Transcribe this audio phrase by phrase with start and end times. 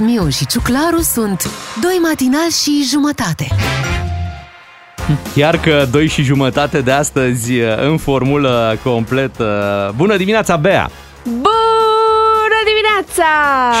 [0.00, 1.50] Miu și Ciuclaru sunt
[1.82, 3.46] Doi matinali și jumătate.
[5.34, 7.52] Chiar că doi și jumătate de astăzi
[7.88, 9.92] în formulă completă.
[9.96, 10.90] Bună dimineața, Bea!
[11.24, 13.28] Bună dimineața!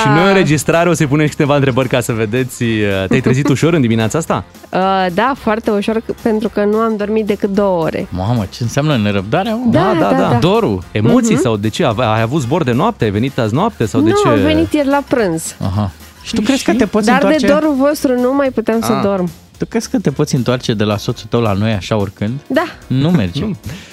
[0.02, 2.64] Și noi în înregistrare o să-i punem și câteva întrebări ca să vedeți.
[3.08, 4.44] Te-ai trezit ușor în dimineața asta?
[4.70, 8.06] Uh, da, foarte ușor, c- pentru că nu am dormit decât două ore.
[8.10, 9.54] Mamă, ce înseamnă nerăbdarea?
[9.54, 9.70] mă?
[9.72, 10.38] Da, da, da.
[10.40, 10.82] Dorul.
[10.92, 11.84] Emoții sau de ce?
[11.84, 13.04] Ai ai avut zbor de noapte?
[13.04, 14.28] Ai venit azi noapte sau de nu, ce?
[14.28, 15.56] am venit ieri la prânz.
[15.64, 15.90] Aha.
[16.22, 17.46] Și tu crezi că te poți Dar întoarce?
[17.46, 19.02] de dorul vostru nu mai puteam să Ah.
[19.02, 19.30] dorm.
[19.62, 22.40] Tu crezi că te poți întoarce de la soțul tău la noi așa oricând?
[22.46, 23.44] Da, Nu merge.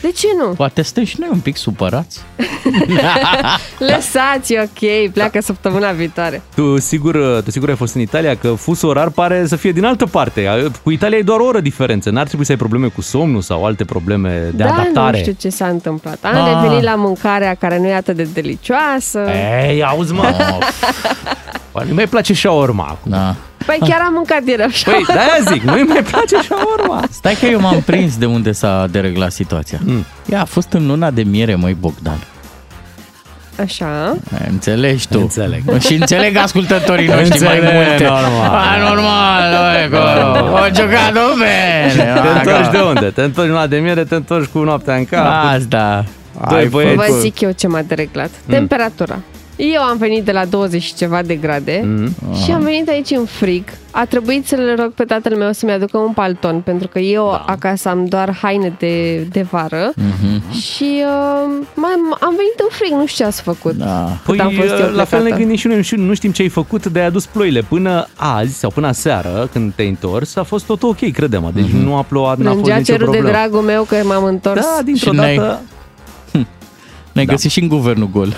[0.01, 0.45] de ce nu?
[0.53, 2.19] Poate stăm și noi un pic supărați.
[3.79, 6.41] Lăsați, ok, pleacă săptămâna viitoare.
[6.55, 9.85] Tu sigur, tu sigur ai fost în Italia, că fusul orar pare să fie din
[9.85, 10.69] altă parte.
[10.83, 12.09] Cu Italia e doar o oră diferență.
[12.09, 15.17] N-ar trebui să ai probleme cu somnul sau alte probleme de da, adaptare.
[15.17, 16.17] nu știu ce s-a întâmplat.
[16.21, 16.61] Am Ah.
[16.61, 19.19] revenit la mâncarea care nu e atât de delicioasă.
[19.67, 20.23] Ei, auzi mă!
[21.71, 23.11] Păi nu mai place shawarma acum.
[23.11, 23.35] Da.
[23.77, 24.91] Păi chiar am mâncat ieri așa.
[24.91, 27.03] Păi, de-aia zic, nu-i mai place shawarma.
[27.11, 29.79] Stai că eu m-am prins de unde s-a dereglat situația.
[29.85, 30.05] Mm.
[30.29, 32.17] Ea a fost în luna de miere, măi Bogdan.
[33.59, 34.15] Așa.
[34.49, 35.19] Înțelegi tu.
[35.19, 35.61] Înțeleg.
[35.79, 38.03] Și înțeleg ascultătorii noștri mai Înțeleg, multe.
[38.03, 38.49] normal.
[38.49, 39.97] A, normal, băi, că
[40.53, 42.03] o jucat bine.
[42.43, 43.05] Te întorci de unde?
[43.05, 45.25] Te întorci la de miere, te întorci cu noaptea în cap.
[45.55, 46.05] Asta.
[46.49, 46.95] Doi băieți.
[46.95, 48.29] Vă zic eu ce m-a dereglat.
[48.47, 49.19] Temperatura.
[49.61, 52.35] Eu am venit de la 20 și ceva de grade Mhm.
[52.43, 53.63] și am venit aici în frig.
[53.91, 57.43] A trebuit să-l rog pe tatăl meu să-mi aducă un palton, pentru că eu da.
[57.53, 60.51] acasă am doar haine de, de vară Mhm.
[60.59, 63.71] și uh, mai, am venit în frig, nu știu ce ați făcut.
[63.73, 63.85] Da.
[64.25, 65.35] Păi, Cât am fost eu la fel ne plecată.
[65.41, 67.61] gândim și noi, nu știu, nu știm ce ai făcut, de ai adus ploile.
[67.61, 71.95] Până azi sau până seară, când te-ai întors, a fost tot ok, credem Deci nu
[71.95, 73.37] a plouat, n-a fost Plângea nicio cerul de problemă.
[73.37, 74.61] dragul meu că m-am întors.
[74.61, 75.61] Da, dintr-o Și n-ai- dată...
[77.23, 78.35] Ne-ai găsit și în guvernul gol.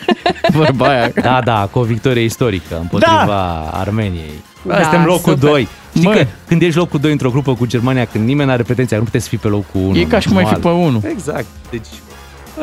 [0.52, 1.10] Vorba aia.
[1.22, 3.70] Da, da, cu o victorie istorică împotriva da.
[3.78, 4.42] Armeniei.
[4.62, 5.48] Da, Da, Suntem locul super.
[5.50, 5.68] 2.
[5.96, 6.16] Știi Măi.
[6.16, 9.02] că când ești locul 2 într-o grupă cu Germania, când nimeni nu are pretenția, nu
[9.04, 9.96] puteți fi pe locul 1.
[9.98, 11.02] E ca și cum ai fi pe unu.
[11.08, 11.46] Exact.
[11.70, 11.86] Deci,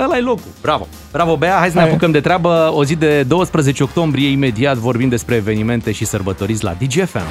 [0.03, 0.51] ăla e locul.
[0.61, 0.87] Bravo.
[1.11, 1.55] Bravo, Bea.
[1.59, 1.89] Hai să ne Hai.
[1.89, 2.71] apucăm de treabă.
[2.75, 7.21] O zi de 12 octombrie, imediat vorbim despre evenimente și sărbătoriți la DGFM.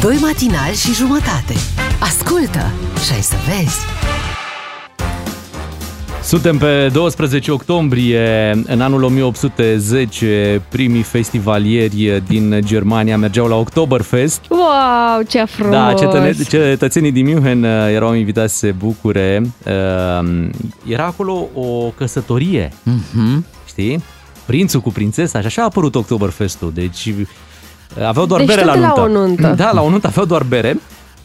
[0.00, 1.54] Doi matinali și jumătate.
[1.98, 2.70] Ascultă
[3.06, 3.76] și ai să vezi.
[6.22, 14.40] Suntem pe 12 octombrie, în anul 1810, primii festivalieri din Germania mergeau la Oktoberfest.
[14.48, 15.72] Wow, ce frumos!
[15.74, 19.42] Da, cetăne- cetățenii din München uh, erau invitați să se bucure.
[19.66, 20.46] Uh,
[20.86, 23.44] Era acolo o căsătorie, Mhm.
[23.66, 24.02] știi?
[24.46, 26.70] Prințul cu prințesa și așa a apărut Oktoberfestul.
[26.74, 29.00] Deci uh, aveau doar Deci bere la tot la nuntă.
[29.00, 29.54] o nuntă.
[29.56, 30.76] Da, la o nuntă aveau doar bere.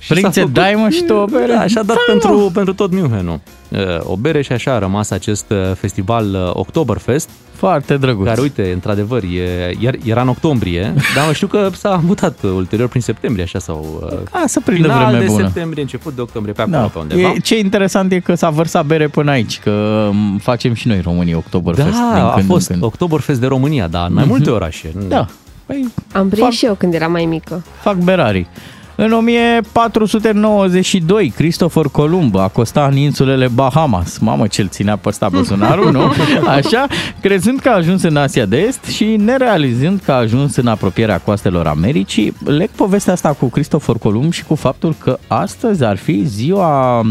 [0.03, 1.53] Și Prințe, s-a făcut- dai mă și tu o bere?
[1.53, 3.39] Da, așa dat pentru, pentru tot Münchenul.
[3.69, 8.25] Uh, O bere și așa a rămas acest uh, festival uh, Oktoberfest, Foarte drăguț.
[8.27, 12.87] care, uite, într-adevăr, e, iar- era în octombrie, dar știu că s-a mutat uh, ulterior
[12.87, 14.01] prin septembrie, așa sau...
[14.11, 15.43] uh, A, să prindă Final vreme de bună.
[15.45, 16.83] septembrie, început de octombrie, pe acolo, Da.
[16.87, 17.29] pe undeva.
[17.29, 21.01] E, ce interesant e că s-a vărsat bere până aici, că m, facem și noi
[21.03, 22.83] România Oktoberfest din Da, a când fost în când.
[22.85, 24.91] Oktoberfest de România, da, în mai multe orașe.
[25.07, 25.25] Da,
[25.65, 27.63] păi Am prins Fac- și eu când eram mai mică.
[27.81, 28.47] fac berarii.
[28.95, 34.17] În 1492, Christopher Columb acosta în insulele Bahamas.
[34.17, 36.11] Mamă, ce-l ținea pe ăsta buzunarul, nu?
[36.47, 36.87] Așa,
[37.21, 41.17] crezând că a ajuns în Asia de Est și nerealizând că a ajuns în apropierea
[41.17, 46.23] coastelor Americii, leg povestea asta cu Christopher Columb și cu faptul că astăzi ar fi
[46.25, 47.05] ziua uh,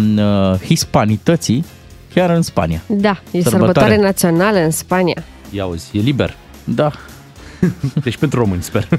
[0.64, 1.64] hispanității
[2.14, 2.82] chiar în Spania.
[2.87, 3.50] Da, e Sărbătoare.
[3.50, 5.22] sărbătoare națională în Spania.
[5.50, 6.34] Ia uzi, e liber.
[6.64, 6.91] Da,
[8.04, 8.88] Deci pentru români, sper,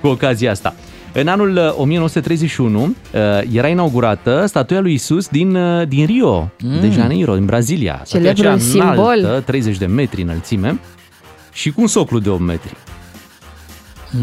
[0.00, 0.74] cu ocazia asta.
[1.18, 3.20] În anul uh, 1931 uh,
[3.52, 6.80] era inaugurată statuia lui Isus din, uh, din Rio, mm.
[6.80, 8.00] de Janeiro, din Brazilia.
[8.04, 9.18] Statuia Celebrul aceea simbol.
[9.18, 10.80] înaltă, 30 de metri înălțime
[11.52, 12.76] și cu un soclu de 8 metri.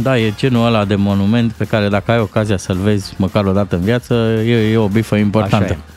[0.02, 3.52] Da, e genul ăla de monument pe care dacă ai ocazia să-l vezi măcar o
[3.52, 4.14] dată în viață,
[4.46, 5.64] e, e o bifă importantă.
[5.64, 5.92] Așa e.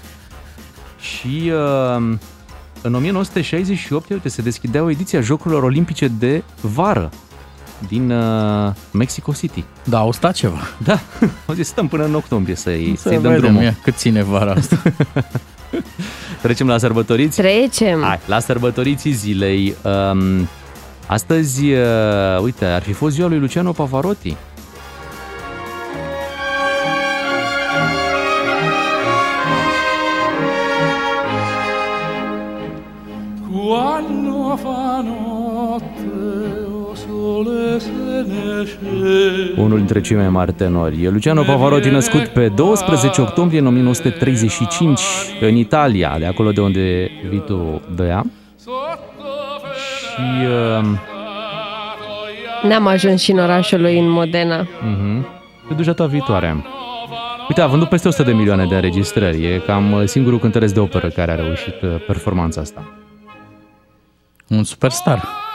[1.00, 2.16] Și uh,
[2.82, 7.10] în 1968, uite, se deschidea o ediție a Jocurilor Olimpice de vară
[7.88, 9.64] din uh, Mexico City.
[9.84, 10.58] Da, au stat ceva.
[10.84, 10.98] Da,
[11.46, 13.62] au zis stăm până în octombrie să-i, Să să-i dăm vedem drumul.
[13.62, 14.82] ia, cât ține vara asta.
[16.42, 17.36] Trecem la sărbătoriți?
[17.40, 18.02] Trecem.
[18.02, 19.74] Hai, la sărbătoriții zilei.
[19.82, 20.48] Um,
[21.06, 21.78] astăzi, uh,
[22.42, 24.36] uite, ar fi fost ziua lui Luciano Pavarotti.
[33.50, 35.02] Quando fa
[39.56, 41.04] Unul dintre cei mai mari tenori.
[41.04, 45.00] E Luciano Pavarotti, născut pe 12 octombrie 1935
[45.40, 48.24] în Italia, de acolo de unde vii tu, Bea.
[50.00, 50.46] Și
[50.80, 50.86] uh,
[52.62, 54.68] N-am ajuns și în orașul lui în Modena.
[54.82, 55.26] Mhm.
[55.68, 56.64] Te duci data viitoare.
[57.48, 59.44] Uite, a vândut peste 100 de milioane de înregistrări.
[59.44, 62.84] E cam uh, singurul cântăresc de operă care a reușit uh, performanța asta.
[64.48, 65.45] Un superstar.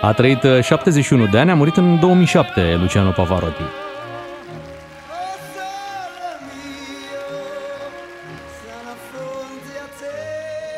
[0.00, 3.62] A trăit uh, 71 de ani, a murit în 2007 Luciano Pavarotti.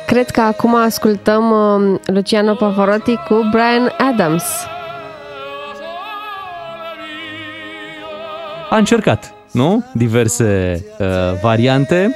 [0.07, 4.45] Cred că acum ascultăm uh, Luciano Pavarotti cu Brian Adams.
[8.71, 9.85] A încercat, nu?
[9.93, 11.07] Diverse uh,
[11.43, 12.15] variante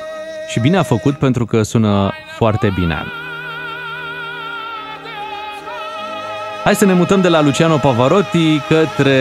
[0.49, 3.24] și bine a făcut pentru că sună foarte bine.
[6.65, 9.19] Hai să ne mutăm de la Luciano Pavarotti către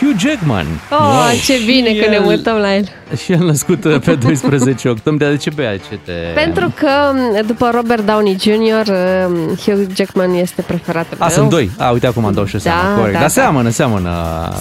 [0.00, 0.66] Hugh Jackman.
[0.90, 2.84] Oh, ce bine că ne El- mutăm la el.
[3.24, 5.28] Și el născut uh, pe 12 octombrie.
[5.28, 5.76] De ce pe aia?
[5.76, 6.12] Ce te...
[6.34, 11.34] Pentru că m, după Robert Downey Jr., uh, Hugh Jackman este preferatul A, meu.
[11.36, 11.70] sunt doi.
[11.78, 12.94] A, uite acum îmi dau și Da, seama.
[12.96, 13.12] Corect.
[13.12, 13.28] da, Dar da.
[13.28, 14.10] seamănă, seamănă.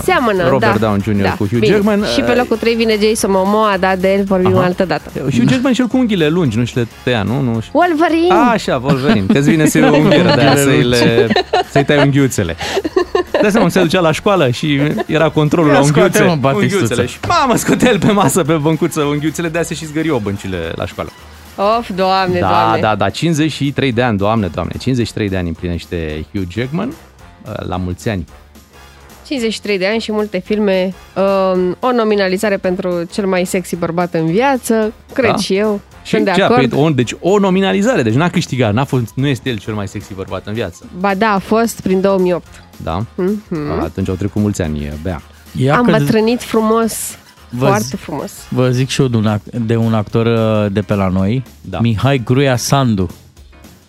[0.03, 0.87] Seamănă, Robert da.
[0.87, 1.21] Downey Jr.
[1.23, 1.29] da.
[1.29, 1.73] cu Hugh Bine.
[1.73, 2.03] Jackman.
[2.13, 4.65] Și pe Uh, locul 3 vine Jason Momoa, dar de el vorbim Aha.
[4.65, 5.09] altă dată.
[5.19, 7.41] Hugh Jackman și el cu unghiile lungi, nu și le tăia, nu?
[7.41, 7.79] nu știu.
[7.79, 8.33] Wolverine!
[8.33, 9.25] A, așa, Wolverine.
[9.33, 11.27] Că-ți vine să-i o unghieră de aia, să-i, le,
[11.71, 12.55] să-i tai unghiuțele.
[13.41, 16.09] De seama, se ducea la școală și era controlul Ia la unghiuțe.
[16.09, 16.75] scoate-mă, Batistuță.
[16.75, 17.07] unghiuțele.
[17.07, 20.71] Și mamă, scoate el pe masă, pe băncuță, unghiuțele, de aia se și zgăriau băncile
[20.75, 21.09] la școală.
[21.77, 22.79] Of, doamne, da, doamne.
[22.81, 27.75] da, da, 53 de ani, doamne, doamne, 53 de ani împlinește Hugh Jackman, uh, la
[27.75, 28.25] mulți ani.
[29.27, 30.93] 53 de ani și multe filme.
[31.15, 34.93] Um, o nominalizare pentru cel mai sexy bărbat în viață.
[35.13, 35.35] Cred Da.
[35.37, 35.81] și eu.
[36.05, 36.59] Și Sunt de ce a acord.
[36.69, 36.85] primit?
[36.85, 40.13] O, deci o nominalizare, deci n-a câștigat, n-a fost, nu este el cel mai sexy
[40.13, 40.85] bărbat în viață.
[40.99, 42.47] Ba da, a fost prin 2008.
[42.83, 43.05] Da?
[43.15, 43.79] Mhm.
[43.83, 45.21] Atunci au trecut mulți ani, Bea.
[45.57, 46.93] Ia Am că bătrânit frumos.
[47.49, 48.31] Vă Foarte frumos.
[48.49, 51.43] Vă zic și eu de un, ac- de un actor uh, de pe la noi,
[51.61, 51.79] Da.
[51.79, 53.09] Mihai Gruia Sandu.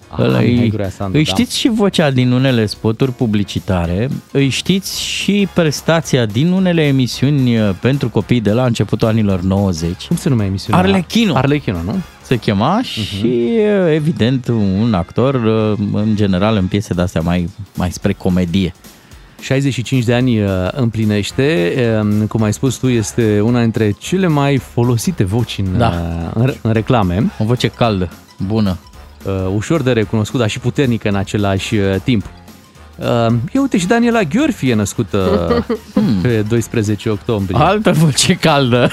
[0.08, 1.31] Aha, Ăla Mihai îi- Gruia Sandu, îi da.
[1.31, 7.70] știți și vocea din unele spoturi publicitare, îi știți și prestația din unele emisiuni uh,
[7.81, 10.06] pentru copii de la începutul anilor 90.
[10.06, 10.82] Cum se numea emisiunea?
[10.82, 11.35] Arlechino.
[11.37, 11.94] Arlechino, nu?
[12.23, 17.91] Se chema și, uh, evident, un actor, uh, în general, în piese de-astea mai, mai
[17.91, 18.73] spre comedie.
[19.41, 24.56] 65 de ani uh, împlinește, um, cum ai spus tu, este una dintre cele mai
[24.56, 25.88] folosite voci în, Da.
[25.88, 27.31] uh, în, în reclame.
[27.38, 28.08] O voce caldă,
[28.47, 28.76] bună.
[29.26, 32.25] Uh, ușor de recunoscut, dar și puternică în același uh, timp.
[32.96, 33.06] Uh,
[33.52, 35.19] ia uite și Daniela Gheorfi e născută
[36.23, 37.58] pe 12 octombrie.
[37.61, 38.90] Altă voce caldă.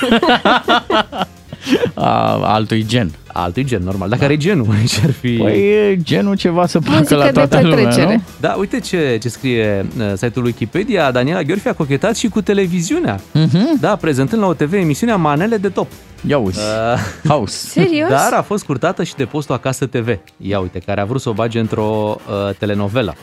[1.93, 3.11] A, altui gen.
[3.35, 4.09] Altui gen, normal.
[4.09, 5.35] Dacă are genul, ce ar fi...
[5.35, 8.13] Păi e genul ceva să placă Muzică la de toată lumea, petrecere.
[8.15, 8.21] nu?
[8.39, 11.11] Da, uite ce, ce scrie uh, site-ul Wikipedia.
[11.11, 13.19] Daniela Gheorfi a cochetat și cu televiziunea.
[13.33, 13.77] Mhm.
[13.79, 15.87] Da, prezentând la OTV emisiunea Manele de Top.
[16.27, 16.99] Ia uzi, Uh,
[17.31, 17.67] house.
[17.67, 18.09] Serios?
[18.09, 20.07] Dar a fost curtată și de postul Acasă TV.
[20.37, 22.15] Ia uite, care a vrut să o bage într-o
[22.47, 23.15] uh, telenovelă.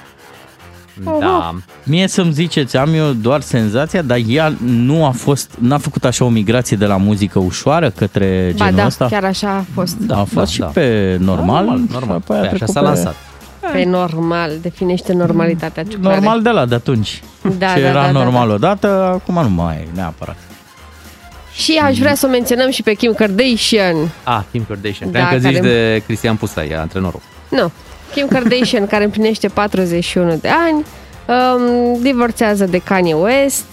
[1.05, 1.55] Da.
[1.85, 6.25] Mie să-mi ziceți, am eu doar senzația, dar ea nu a fost, n-a făcut așa
[6.25, 9.06] o migrație de la muzică ușoară către Ba genul da, ăsta?
[9.06, 9.97] chiar așa a fost.
[9.97, 10.67] Da, a fost da, și da.
[10.67, 11.64] pe normal.
[11.64, 12.17] normal, și normal.
[12.17, 13.14] apoi a Păi așa trecut s-a pe- lansat.
[13.73, 16.14] Pe normal, definește normalitatea ciuclare.
[16.14, 17.23] Normal de la de atunci.
[17.43, 18.55] Da, Ce da, era da, da, normal da.
[18.55, 18.87] odată,
[19.23, 20.37] acum nu mai e neapărat.
[21.54, 23.97] Și aș vrea să o menționăm și pe Kim Kardashian.
[24.25, 25.11] Ah, Kim Kardashian.
[25.12, 27.21] Da, Cred că zici care- de Cristian Pusai, e antrenorul.
[27.49, 27.71] Nu.
[28.14, 30.85] Kim Kardashian, care împlinește 41 de ani,
[31.26, 33.64] um, divorțează de Kanye West,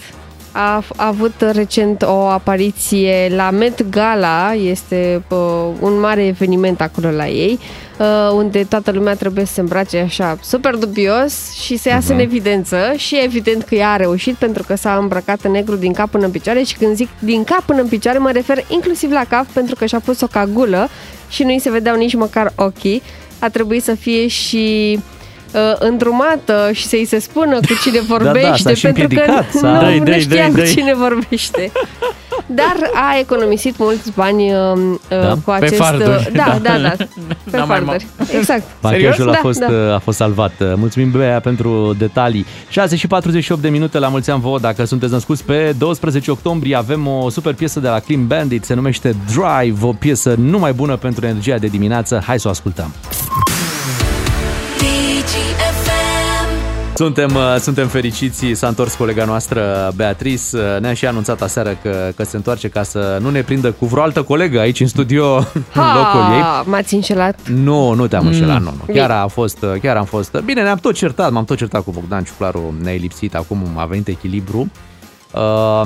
[0.52, 5.38] a, a avut recent o apariție la Met Gala, este uh,
[5.80, 7.60] un mare eveniment acolo la ei,
[8.00, 12.20] uh, unde toată lumea trebuie să se îmbrace așa super dubios și să iasă în
[12.20, 16.10] evidență și evident că ea a reușit pentru că s-a îmbrăcat în negru din cap
[16.10, 19.24] până în picioare și când zic din cap până în picioare mă refer inclusiv la
[19.30, 20.90] cap pentru că și-a pus o cagulă
[21.30, 23.02] și nu-i se vedeau nici măcar ochii.
[23.40, 25.17] A trebuit să fie și uh,
[25.80, 29.72] îndrumată și să-i se spună cu cine vorbește da, s-a și pentru că împiedicat, s-a-
[29.72, 30.74] nu, Dă-i, nu dă-i, știa dă-i, cu dă-i.
[30.74, 31.72] cine vorbește.
[32.46, 35.30] Dar a economisit mulți bani uh, Da?
[35.34, 35.76] cu Pe acest...
[35.76, 36.10] farduri.
[36.10, 36.90] uh, Da, da, da.
[37.52, 38.06] Pe N-am mai farduri.
[38.38, 38.64] Exact.
[38.82, 39.96] Machiajul a Da, fost, da.
[39.96, 40.52] a fost salvat.
[40.76, 42.46] Mulțumim, Bea, pentru detalii.
[42.70, 44.60] 6 și 48 de minute la mulți ani vouă.
[44.60, 48.64] Dacă sunteți născuți pe 12 octombrie, avem o super piesă de la Clean Bandit.
[48.66, 52.22] Se numește Drive, o piesă numai bună pentru energia de dimineață.
[52.26, 52.92] Hai să o ascultăm.
[56.98, 62.12] Suntem, uh, suntem fericiți, s-a întors colega noastră Beatrice, Uh, ne-a și anunțat aseară că,
[62.16, 65.36] că se întoarce ca să nu ne prindă cu vreo altă colegă aici în studio,
[65.82, 66.42] în locul ei.
[66.42, 67.50] Ha, m-ați înșelat.
[67.50, 68.94] Nu, nu te-am înșelat, nu, nu.
[68.94, 69.20] Chiar Bine.
[69.20, 70.38] a fost, chiar am fost.
[70.46, 74.08] Bine, ne-am tot certat, m-am tot certat cu Bogdan Ciuclaru, ne-ai lipsit, acum a venit
[74.08, 74.72] echilibru.
[75.34, 75.82] Uh,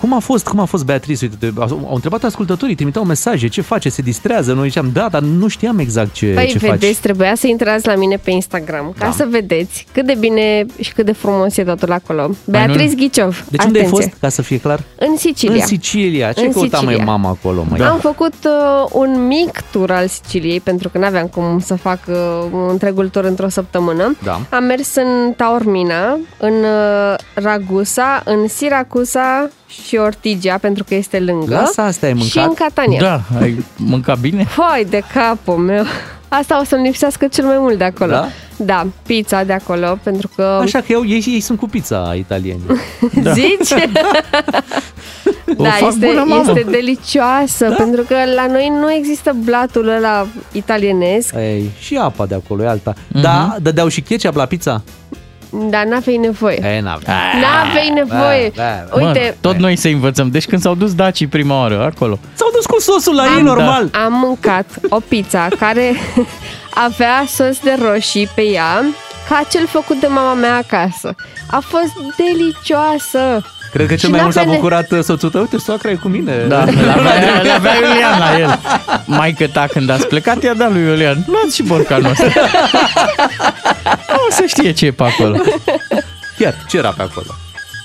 [0.00, 1.24] cum a fost, cum a fost Beatrice?
[1.24, 4.52] Uite, te- au, au întrebat ascultătorii, trimiteau mesaje, ce face, se distrează?
[4.52, 6.96] Noi ziceam, da, dar nu știam exact ce, Păi ce vedeți, faci.
[6.96, 9.12] trebuia să intrați la mine pe Instagram ca Da.
[9.12, 12.30] să vedeți cât de bine și cât de frumos e totul acolo.
[12.44, 14.06] Beatrice Ghiciov, Deci unde ai atenție.
[14.08, 14.82] fost, ca să fie clar?
[14.98, 15.54] În Sicilia.
[15.54, 16.32] În Sicilia.
[16.32, 17.04] Ce În căuta mai Sicilia.
[17.12, 17.78] mama acolo, mai?
[17.78, 17.90] Da.
[17.90, 22.14] Am făcut uh, un mic tur al Siciliei pentru că n-aveam cum să fac uh,
[22.52, 24.16] un întregul tur într-o săptămână.
[24.22, 24.40] Da.
[24.50, 28.48] Am mers în Taormina, în uh, Ragusa, în
[29.04, 29.50] Siracusa
[29.86, 31.54] și Ortigia pentru că este lângă.
[31.54, 32.44] Lasă astea, ai Și mâncat?
[32.46, 33.00] în Catania.
[33.00, 34.44] Da, ai mâncat bine?
[34.44, 35.84] Foi de capul meu.
[36.28, 38.10] Asta o să-mi lipsească cel mai mult de acolo.
[38.10, 38.28] Da?
[38.56, 40.42] Da, pizza de acolo, pentru că...
[40.62, 42.60] Așa că eu, ei, ei sunt cu pizza italieni.
[43.34, 43.72] Zici?
[45.56, 46.44] O da, fac este, bună, mamă.
[46.46, 47.74] este delicioasă, da?
[47.74, 52.68] pentru că la noi nu există blatul ăla italienesc, Ei, și apa de acolo e
[52.68, 52.94] alta.
[53.08, 53.20] Mhm.
[53.20, 54.82] Da, dădeau și ketchup la pizza?
[55.70, 56.54] Dar n-aveai nevoie.
[56.76, 57.14] E, n-avea.
[57.40, 58.52] N-aveai nevoie.
[58.54, 59.04] da, da.
[59.06, 60.28] Uite, Mă, tot noi să învățăm.
[60.30, 62.18] Deci când s-au dus dacii prima oară acolo.
[62.34, 63.88] S-au dus cu sosul la ei, Am- normal.
[64.04, 65.92] am mâncat o pizza care
[66.86, 68.84] avea sos de roșii pe ea,
[69.28, 71.14] ca cel făcut de mama mea acasă.
[71.50, 73.44] A fost delicioasă.
[73.72, 75.40] Cred că cel Și mai mult s-a n-avea ne- bucurat uh, soțul tău.
[75.40, 76.32] Uite, soacra e cu mine.
[76.48, 78.58] Da, l-avea, l-avea Iulian la el.
[79.04, 81.24] Maică ta, când a plecat, i-a dat lui Iulian.
[81.26, 82.24] Luați și borcanul ăsta.
[84.28, 85.36] O să știe ce e pe acolo.
[86.38, 87.34] Chiar, ce era pe acolo?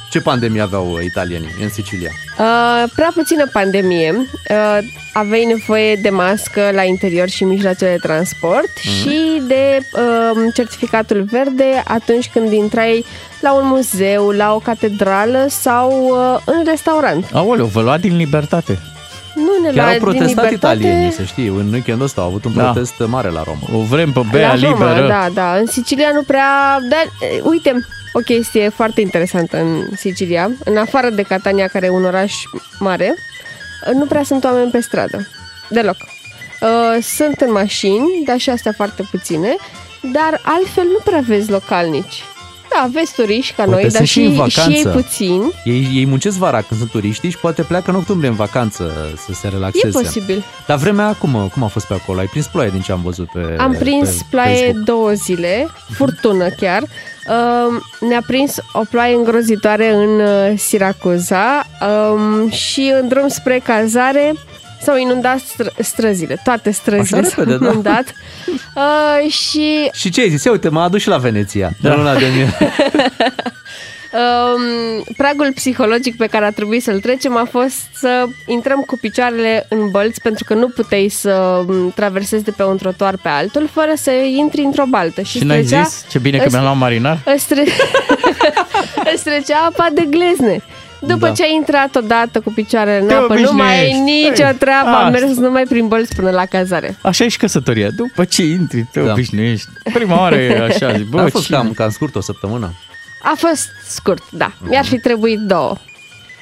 [0.09, 2.11] Ce pandemie aveau uh, italienii în Sicilia?
[2.39, 4.11] Uh, prea puțină pandemie.
[4.49, 4.77] Uh,
[5.13, 11.83] aveai nevoie de mască la interior și mijloace de transport și de uh, certificatul verde
[11.87, 13.05] atunci când intrai
[13.39, 17.29] la un muzeu, la o catedrală sau uh, în restaurant.
[17.33, 18.79] Aoleu, vă lua din libertate.
[19.35, 20.53] Nu ne Chiar lua au din protestat libertate.
[20.53, 21.47] italienii, să știi.
[21.47, 22.63] În weekendul ăsta au avut un Da.
[22.63, 23.79] protest mare la Roma.
[23.79, 25.07] O vrem pe bea la Roma, liberă.
[25.07, 25.55] da, da.
[25.55, 26.79] În Sicilia nu prea...
[26.89, 31.89] Dar, e, uite, o chestie foarte interesantă în Sicilia, în afară de Catania, care e
[31.89, 32.33] un oraș
[32.79, 33.13] mare,
[33.93, 35.27] nu prea sunt oameni pe stradă.
[35.69, 35.95] Deloc.
[36.61, 39.55] Uh, Sunt în mașini, dar și astea foarte puține,
[40.01, 42.23] dar altfel nu prea vezi localnici.
[42.69, 44.89] Da, vezi turiști ca Poate noi, dar sunt și și, în și ei vacanță.
[44.89, 45.51] puțini.
[45.63, 48.91] Ei, ei muncesc vara când sunt turiști și poate pleacă în octombrie în vacanță
[49.25, 50.01] să se E relaxeze.
[50.01, 50.43] posibil.
[50.67, 52.19] Dar vremea acum, cum a fost pe acolo?
[52.19, 54.83] Ai prins ploaie din ce am văzut pe Am prins pe ploaie Facebook.
[54.85, 56.81] două zile, furtună chiar.
[56.81, 61.65] Um, ne-a prins o ploaie îngrozitoare în uh, Siracuza
[62.11, 64.33] um, și în drum spre cazare
[64.81, 66.41] s-au inundat stră- străzile.
[66.43, 67.69] Toate străzile Așa s-au repede, da.
[67.71, 68.13] inundat.
[68.75, 70.43] Uh, și Și ce ai zis?
[70.43, 71.69] Ia uite, m-a adus și la Veneția.
[71.81, 71.95] Da.
[71.95, 72.49] Luna de mie.
[74.21, 79.65] um, pragul psihologic pe care a trebuit să-l trecem a fost să intrăm cu picioarele
[79.69, 81.31] în bălți pentru că nu puteai să
[81.67, 85.21] um, traversezi de pe un trotuar pe altul fără să intri într-o baltă.
[85.21, 86.05] Și, Și n-ai trecea- zis?
[86.09, 87.17] Ce bine că îți- mi-am luat marinar?
[87.35, 87.63] îți, tre-
[89.13, 90.61] îți trecea apa de glezne.
[91.01, 91.31] După Da.
[91.33, 93.99] ce ai intrat odată cu picioarele în Te apă, nu mai ai obișnuiești.
[94.29, 95.09] nicio Ei, treabă, am asta.
[95.09, 96.97] mers numai prin bălți până la cazare.
[97.01, 97.89] Așa e și căsătoria.
[97.89, 99.11] După ce intri, te Da.
[99.11, 99.67] obișnuiești.
[99.93, 102.73] Prima oară e așa, zic, bă, a fost cine- cam, cam scurt o săptămână.
[103.23, 104.51] A fost scurt, da.
[104.61, 105.75] Mi-ar fi trebuit două.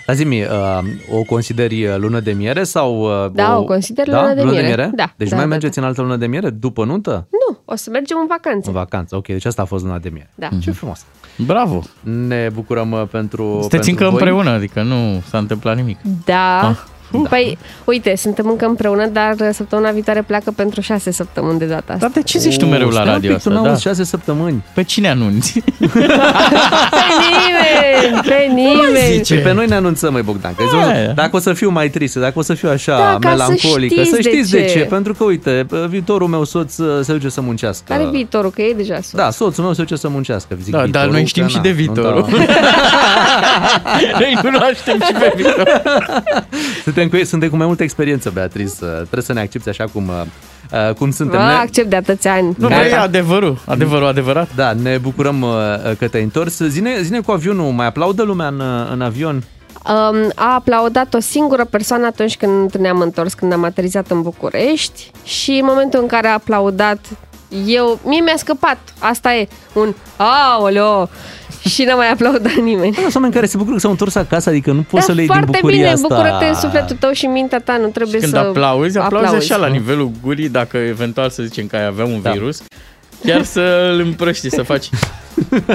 [0.07, 0.79] Dar zi-mi, uh,
[1.11, 3.01] o consideri uh, lună de miere sau...
[3.01, 4.91] Uh, Da, o consider lună de miere.
[4.95, 7.27] Da, Deci da, mai da, mergeți în altă lună de miere după nuntă?
[7.31, 8.67] Nu, o să mergem în vacanță.
[8.69, 9.15] În vacanță.
[9.15, 10.29] Ok, deci asta a fost luna de miere.
[10.35, 10.49] Da.
[10.61, 11.05] Ce frumos.
[11.45, 11.83] Bravo.
[12.03, 14.11] Ne bucurăm uh, pentru Sunteți pentru încă voi.
[14.13, 15.97] împreună, adică nu s-a întâmplat nimic.
[16.25, 16.67] Da.
[16.69, 16.77] Ah,
[17.29, 21.97] Păi, uite, suntem încă împreună, dar săptămâna viitoare pleacă pentru șase săptămâni de data asta.
[21.97, 23.49] Dar de ce zici tu mereu la stai un radio pic, asta?
[23.49, 23.89] Tu n-auzi Da.
[23.89, 24.63] șase săptămâni.
[24.73, 25.59] Pe cine anunți?
[26.97, 28.21] Pe nimeni!
[28.27, 29.13] Pe nimeni!
[29.15, 29.35] zice?
[29.35, 30.53] Și pe noi ne anunțăm, mai Bogdan.
[30.55, 31.05] Că Aia.
[31.05, 33.35] zic, dacă o să fiu mai tristă, dacă o să fiu așa Da, ca să
[33.35, 34.71] melancolică, știți să știți de de ce.
[34.71, 34.79] ce.
[34.79, 37.83] Pentru că, uite, viitorul meu soț uh, se duce să muncească.
[37.87, 38.51] Care viitorul?
[38.51, 39.11] Că e deja sus.
[39.11, 40.55] Da, soțul meu se duce să muncească.
[40.61, 42.27] Zic Da, dar viitorul, noi știm că și na, de nu viitorul.
[42.31, 42.37] da.
[44.19, 45.81] Noi cunoaștem și pe viitor.
[46.97, 48.71] Suntem cu, suntem cu mai multă experiență, Beatrice.
[48.81, 50.21] Uh, Trebuie să ne accepti așa cum, uh,
[50.89, 51.39] uh, cum suntem.
[51.39, 52.55] Vă Ne- accept de atâția ani.
[52.57, 52.81] Nu, Gata.
[52.81, 53.57] băi, e adevărul.
[53.65, 54.47] Adevărul adevărat.
[54.55, 55.49] Da, ne bucurăm uh,
[55.99, 56.57] că te-ai întors.
[56.57, 59.35] Zine, zine cu avionul, mai aplaudă lumea în, uh, în avion?
[59.89, 65.11] Um, a aplaudat o singură persoană atunci când ne-am întors, când am aterizat în București
[65.23, 66.99] și în momentul în care a aplaudat
[67.65, 71.09] eu, mie mi-a scăpat, asta e, un aoleo
[71.67, 72.93] și n-a mai aplaudat nimeni.
[72.93, 75.21] Sunt oameni care se bucură că s-au întors acasă, adică nu poți Da, să le
[75.21, 76.07] iei din foarte bucuria bine, asta.
[76.07, 79.51] bucură-te în sufletul tău și mintea ta, nu trebuie Când să aplauzi, aplauzi aplauzi.
[79.51, 82.31] așa la nivelul gurii, dacă eventual să zicem că ai avea un Da.
[82.31, 82.63] virus,
[83.25, 84.89] Chiar să îl împrăști, să faci.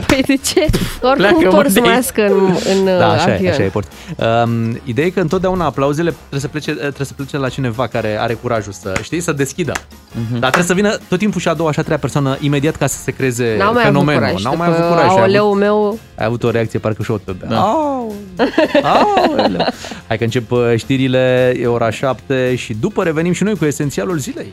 [0.06, 0.60] Păi de ce?
[1.02, 1.90] Oricum Pleacă, mă, porți de aici.
[1.94, 3.52] mască în, în Da, uh, așa e, avion.
[3.52, 3.88] așa e, porți.
[4.44, 8.16] Um, ideea e că întotdeauna aplauzele trebuie să, plece, trebuie să plece la cineva care
[8.20, 9.72] are curajul să, știi, să deschidă.
[10.12, 10.30] Mhm.
[10.38, 12.86] Dar trebuie să vină tot timpul și a doua și a treia persoană imediat ca
[12.86, 14.22] să se creeze N-au mai fenomenul.
[14.24, 14.42] avut curaj.
[14.44, 15.10] N-au mai după avut curaj.
[15.10, 17.48] și ai avut- Aoleu meu, Ai avut o reacție parcă și o tăbea.
[17.48, 17.58] Da.
[17.60, 18.14] Au,
[18.82, 19.66] aoleu.
[20.06, 24.18] Hai că încep uh, știrile, e ora 7 și după revenim și noi cu esențialul
[24.18, 24.52] zilei.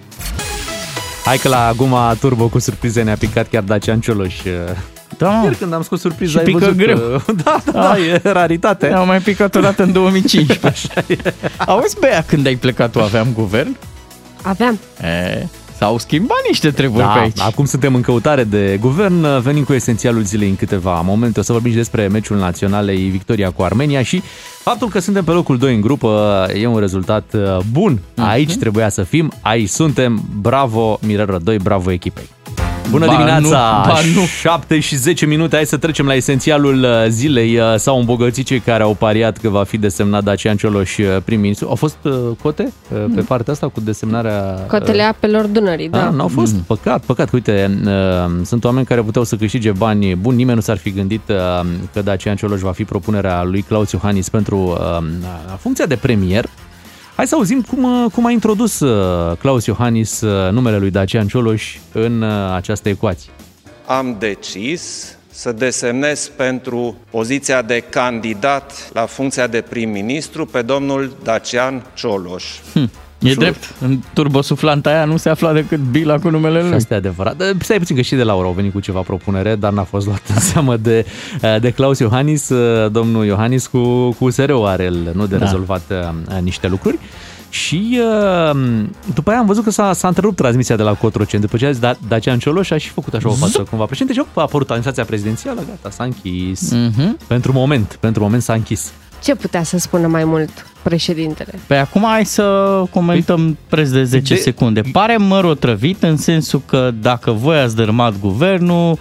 [1.30, 4.36] Hai că la Guma Turbo cu surprize ne-a picat chiar Dacian Cioloș.
[5.18, 5.44] Da, mă.
[5.44, 6.98] Ieri când am scos surpriza, Și ai pică văzut greu.
[6.98, 8.88] că- Da, da, da, e raritate.
[8.88, 10.68] Ne-au mai picat o dată în 2015.
[10.68, 11.34] Așa e.
[11.58, 13.76] Auzi, Bea, când ai plecat tu aveam guvern?
[14.42, 14.80] aveam.
[15.02, 15.46] E,
[15.80, 17.40] s-au schimbat niște treburi pe Da, aici.
[17.40, 21.40] acum suntem în căutare de guvern, venim cu esențialul zilei în câteva momente.
[21.40, 24.22] O să vorbim și despre meciul naționalei Victoria cu Armenia și
[24.64, 28.00] faptul că suntem pe locul 2 în grupă e un rezultat uh, bun.
[28.18, 30.24] Aici trebuia să fim, aici suntem.
[30.42, 32.30] Bravo Mirel Rădoi, bravo echipei.
[32.90, 33.84] Bună Ba dimineața!
[33.86, 34.26] nu, ba nu.
[34.42, 37.58] 7 și 10 minute, hai să trecem la esențialul uh, zilei.
[37.58, 41.68] Uh, S-au îmbogățit cei care au pariat că va fi desemnat Dacian Cioloș uh, prim-ministru.
[41.70, 44.56] Au fost uh, cote uh, pe partea asta cu desemnarea...
[44.62, 46.10] uh, Cotele apelor Dunării, da, da.
[46.10, 46.54] n-au fost.
[46.54, 46.60] Mm.
[46.68, 47.30] Păcat, păcat.
[47.30, 47.92] că, Uite, uh,
[48.46, 50.36] sunt oameni care puteau să câștige bani buni.
[50.36, 51.36] Nimeni nu s-ar fi gândit uh,
[51.94, 55.06] că Dacian Cioloș va fi propunerea lui Claus Iohannis pentru uh,
[55.60, 56.46] funcția de premier.
[57.20, 61.28] Hai să auzim cum, uh, cum a introdus uh, Claus Iohannis uh, numele lui Dacian
[61.28, 63.32] Cioloș în uh, această ecuație.
[63.86, 71.86] am decis să desemnez pentru poziția de candidat la funcția de prim-ministru pe domnul Dacian
[71.94, 72.44] Cioloș.
[73.20, 76.76] E drept, în turbosuflanta aia nu se afla decât Bila cu numele Și lui.
[76.76, 77.38] asta e adevărat.
[77.38, 80.06] Dar Stai puțin că și de Laura au venit cu ceva propunere, dar n-a fost
[80.06, 81.06] luat în seamă de,
[81.44, 82.50] uh, de Claus Iohannis.
[82.50, 85.44] Uh, Domnul Iohannis cu, cu USR-ul are el, nu de Da.
[85.46, 87.00] rezolvat uh, niște lucruri.
[87.50, 88.00] Și
[88.52, 88.60] uh,
[89.14, 91.42] după aia am văzut că s-a, s-a întrerupt transmisia de la Cotroceni.
[91.42, 94.14] După ce a zis da, Dacian Cioloș a și făcut așa o față cumva președinte
[94.14, 96.72] și op, a apărut administrația prezidențială, gata, s-a închis.
[96.72, 97.18] Mhm.
[97.28, 98.92] Pentru moment, pentru moment s-a închis.
[99.24, 101.60] Ce putea să spună mai mult președintele?
[101.68, 102.44] Pe acum hai să
[102.92, 104.82] comentăm preț de 10 De- secunde.
[104.92, 108.98] Pare măr otrăvit în sensul că dacă voi ați dărâmat guvernul,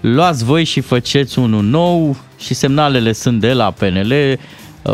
[0.00, 4.38] luați voi și faceți unul nou și semnalele sunt de la PNL,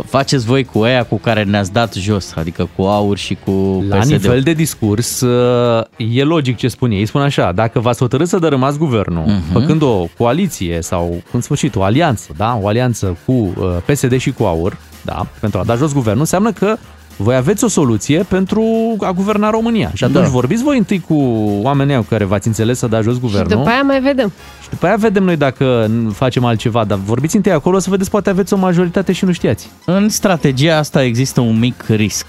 [0.06, 3.96] faceți voi cu aia cu care ne-ați dat jos, adică cu AUR și cu La
[3.96, 4.10] PSD.
[4.10, 7.00] nivel de discurs, uh, e logic ce spune ei.
[7.00, 9.40] Ei spun așa, dacă v-ați hotărât să dărâmați guvernul, Mhm.
[9.48, 9.52] uh-huh.
[9.52, 12.58] făcând o coaliție sau, în sfârșit, o alianță, da?
[12.62, 13.52] o alianță cu uh,
[13.86, 15.26] PSD și cu AUR, da?
[15.40, 16.76] pentru a da jos guvernul, înseamnă că
[17.16, 18.62] voi aveți o soluție pentru
[19.00, 19.90] a guverna România.
[19.94, 20.28] Și atunci Da.
[20.30, 21.14] vorbiți voi întâi cu
[21.62, 23.48] oamenii cu care v-ați înțeles să dați jos Și guvernul.
[23.56, 24.32] după aia mai vedem.
[24.62, 28.30] și după aia vedem noi dacă facem altceva, dar vorbiți întâi acolo să vedeți, poate
[28.30, 29.68] aveți o majoritate și nu știați.
[29.84, 32.26] În strategia asta există un mic risc.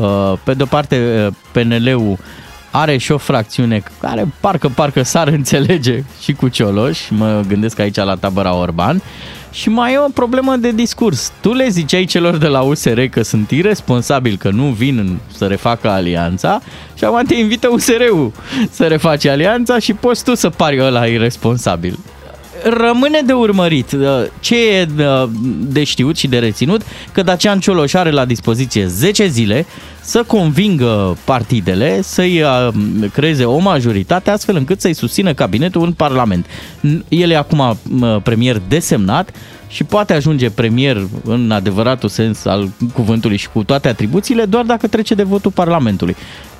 [0.00, 2.18] Uh, Pe de-o parte, uh, PNL-ul
[2.70, 7.96] are și o fracțiune care parcă, parcă s-ar înțelege și cu Cioloș, mă gândesc aici
[7.96, 9.02] la tabăra Orban,
[9.50, 11.32] și mai e o problemă de discurs.
[11.40, 15.46] Tu le ziceai celor de la USR că sunt irresponsabili, că nu vin în- să
[15.46, 16.60] refacă alianța
[16.96, 18.32] și acum te invită USR-ul
[18.70, 21.98] să refaci alianța și poți tu să pari ăla irresponsabil
[22.62, 24.06] rămâne de urmărit uh,
[24.40, 25.28] ce e uh,
[25.60, 29.66] de știut și de reținut că Dacian Cioloș are la dispoziție 10 zile
[30.00, 32.68] să convingă partidele să-i uh,
[33.12, 36.46] creeze o majoritate astfel încât să-i susțină cabinetul în Parlament.
[36.46, 39.30] N- El e acum uh, premier desemnat
[39.68, 44.86] și poate ajunge premier în adevăratul sens al cuvântului și cu toate atribuțiile doar dacă
[44.86, 46.16] trece de votul Parlamentului.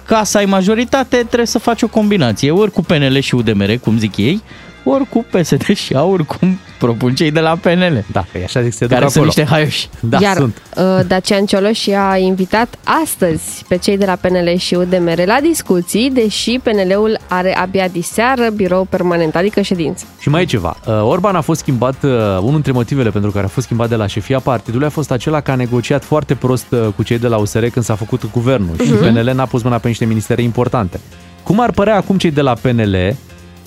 [0.06, 3.98] Ca să ai majoritate trebuie să faci o combinație, ori cu PNL și UDMR, cum
[3.98, 4.42] zic ei,
[4.88, 8.62] ori cu PSD și AUR, cum propun cei de la PNL, Da, că e așa
[8.62, 9.24] zic, se duc care sunt acolo.
[9.26, 9.88] niște haioși.
[10.00, 10.62] Da, Iar sunt.
[10.76, 16.10] uh, Dacian Cioloș i-a invitat astăzi pe cei de la PNL și UDMR la discuții,
[16.10, 20.04] deși PNL-ul are abia diseară birou permanent, adică ședință.
[20.20, 20.76] Și mai e ceva.
[20.86, 23.94] Uh, Orban a fost schimbat, uh, unul dintre motivele pentru care a fost schimbat de
[23.94, 27.26] la șefia partidului a fost acela că a negociat foarte prost uh, cu cei de
[27.28, 31.00] la USR când s-a făcut guvernul și PNL n-a pus mâna pe niște ministere importante.
[31.42, 33.16] Cum ar părea acum cei de la PNL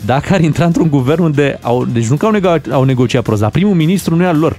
[0.05, 3.41] dacă ar intra într-un guvern unde au, deci nu că au, nego- au negociat prost,
[3.41, 4.57] dar primul ministru nu e al lor.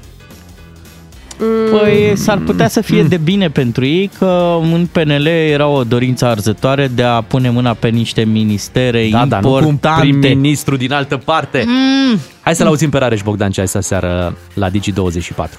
[1.70, 6.26] Păi s-ar putea să fie de bine pentru ei că în PNL era o dorință
[6.26, 10.00] arzătoare de a pune mâna pe niște ministere Da, dar nu cu un importante.
[10.00, 11.64] prim-ministru din altă parte.
[11.66, 12.18] Mm.
[12.40, 15.50] Hai să-l auzim pe Rareș Bogdan ce a zis aseară la Digi24.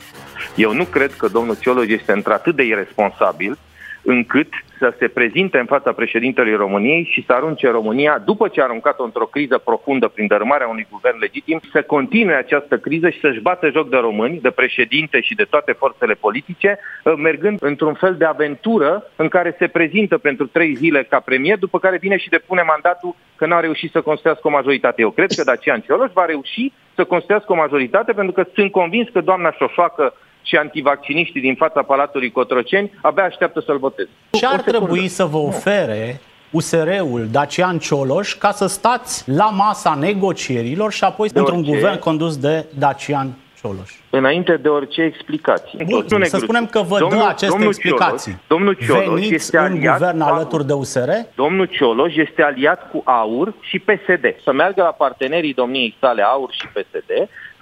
[0.56, 3.58] Eu nu cred că domnul Cioloș este într-atât de irresponsabil
[4.02, 4.48] încât
[4.84, 9.04] să se prezinte în fața președintelui României și să arunce România, după ce a aruncat-o
[9.04, 13.70] într-o criză profundă prin dărâmarea unui guvern legitim, să continue această criză și să-și bată
[13.70, 18.26] joc de români, de președinte și de toate forțele politice, uh, mergând într-un fel de
[18.26, 22.62] aventură în care se prezintă pentru trei zile ca premier, după care vine și depune
[22.62, 25.02] mandatul că n-a reușit să construiască o majoritate.
[25.02, 29.10] Eu cred că Dacian Cioloș va reuși să construiască o majoritate pentru că sunt convins
[29.10, 30.14] că doamna Șoșoacă
[30.44, 34.10] și antivacciniștii din fața Palatului Cotroceni abia așteaptă să-l voteze.
[34.32, 34.78] Ce ar O secundă.
[34.78, 41.30] trebui să vă ofere USR-ul Dacian Cioloș ca să stați la masa negocierilor și apoi
[41.30, 41.74] De într-un orice.
[41.74, 43.28] guvern condus de Dacian
[43.62, 43.92] Cioloș?
[44.10, 45.78] Înainte de orice explicații.
[45.78, 48.32] Bun, Domnule să Negruțiu, spunem că vă domnul- dă aceste domnul explicații.
[48.32, 51.10] Cioloș, domnul Cioloș Veniți este în aliat guvern cu alături de USR?
[51.36, 54.26] Domnul Cioloș este aliat cu AUR și PSD.
[54.44, 57.12] Să meargă la partenerii domniei sale AUR și PSD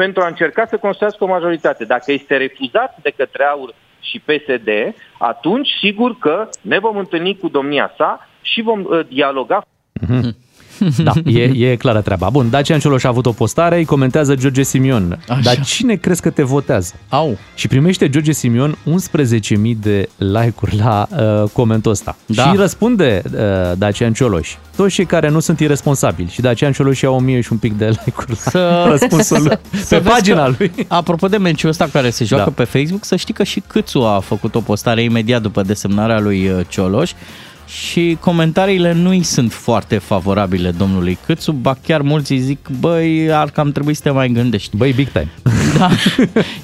[0.04, 1.86] pentru a încerca să construiască o majoritate.
[1.86, 4.70] Dacă este refuzat de către AUR și PSD,
[5.18, 9.62] atunci sigur că ne vom întâlni cu domnia sa și vom uh, dialoga
[11.04, 12.30] Da, e, e clară treaba.
[12.30, 15.20] Bun, Dacian Cioloș a avut o postare, îi comentează George Simion.
[15.30, 15.40] Așa.
[15.44, 16.94] Dar cine crezi că te votează?
[17.10, 17.38] Au.
[17.56, 22.16] Și primește George Simion 11.000 de like-uri la uh, comentul ăsta.
[22.26, 22.44] Da.
[22.44, 23.40] Și răspunde uh,
[23.78, 24.50] Dacian Cioloș.
[24.76, 26.30] Toți cei care nu sunt irresponsabili.
[26.30, 29.58] Și Dacian Cioloș ia 1000 și un pic de like-uri la Să- răspunsul lui.
[29.84, 30.72] să Pe vezi pagina că, lui.
[30.88, 32.64] Apropo de meciul ăsta care se joacă Da.
[32.64, 36.48] pe Facebook, să știi că și Câțu a făcut o postare imediat după desemnarea lui
[36.50, 37.12] uh, Cioloș
[37.72, 43.32] și comentariile nu îi sunt foarte favorabile domnului Câțu, ba chiar mulți îi zic, băi,
[43.32, 44.78] ar cam trebui să te mai gândești.
[44.78, 45.32] Băi, big time.
[45.78, 45.90] Da.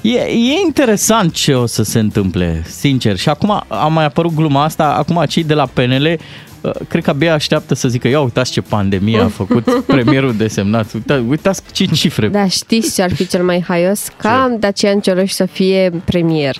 [0.00, 3.16] E, e interesant ce o să se întâmple, sincer.
[3.16, 6.18] Și acum a mai apărut gluma asta, acum cei de la PNL
[6.60, 10.92] uh, cred că abia așteaptă să zică, ia uitați ce pandemie a făcut premierul desemnat,
[10.92, 12.28] uitați, uitați ce cifre.
[12.28, 14.08] Da, știți ce ar fi cel mai haios?
[14.16, 16.56] Ca Dacian Cioloș să fie premier,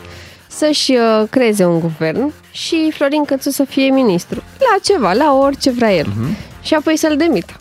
[0.49, 4.43] să-și uh, creeze un guvern și Florin Cățu să fie ministru.
[4.59, 6.07] La ceva, la orice vrea el.
[6.63, 7.53] Și apoi să-l demită.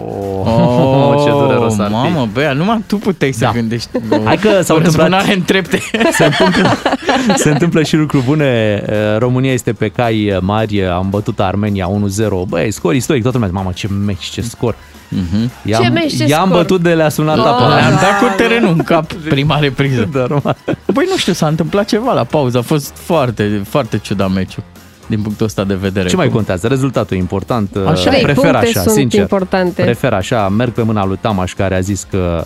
[0.00, 1.92] Oh, ce dureros ar fi.
[1.92, 3.50] Mamă, Bea, numai tu puteai să Da.
[3.50, 3.88] gândești.
[4.24, 5.80] Hai că s-au o întâmplat- răzbunare în trepte.
[6.12, 6.70] Se întâmplă,
[7.36, 8.82] se întâmplă și lucruri bune.
[8.88, 12.44] Uh, România este pe cai mari, am bătut Armenia 1-0.
[12.48, 14.74] Băi, scor istoric, toată lumea, mamă, ce meci, ce scor.
[15.64, 16.58] I-am, Ce meci, ce i-am scor?
[16.58, 17.44] bătut de la sunat Oh.
[17.46, 17.66] apa.
[17.74, 20.08] Le-am dat cu terenul în cap prima repriză.
[20.12, 20.56] Da, normal.
[20.92, 22.58] Băi, nu știu, s-a întâmplat ceva la pauză.
[22.58, 24.62] A fost foarte, foarte ciudat meciul
[25.08, 26.08] din punctul ăsta de vedere.
[26.08, 26.66] Ce mai Cum- contează?
[26.66, 27.76] Rezultatul e important.
[27.86, 28.08] Așa.
[28.10, 29.20] Trei Prefer puncte așa, sunt sincer.
[29.20, 29.82] importante.
[29.82, 30.48] Prefer așa.
[30.48, 32.44] Merg pe mâna lui Tamaș care a zis că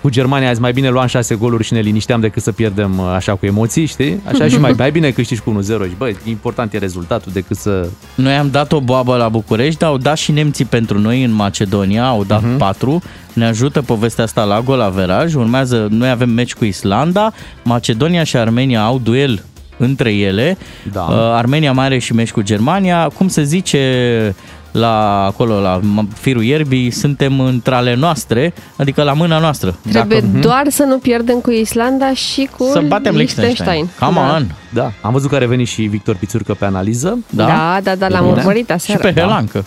[0.00, 3.04] cu Germania azi mai bine luam 6 goluri și ne linișteam decât să pierdem uh,
[3.14, 4.20] așa cu emoții, știi?
[4.32, 7.88] Așa și mai, mai bine câștigi cu 1-0 și băi, important e rezultatul decât să...
[8.14, 11.32] Noi am dat o boabă la București, dar au dat și nemții pentru noi în
[11.32, 12.54] Macedonia, au dat Mhm.
[12.54, 12.58] uh-huh.
[12.58, 13.02] 4.
[13.32, 15.34] Ne ajută povestea asta la gol averaj.
[15.34, 17.32] Urmează, noi avem meci cu Islanda,
[17.64, 19.44] Macedonia și Armenia au duel
[19.80, 20.56] între ele.
[20.92, 21.00] Da.
[21.00, 23.10] Uh, Armenia mai are și meci cu Germania.
[23.14, 24.34] Cum se zice
[24.70, 25.80] la acolo, la
[26.14, 29.76] firul ierbii, suntem între ale noastre, adică la mâna noastră.
[29.90, 33.88] Trebuie doar să nu pierdem cu Islanda și cu Să batem Liechtenstein.
[33.98, 34.34] Come da.
[34.34, 34.46] on!
[34.72, 37.18] Da, am văzut că a revenit și Victor Pițurcă pe analiză.
[37.30, 37.46] Da?
[37.46, 38.36] Da, da, da, l-am Bine.
[38.38, 39.00] urmărit Și aseară.
[39.12, 39.64] pe Helancă.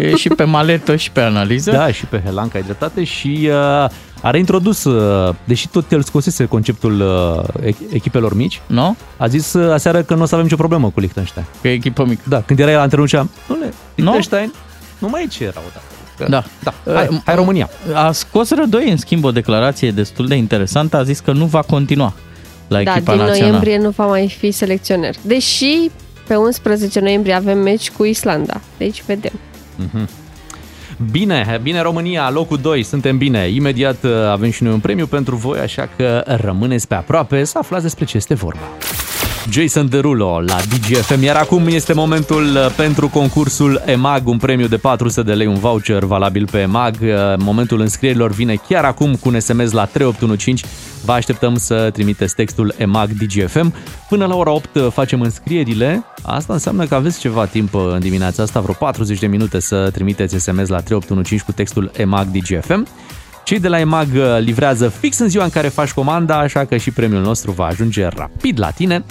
[0.00, 1.70] E și pe maletă și pe analiză.
[1.70, 3.48] Da, și pe Helanca ai dreptate și
[3.84, 3.90] uh,
[4.22, 8.96] a reintrodus, uh, deși tot el scosese conceptul uh, ech- echipelor mici, Nu?
[9.16, 11.46] a zis uh, aseară că nu o să avem nicio problemă cu Liechtenstein.
[11.60, 12.22] Că e echipă mică.
[12.28, 13.56] Da, când era el antrenor ziceam, nu,
[13.94, 14.52] Liechtenstein,
[14.98, 15.84] nu mai e ce era odată.
[16.18, 16.44] Că- Da.
[16.84, 16.92] da.
[16.94, 17.68] Hai, hai România.
[17.94, 20.96] A scos Rădoi, în schimb, o declarație destul de interesantă.
[20.96, 22.12] A zis că nu va continua
[22.68, 23.46] la Da, echipa din națională.
[23.46, 25.14] noiembrie nu va mai fi selecționer.
[25.22, 25.90] Deși
[26.26, 28.60] pe 11 noiembrie avem meci cu Islanda.
[28.78, 29.32] Deci vedem.
[31.10, 33.48] Bine, bine România, locul 2, suntem bine.
[33.48, 37.58] Imediat uh, avem și noi un premiu pentru voi, așa că rămâneți pe aproape să
[37.58, 38.68] aflați despre ce este vorba.
[39.50, 44.76] Jason Derulo la DGFM, iar acum este momentul uh, pentru concursul EMAG, un premiu de
[44.76, 46.96] 400 de lei, un voucher valabil pe EMAG.
[47.00, 50.66] Uh, Momentul înscrierilor vine chiar acum cu un SMS la 3815.
[51.04, 53.74] Vă așteptăm să trimiteți textul EMAG DGFM.
[54.08, 56.04] Până la ora 8 uh, facem înscrierile.
[56.22, 59.90] Asta înseamnă că aveți ceva timp uh, în dimineața asta, vreo 40 de minute să
[59.92, 62.86] trimiteți SMS la 3815 cu textul EMAG DGFM.
[63.44, 66.76] Cei de la EMAG uh, livrează fix în ziua în care faci comanda, așa că
[66.76, 69.04] și premiul nostru va ajunge rapid la tine.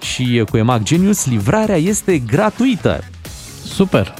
[0.00, 3.04] Și uh, cu EMAG Genius livrarea este gratuită.
[3.64, 4.14] Super!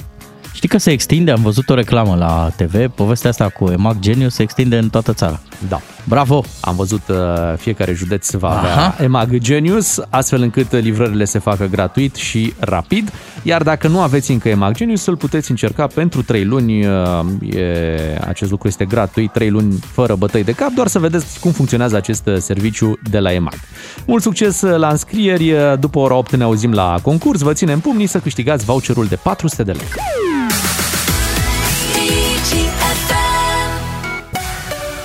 [0.59, 4.33] Știi că se extinde, am văzut o reclamă la TV, povestea asta cu Emag Genius
[4.33, 5.39] se extinde în toată țara.
[5.67, 5.81] Da.
[6.03, 6.43] Bravo!
[6.61, 7.17] Am văzut uh,
[7.57, 9.03] fiecare județ va avea Aha.
[9.03, 13.11] EMAG Genius, astfel încât livrările se facă gratuit și rapid.
[13.43, 16.85] Iar dacă nu aveți încă EMAG Genius, îl puteți încerca pentru 3 luni.
[16.85, 21.39] uh, E, acest lucru este gratuit, 3 luni fără bătăi de cap, doar să vedeți
[21.39, 23.59] cum funcționează acest uh, serviciu de la EMAG.
[24.05, 27.79] Mult succes uh, la înscrieri, uh, după ora 8 ne auzim la concurs, vă ținem
[27.79, 29.87] pumnii să câștigați voucherul de 400 de lei.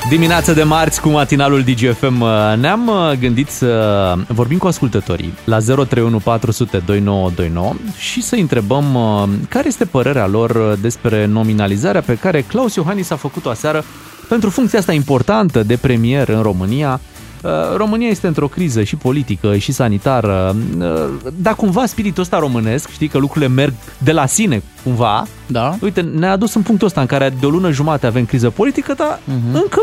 [0.08, 5.58] Dimineața de marți cu matinalul DGFM uh, ne-am uh, gândit să vorbim cu ascultătorii la
[5.58, 12.14] 031 400 2929 și să întrebăm uh, care este părerea lor uh, despre nominalizarea pe
[12.14, 13.84] care Claus Iohannis a făcut-o aseară
[14.28, 17.00] pentru funcția asta importantă de premier în România.
[17.44, 22.90] Uh, România este într-o criză și politică și sanitară, uh, dar cumva spiritul ăsta românesc,
[22.90, 25.26] știi că lucrurile merg de la sine cumva.
[25.46, 25.76] Da.
[25.80, 28.94] Uite, ne-a adus în punctul ăsta în care de o lună jumate avem criză politică,
[28.96, 29.52] dar uh-huh.
[29.52, 29.80] încă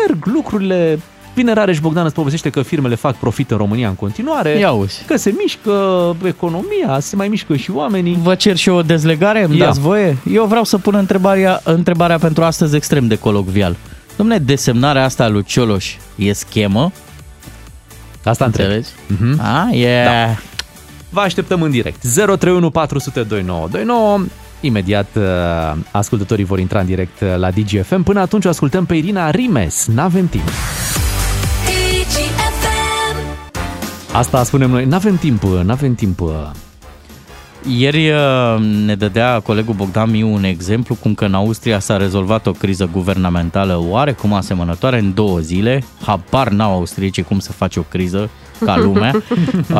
[0.00, 0.98] merg lucrurile.
[1.34, 4.58] Bine, Rareș Bogdan îți povestește că firmele fac profit în România în continuare.
[4.58, 5.02] Ia uzi.
[5.06, 8.18] Că se mișcă economia, se mai mișcă și oamenii.
[8.22, 9.64] Vă cer și o dezlegare, îmi Ia.
[9.64, 10.16] dați voie?
[10.32, 13.76] Eu vreau să pun întrebarea, întrebarea pentru astăzi extrem de colocvial.
[14.16, 16.92] Dom'le, desemnarea asta a lui Cioloș e schemă?
[18.24, 18.66] Asta întreb.
[18.66, 18.88] Înțelegi?
[19.06, 19.40] Mhm.
[19.40, 20.04] A, e...
[20.04, 20.36] Da.
[21.10, 22.00] Vă așteptăm în direct.
[22.00, 24.24] 031 400 2929.
[24.60, 25.22] Imediat uh,
[25.90, 28.02] ascultătorii vor intra în direct uh, la DGFM.
[28.02, 29.86] Până atunci o ascultăm pe Irina Rimes.
[29.86, 30.48] N-avem timp.
[34.12, 34.84] Asta spunem noi.
[34.84, 36.20] N-avem timp, uh, n-avem timp.
[37.66, 37.78] Uh.
[37.78, 42.46] Ieri uh, ne dădea colegul Bogdan Miu un exemplu cum că în Austria s-a rezolvat
[42.46, 45.84] o criză guvernamentală oarecum asemănătoare în două zile.
[46.02, 48.30] Habar n-au austriecii cum să faci o criză
[48.64, 49.22] ca lumea,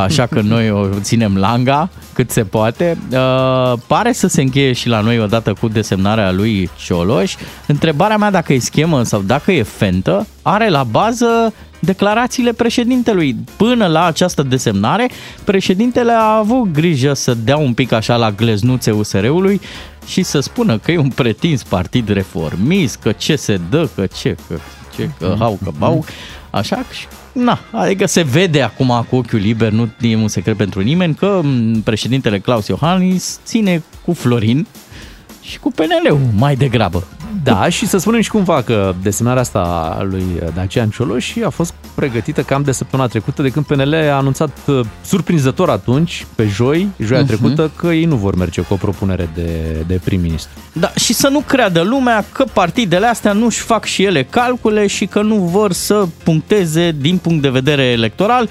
[0.05, 2.99] așa că noi o ținem langa cât se poate.
[3.13, 7.35] Uh, pare să se încheie și la noi odată cu desemnarea lui Cioloș.
[7.67, 13.37] Întrebarea mea dacă e schemă sau dacă e fentă, are la bază declarațiile președintelui.
[13.57, 15.11] Până la această desemnare,
[15.45, 19.61] președintele a avut grijă să dea un pic așa la gleznuțe USR-ului
[20.07, 24.37] și să spună că e un pretins partid reformist, că ce se dă, că ce,
[24.49, 24.55] că
[24.97, 26.05] ce, că hau, că bau.
[26.57, 30.57] Așa că și Na, adică se vede acum cu ochiul liber, nu e un secret
[30.57, 34.67] pentru nimeni, că m, președintele Claus Iohannis ține cu Florin
[35.47, 37.05] și cu PNL-ul mai degrabă.
[37.43, 39.59] Da, și să spunem și cumva că desemnarea asta
[39.99, 44.17] a lui Dacian Cioloș a fost pregătită cam de săptămâna trecută, de când PNL a
[44.17, 47.27] anunțat uh, surprinzător atunci, pe joi, joia Mhm.
[47.29, 49.51] trecută, că ei nu vor merge cu o propunere de,
[49.87, 50.53] de prim-ministru.
[50.73, 55.07] Da, și să nu creadă lumea că partidele astea nu-și fac și ele calcule și
[55.07, 58.49] că nu vor să puncteze din punct de vedere electoral,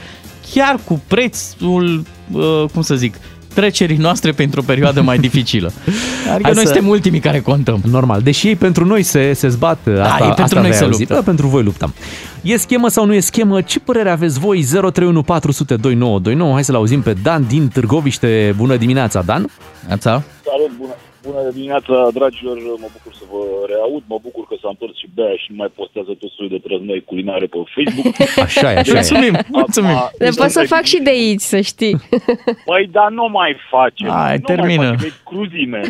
[0.53, 3.15] chiar cu prețul, uh, cum să zic,
[3.55, 5.67] trecerii noastre pentru o perioadă mai dificilă.
[6.33, 7.81] Adică Hai noi să- suntem ultimii care contăm.
[7.91, 10.73] Normal, deși ei pentru noi se, se zbat, asta, Da, ei pentru asta noi aveai
[10.77, 10.99] se auzit.
[10.99, 11.13] luptă.
[11.13, 11.93] Da, pentru voi luptăm.
[12.41, 13.61] E schemă sau nu e schemă?
[13.61, 14.63] Ce părere aveți voi?
[14.63, 16.53] 031 400 2929.
[16.53, 18.53] Hai să-l auzim pe Dan din Târgoviște.
[18.57, 19.47] Bună dimineața, Dan!
[19.89, 20.23] Ața?
[20.45, 20.91] Salut, bună,
[21.25, 23.41] bună dimineața, dragilor, mă bucur să vă
[23.73, 26.67] reaud, mă bucur că s-a întors și Bea și nu mai postează tot soiul de
[26.67, 28.15] trăznăi culinare pe Facebook.
[28.47, 28.93] Așa e, așa e.
[28.93, 29.95] Mulțumim, mulțumim.
[29.95, 31.95] Acum, Le pot să sunteți- fac și de aici, să știi.
[32.69, 34.07] Păi, dar nu mai face.
[34.09, 34.87] Hai, nu termină.
[34.87, 35.81] Mai face, e cruzime.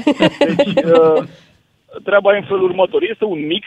[0.55, 1.23] Deci, uh,
[2.03, 3.01] treaba e în felul următor.
[3.03, 3.65] Este un mix,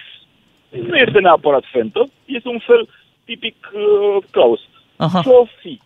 [0.88, 2.88] nu este neapărat fentă, este un fel
[3.24, 4.60] tipic uh, Claus.
[4.96, 5.20] Aha.
[5.22, 5.80] Ce-o fi?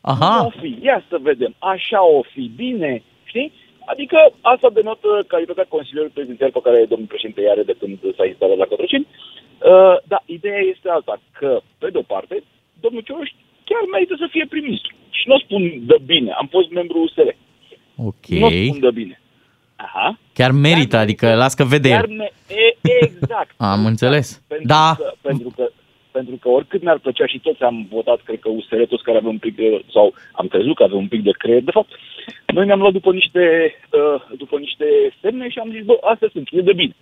[0.00, 0.44] Aha.
[0.46, 3.52] O fi, ia să vedem, așa o fi, bine, știi?
[3.92, 4.18] Adică
[4.52, 8.56] asta denotă calitatea consilierului prezidențial pe care domnul președinte i are de când s-a instalat
[8.62, 9.06] la Cotroceni.
[9.10, 12.34] Uh, dar ideea este alta, că, pe de-o parte,
[12.84, 13.30] domnul Cioloș
[13.68, 14.92] chiar merită să fie prim-ministru.
[15.18, 17.30] Și nu o spun de bine, am fost membru USR.
[18.08, 18.26] Ok.
[18.26, 19.20] Nu o spun de bine.
[19.76, 20.18] Aha.
[20.32, 22.16] Chiar merită, adică las că vede Chiar el.
[22.16, 23.50] me- e, exact.
[23.72, 24.42] Am înțeles.
[24.48, 24.94] Pentru Da.
[24.98, 25.70] Că, pentru că
[26.10, 29.32] pentru că oricât mi-ar plăcea și toți am votat, cred că USR, toți care aveau
[29.32, 31.90] un pic de, sau am crezut că aveau un pic de creier, de fapt,
[32.46, 34.86] noi ne-am luat după niște, uh, după niște
[35.20, 36.94] semne și am zis, bă, astea sunt, e de bine.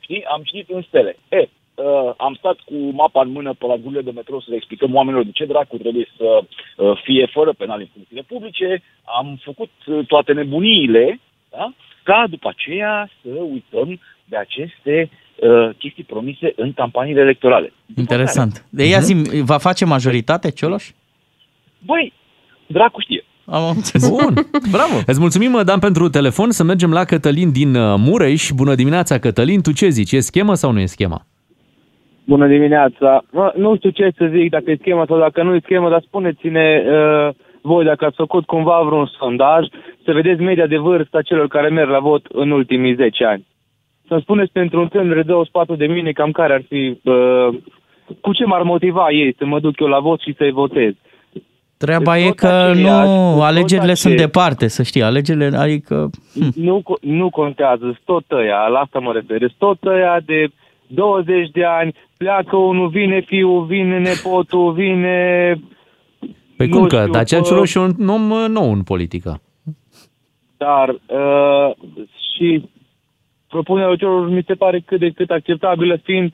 [0.00, 1.16] Știi, am citit în stele.
[1.28, 4.56] E, uh, am stat cu mapa în mână pe la gurile de metrou să le
[4.56, 6.40] explicăm oamenilor de ce dracu trebuie să
[6.76, 11.20] uh, fie fără penal în funcțiile publice, am făcut uh, toate nebuniile,
[11.50, 11.72] da?
[12.02, 17.72] ca după aceea să uităm de aceste uh, chestii promise în campaniile electorale.
[17.96, 18.66] Interesant.
[18.70, 20.90] De ia zi, va face majoritate Cioloș?
[21.78, 22.12] Băi,
[22.66, 23.24] dracu știe.
[23.44, 24.08] Am înțeles.
[24.08, 24.34] Bun.
[24.70, 24.94] Bravo.
[25.06, 26.50] Îți mulțumim, Dan, pentru telefon.
[26.50, 28.50] Să mergem la Cătălin din uh, Mureș.
[28.54, 29.62] Bună dimineața, Cătălin.
[29.62, 30.12] Tu ce zici?
[30.12, 31.26] E schemă sau nu e schemă?
[32.24, 33.24] Bună dimineața.
[33.30, 36.02] Mă, nu știu ce să zic, dacă e schemă sau dacă nu e schemă, dar
[36.06, 39.66] spuneți-ne uh, voi dacă ați făcut cumva vreun sondaj,
[40.04, 43.46] să vedeți media de vârstă a celor care merg la vot în ultimii 10 ani.
[44.12, 47.48] Să-mi spuneți pentru un tânăr de 24 de mine cam care ar fi uh,
[48.20, 50.92] cu ce m-ar motiva ei să mă duc eu la vot și să-i votez?
[51.76, 54.32] Treaba Deci e tot că aceiași, nu, tot alegerile sunt aceiași.
[54.32, 56.10] departe, să știi, alegerile, adică...
[56.54, 60.48] Nu, co- nu contează, sunt tot ăia, la asta mă refer, sunt tot ăia de
[60.86, 65.54] 20 de ani, pleacă unul, vine fiul, vine nepotul, vine...
[66.56, 66.98] Păi Nu cum că?
[67.00, 67.46] știu, Dacian bă.
[67.46, 69.40] Cioloș e un om uh, nou în politică.
[70.56, 71.74] Dar uh,
[72.34, 72.70] și
[73.54, 76.32] propunerea celor mi se pare cât de cât acceptabilă, fiind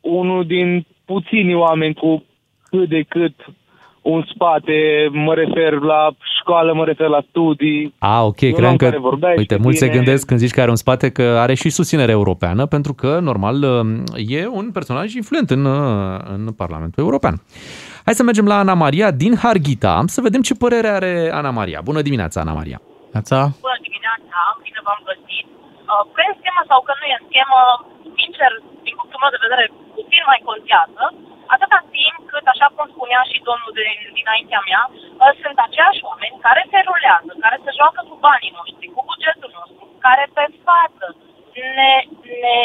[0.00, 2.24] unul din puțini oameni cu
[2.70, 3.34] cât de cât
[4.02, 7.94] un spate, mă refer la școală, mă refer la studii.
[7.98, 9.96] A, ok, un om cream că, care vorbește uite, mulți se bine.
[9.96, 13.56] gândesc când zici că are un spate că are și susținere europeană, pentru că, normal,
[14.14, 17.34] e un personaj influent în, uh, în Parlamentul European.
[18.04, 21.80] Hai să mergem la Ana Maria din Harghita, să vedem ce părere are Ana Maria.
[21.84, 22.80] Bună dimineața, Ana Maria.
[23.12, 23.38] Ața?
[23.66, 25.46] Bună dimineața, bine v-am găsit.
[25.92, 27.60] Uh, Că e în schemă sau că nu e în schemă,
[28.18, 28.50] sincer,
[28.86, 29.64] din punctul meu de vedere,
[29.96, 31.04] puțin mai contează,
[31.54, 33.86] atâta timp cât, așa cum spunea și domnul de
[34.18, 38.94] dinaintea mea, uh, sunt aceiași oameni care se rulează, care se joacă cu banii noștri,
[38.94, 41.06] cu bugetul nostru, care pe față
[41.78, 41.92] ne,
[42.42, 42.56] ne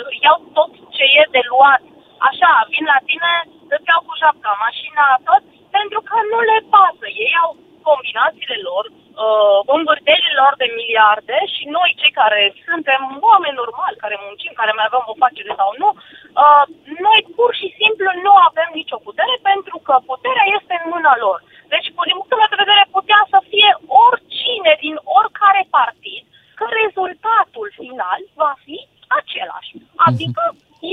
[0.00, 1.82] uh, iau tot ce e de luat.
[2.28, 3.32] Așa, vin la tine,
[3.74, 5.42] îți iau cu japca, mașina, tot,
[5.76, 7.06] pentru că nu le pasă.
[7.24, 7.50] Ei au
[7.90, 14.16] combinațiile lor, uh, învârtelile lor de miliarde și noi, cei care suntem oameni normali, care
[14.26, 16.64] muncim, care mai avem o facere sau nu, uh,
[17.06, 21.38] noi pur și simplu nu avem nicio putere pentru că puterea este în mâna lor.
[21.72, 23.70] Deci, din punctul meu de vedere, putea să fie
[24.06, 26.22] oricine din oricare partid,
[26.58, 28.78] că rezultatul final va fi
[29.20, 29.70] același.
[30.08, 30.42] Adică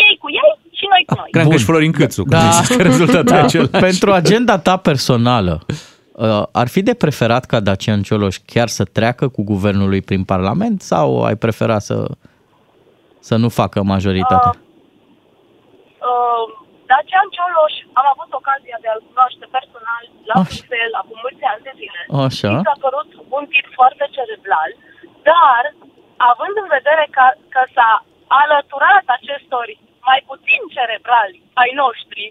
[0.06, 1.30] ei cu ei și noi cu noi.
[1.36, 3.72] Cream că ești Florin Câțu, că zici că rezultatul e același.
[3.76, 3.80] Da.
[3.88, 5.93] Pentru agenda ta personală, uh,
[6.52, 10.82] ar fi de preferat ca Dacian Cioloș chiar să treacă cu guvernul lui prin Parlament
[10.82, 11.98] sau ai prefera să,
[13.20, 14.50] să nu facă majoritate?
[16.10, 16.46] Uh,
[16.92, 21.74] Dacian Cioloș, am avut ocazia de a-l cunoaște personal la Bruxelles, acum mulți ani de
[21.82, 22.02] zile.
[22.28, 22.52] Așa.
[22.58, 24.70] Mi s-a părut un tip foarte cerebral,
[25.32, 25.64] dar
[26.32, 27.92] având în vedere că, că s-a
[28.42, 29.66] alăturat acestor
[30.10, 32.24] mai puțin cerebrali ai noștri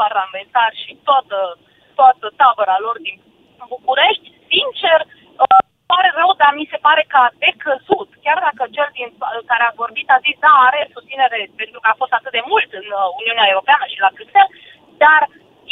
[0.00, 1.38] parlamentari și toată,
[2.00, 3.16] toată tabăra lor din
[3.74, 4.98] București, sincer,
[5.42, 5.60] uh,
[5.92, 8.08] pare rău, dar mi se pare că a decăzut.
[8.24, 9.08] Chiar dacă cel din,
[9.50, 12.70] care a vorbit a zis, da, are susținere pentru că a fost atât de mult
[12.80, 14.54] în uh, Uniunea Europeană și la Bruxelles,
[15.04, 15.20] dar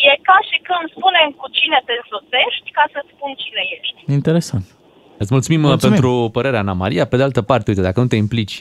[0.09, 3.99] e ca și când spunem cu cine te însoțești ca să spun cine ești.
[4.21, 4.67] Interesant.
[5.23, 5.71] Îți mulțumim, Mulțumim.
[5.71, 7.05] mulțumim pentru părerea, Ana Maria.
[7.11, 8.57] Pe de altă parte, uite, dacă nu te implici,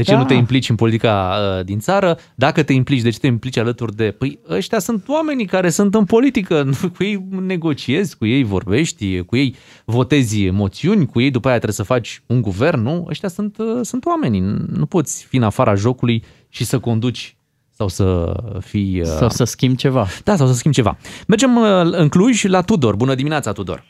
[0.00, 0.18] de ce Da.
[0.18, 2.18] nu te implici în politica uh, din țară?
[2.34, 4.10] Dacă te implici, de ce te implici alături de...
[4.18, 9.36] Păi ăștia sunt oamenii care sunt în politică, cu ei negociezi, cu ei vorbești, cu
[9.36, 13.06] ei votezi moțiuni, cu ei după aia trebuie să faci un guvern, nu?
[13.08, 14.40] Ăștia sunt, uh, sunt oamenii,
[14.76, 17.36] nu poți fi în afara jocului și să conduci
[17.70, 19.00] sau să fii...
[19.00, 20.06] uh, Sau să schimbi ceva.
[20.24, 20.96] Da, sau să schimbi ceva.
[21.26, 22.96] Mergem uh, în Cluj la Tudor.
[22.96, 23.84] Bună dimineața, Tudor!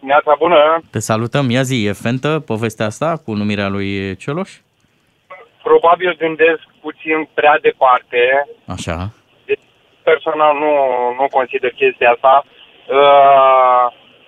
[0.00, 0.56] Neața bună!
[0.90, 1.50] Te salutăm.
[1.50, 4.50] Ia zi, e fentă povestea asta cu numirea lui Cioloș?
[5.70, 8.22] Probabil gândesc puțin prea departe.
[8.76, 8.96] Așa.
[10.10, 10.72] Personal nu,
[11.18, 12.34] nu consider chestia asta.
[12.44, 13.84] Uh,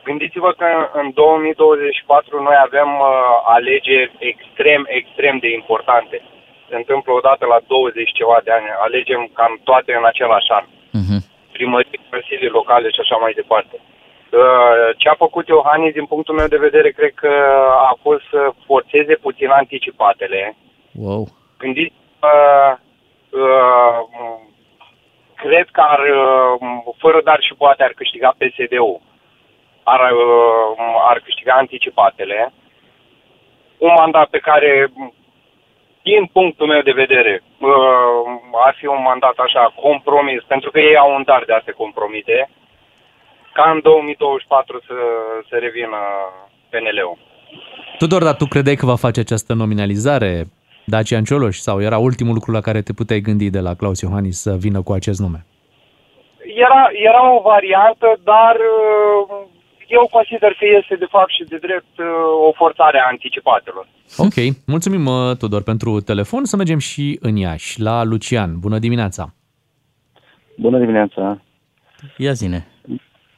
[0.08, 0.66] gândiți-vă că
[1.00, 3.08] în 2024 noi avem uh,
[3.56, 6.16] alegeri extrem, extrem de importante.
[6.68, 8.68] Se întâmplă odată la 20 ceva de ani.
[8.86, 10.64] Alegem cam toate în același an.
[10.98, 11.20] Uh-huh.
[11.56, 13.76] primării, consilii locale și așa mai departe.
[13.80, 17.32] Uh, Ce a făcut Iohannis, din punctul meu de vedere, cred că
[17.90, 20.40] a fost să forțeze puțin anticipatele.
[21.04, 21.28] Wow.
[21.58, 22.72] Gândiți uh,
[23.30, 24.00] uh,
[25.34, 26.54] cred că ar, uh,
[26.98, 29.00] fără dar și poate ar câștiga PSD-ul.
[29.82, 32.52] Ar, uh, ar câștiga anticipatele.
[33.78, 34.92] Un mandat pe care,
[36.02, 38.24] din punctul meu de vedere, uh,
[38.66, 41.72] ar fi un mandat așa compromis, pentru că ei au un dar de a se
[41.72, 42.50] compromite,
[43.52, 44.94] ca în 2024 să,
[45.48, 45.98] să revină
[46.70, 47.18] PNL-ul.
[47.98, 50.44] Tudor, dar tu credeai că va face această nominalizare
[50.92, 54.40] Dacian Cioloș sau era ultimul lucru la care te puteai gândi de la Claus Iohannis
[54.40, 55.46] să vină cu acest nume?
[56.66, 59.46] Era, era o variantă, dar uh,
[59.86, 62.06] eu consider că este de fapt și de drept uh,
[62.48, 63.86] o forțare a anticipatelor.
[64.16, 66.44] Ok, mulțumim uh, Tudor pentru telefon.
[66.44, 68.58] Să mergem și în Iași, la Lucian.
[68.58, 69.34] Bună dimineața!
[70.56, 71.40] Bună dimineața!
[72.16, 72.66] Ia zine.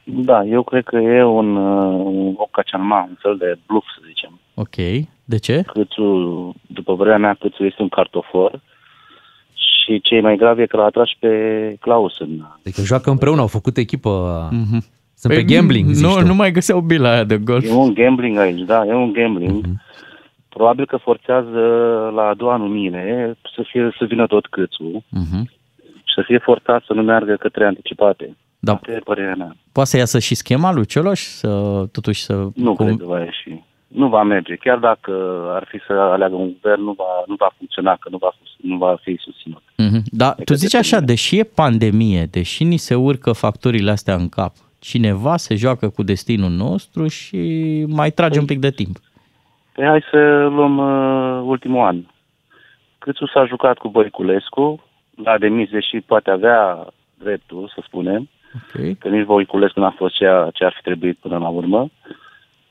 [0.03, 4.39] Da, eu cred că e un, uh, un ocacianma, un fel de bluff, să zicem.
[4.53, 4.75] Ok.
[5.31, 5.61] De ce?
[5.73, 6.05] Câțu,
[6.67, 8.61] după părerea mea, Câțu este un cartofor
[9.53, 11.29] și cei mai grav e că l-a atras pe
[11.79, 12.29] Claus în...
[12.59, 14.09] Adică joacă împreună, au făcut echipă.
[14.51, 14.83] Mhm.
[15.15, 16.25] Sunt Păi, pe gambling, zici nu, tu.
[16.25, 17.65] nu mai găseau bila aia de golf.
[17.65, 19.65] E un gambling aici, da, e un gambling.
[20.49, 21.59] Probabil că forțează
[22.15, 25.49] la a doua numire să, fie, să vină tot Câțu Mhm.
[25.93, 28.37] și să fie forțat să nu meargă către anticipate.
[28.59, 28.73] Da.
[28.73, 29.55] Asta e părerea mea.
[29.71, 32.47] Poate să iasă și schema lui Cioloș, să, totuși să...
[32.55, 33.63] Nu cred că va ieși.
[33.91, 34.55] Nu va merge.
[34.55, 35.11] Chiar dacă
[35.53, 38.77] ar fi să aleagă un guvern, nu va, nu va funcționa, că nu va, nu
[38.77, 39.61] va fi susținut.
[39.77, 40.01] Mhm.
[40.11, 44.53] Da, tu zici așa, deși e pandemie, deși ni se urcă factorile astea în cap,
[44.79, 47.39] cineva se joacă cu destinul nostru și
[47.87, 48.97] mai trage un pic de timp.
[49.73, 51.97] Păi hai să luăm uh, ultimul an.
[52.97, 54.83] Câțu s-a jucat cu Voiculescu,
[55.23, 56.87] l-a demis, deși poate avea
[57.17, 58.95] dreptul, să spunem, okay.
[58.99, 61.89] că nici Voiculescu n-a fost ceea ce ar fi trebuit până la urmă,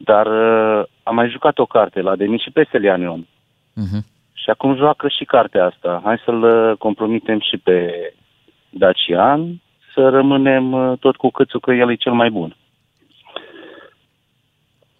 [0.04, 3.26] dar uh, a mai jucat o carte, l-a demis și pe Stelian Ion.
[3.74, 4.06] Mhm.
[4.32, 6.00] Și acum joacă și cartea asta.
[6.04, 7.78] Hai să-l uh, compromitem și pe
[8.70, 9.60] Dacian,
[9.94, 12.56] să rămânem uh, tot cu câțu că el e cel mai bun.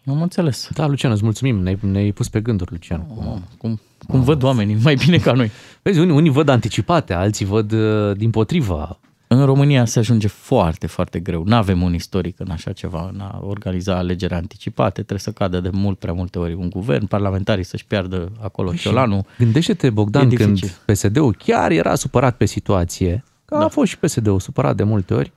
[0.07, 0.69] Am înțeles.
[0.75, 1.57] Da, Lucian, îți mulțumim.
[1.57, 3.07] Ne-ai, ne-ai pus pe gânduri, Lucian.
[3.19, 5.51] Oh, cum, cum văd oamenii mai bine ca noi.
[5.83, 8.99] Vezi, unii, unii văd anticipate, alții văd uh, din potriva.
[9.33, 11.43] În România se ajunge foarte, foarte greu.
[11.47, 14.93] Nu avem un istoric în așa ceva, în a organiza alegeri anticipate.
[14.93, 19.25] Trebuie să cadă de mult prea multe ori un guvern, parlamentarii să-și piardă acolo ciolanul.
[19.39, 20.77] Gândește-te, Bogdan, E când dificil.
[20.87, 23.65] PSD-ul chiar era supărat pe situație, că da.
[23.65, 25.33] a fost și PSD-ul supărat de multe ori,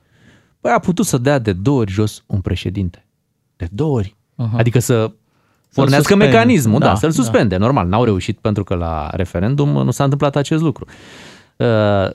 [0.60, 3.04] păi a putut să dea de două ori jos un președinte.
[3.56, 4.16] De două ori.
[4.36, 4.56] Aha.
[4.58, 5.10] Adică să
[5.74, 6.32] pornească suspende.
[6.32, 7.14] mecanismul, da, Da, să-l da.
[7.14, 7.56] suspende.
[7.56, 10.86] Normal, n-au reușit pentru că la referendum nu s-a întâmplat acest lucru.
[11.56, 11.66] Uh,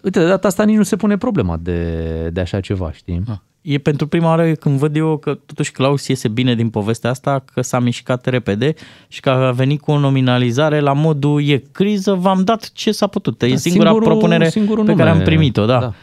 [0.03, 3.23] uite, de data asta nici nu se pune problema de, de așa ceva, știi?
[3.61, 7.43] E pentru prima oară când văd eu că totuși Claus iese bine din povestea asta,
[7.53, 8.73] că s-a mișcat repede
[9.07, 13.07] și că a venit cu o nominalizare la modul e criză, v-am dat ce s-a
[13.07, 13.41] putut.
[13.41, 15.21] E Da, singura singurul- propunere singurul pe care nume.
[15.21, 15.79] am primit-o, da.
[15.79, 15.93] Da.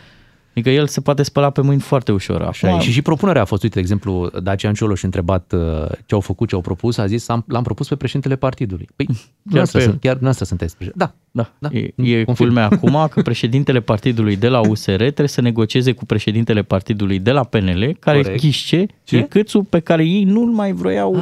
[0.57, 2.43] Adică el se poate spăla pe mâini foarte ușor.
[2.43, 2.83] Așa Acum, e.
[2.83, 5.61] Și și propunerea a fost, uite, de exemplu, Dacian Cioloș întrebat uh,
[6.07, 8.89] ce au făcut, ce au propus, a zis, am, l-am propus pe președintele partidului.
[8.97, 9.07] Păi,
[9.51, 9.85] chiar, pe să, el.
[9.85, 11.05] chiar dumneavoastră sunteți președinte.
[11.05, 11.15] Da,
[11.59, 11.79] Da, Da, e,
[12.19, 12.35] e confirm.
[12.35, 17.31] culmea acum că președintele partidului de la USR trebuie să negocieze cu președintele partidului de
[17.31, 18.41] la PNL, care Corect.
[18.41, 19.17] ghișce Ce?
[19.17, 21.15] e câțul pe care ei nu-l mai vroiau.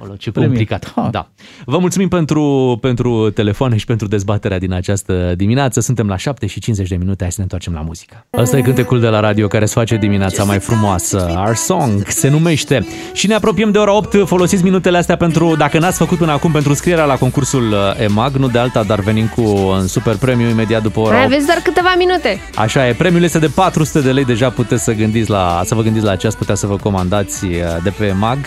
[0.00, 0.56] Olo, ce Premier.
[0.56, 0.94] complicat.
[0.94, 1.08] Da.
[1.10, 1.28] Da.
[1.64, 5.80] Vă mulțumim pentru, pentru telefoane și pentru dezbaterea din această dimineață.
[5.80, 8.26] Suntem la 7 și 50 de minute, hai să ne întoarcem la muzică.
[8.30, 11.34] Asta e cântecul de la radio care îți face dimineața mai frumoasă.
[11.36, 12.86] Our Song se numește.
[13.12, 14.26] Și ne apropiem de ora 8.
[14.26, 18.34] Folosiți minutele astea pentru, dacă n-ați făcut până acum, pentru scrierea la concursul uh, EMAG,
[18.34, 21.32] nu de alta, dar venim cu un super premiu imediat după ora Mai 8.
[21.32, 22.40] aveți doar câteva minute.
[22.54, 25.82] Așa e, premiul este de 400 de lei, deja puteți să gândiți la, să vă
[25.82, 27.52] gândiți la ce ați putea să vă comandați uh,
[27.82, 28.38] de pe MAG.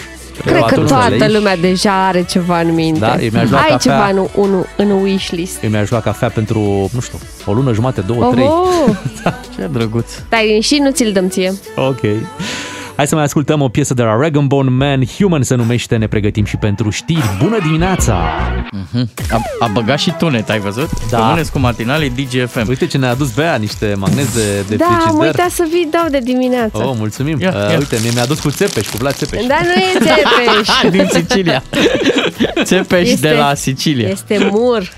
[0.45, 1.33] Cred că 400 de toată lei.
[1.33, 2.99] lumea deja are ceva în minte.
[2.99, 3.77] Da, eu mi-aș lua Ai cafea.
[3.77, 5.63] ceva în, un, în wishlist.
[5.63, 8.45] Eu mi-aș lua cafea pentru, nu știu, o lună jumate, două, trei.
[8.45, 8.95] Oho!
[9.55, 10.11] Ce drăguț.
[10.11, 11.53] Stai și nu ți-l dăm ție.
[11.75, 11.99] Ok.
[12.95, 16.07] Hai să mai ascultăm o piesă de la Rag Bone Man, Human se numește, ne
[16.07, 17.37] pregătim și pentru știri.
[17.43, 18.13] Bună dimineața!
[19.29, 20.89] A, a băgat și tunet, ai văzut?
[21.09, 21.17] Da.
[21.17, 22.67] Rămâneți cu matinale DGFM.
[22.67, 25.25] Uite ce ne-a adus Bea, niște magnezi de, de da, am frigider.
[25.25, 26.77] uitat să vii dau de dimineață.
[26.77, 27.39] Oh, mulțumim.
[27.41, 27.77] Ia, uh, ia.
[27.77, 29.45] Uite, mie mi-a adus cu țepeș, cu Vlad Țepeș.
[29.45, 30.91] Dar nu e țepeș.
[30.91, 31.63] Din Sicilia.
[32.63, 34.07] Țepeș Este- de la Sicilia.
[34.09, 34.89] Este mur.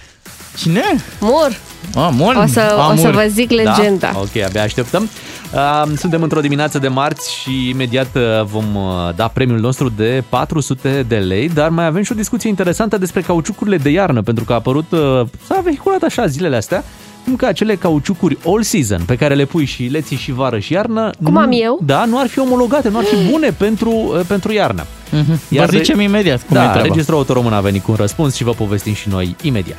[0.58, 0.84] Cine?
[1.20, 1.58] Mur.
[1.96, 2.36] A, Mon?
[2.36, 3.10] O să, o să Amur.
[3.22, 4.10] vă zic legenda.
[4.14, 4.20] Da?
[4.20, 5.10] Ok, abia așteptăm.
[5.54, 10.24] Uh, Suntem într-o dimineață de marți și imediat uh, vom uh, da premiul nostru de
[10.30, 14.44] 400 de lei, dar mai avem și o discuție interesantă despre cauciucurile de iarnă, pentru
[14.44, 15.00] că a apărut, uh,
[15.48, 16.84] s-a vehiculat așa zilele astea,
[17.24, 20.60] cum că acele cauciucuri all season, pe care le pui și le ții și vară
[20.60, 21.80] și iarnă, Cum nu, am eu?
[21.86, 24.86] Da, nu ar fi omologate, nu ar fi bune pentru, uh, pentru iarnă.
[25.12, 25.26] Mhm.
[25.32, 26.88] Vă Iar de- zicem imediat cum e da, treaba.
[26.88, 29.78] Registrul Auto Român a venit cu un răspuns și vă povestim și noi imediat.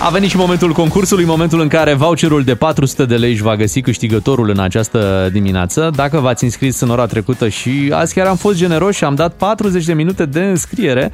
[0.00, 3.56] A venit și momentul concursului, momentul în care voucherul de 400 de lei își va
[3.56, 5.90] găsi câștigătorul în această dimineață.
[5.94, 9.32] Dacă v-ați înscris în ora trecută și azi chiar am fost generoși și am dat
[9.32, 11.12] 40 de minute de înscriere,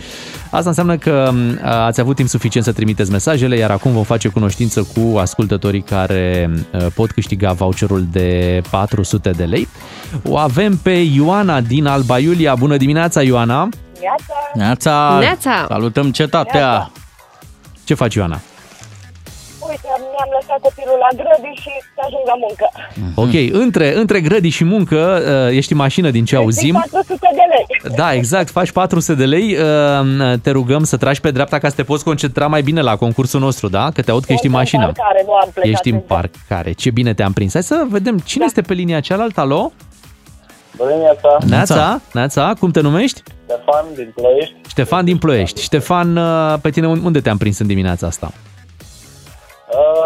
[0.50, 4.28] asta înseamnă că m, ați avut timp suficient să trimiteți mesajele, iar acum vom face
[4.28, 9.68] cunoștință cu ascultătorii care uh, pot câștiga voucherul de 400 de lei.
[10.24, 12.54] O avem pe Ioana din Alba Iulia.
[12.54, 13.68] Bună dimineața, Ioana!
[14.54, 15.16] Neața.
[15.20, 15.64] Neața.
[15.68, 16.60] Salutăm cetatea.
[16.60, 16.92] Neața.
[17.84, 18.40] Ce faci, Ioana?
[20.14, 22.66] Uite, mi-am lăsat copilul la grădi și să ajung la muncă.
[23.24, 25.00] Ok, între, între grădi și muncă,
[25.50, 26.74] uh, ești în mașină din ce auzim.
[26.74, 27.94] 400 de lei.
[27.96, 29.56] Da, exact, faci 400 de lei.
[29.56, 32.96] uh, Te rugăm să tragi pe dreapta ca să te poți concentra mai bine la
[32.96, 33.90] concursul nostru, da?
[33.94, 34.84] Că te aud că ești în mașină.
[34.84, 36.06] Parcare, nu am plecat Ești în încă.
[36.14, 36.72] parcare.
[36.72, 37.52] Ce bine te-am prins.
[37.52, 39.40] Hai să vedem cine este pe linia cealaltă.
[39.40, 39.72] Alo?
[40.76, 43.22] Bună dimineața, Neața, Neața, cum te numești?
[43.46, 44.54] Stefan din Ploiești.
[44.68, 45.62] Ștefan din Ploiești.
[45.62, 48.32] Ștefan, uh, pe tine unde te-am prins în dimineața asta?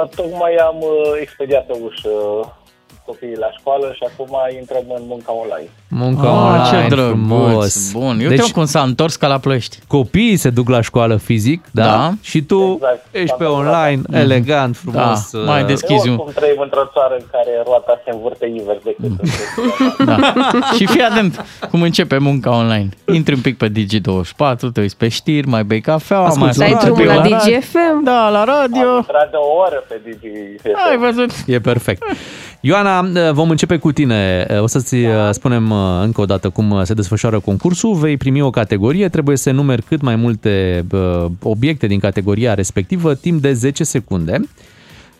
[0.03, 2.09] Uh, tocmai am uh, expediat o ușă
[3.11, 5.71] copiii la școală și acum intrăm în munca online.
[5.89, 7.11] Munca Ah, online, ce drăguț.
[7.11, 7.93] frumos.
[7.93, 9.79] Bun, eu deci, deci, cum s-a întors ca la plăști.
[9.87, 11.85] copiii se duc la școală fizic, da?
[11.85, 12.13] Da.
[12.21, 13.07] Și tu Exact.
[13.11, 14.15] ești pe Am online, Mhm.
[14.15, 15.31] elegant, frumos.
[15.33, 16.19] Da, mai uh, deschizi Eu un...
[16.19, 19.05] oricum trăim într-o țară în care roata se învârte invers decât
[19.99, 20.17] în Da.
[20.77, 22.89] și fii atent cum începe munca online.
[23.15, 26.67] Intri un pic pe Digi24, te uiți pe știri, mai bei cafea, mai Asculți Dai
[26.73, 27.57] asculti drumul un la pic radio.
[27.59, 28.05] DGFM.
[28.05, 28.97] Da, la radio.
[28.97, 30.29] intrat de o oră pe Digi.
[30.91, 31.31] Ai văzut?
[31.47, 32.03] E perfect.
[32.61, 32.97] Ioana,
[33.32, 34.46] vom începe cu tine.
[34.61, 35.32] O să-ți Da.
[35.32, 37.94] spunem uh, încă o dată cum se desfășoară concursul.
[37.94, 43.14] Vei primi o categorie, trebuie să numeri cât mai multe uh, obiecte din categoria respectivă
[43.14, 44.40] timp de 10 secunde.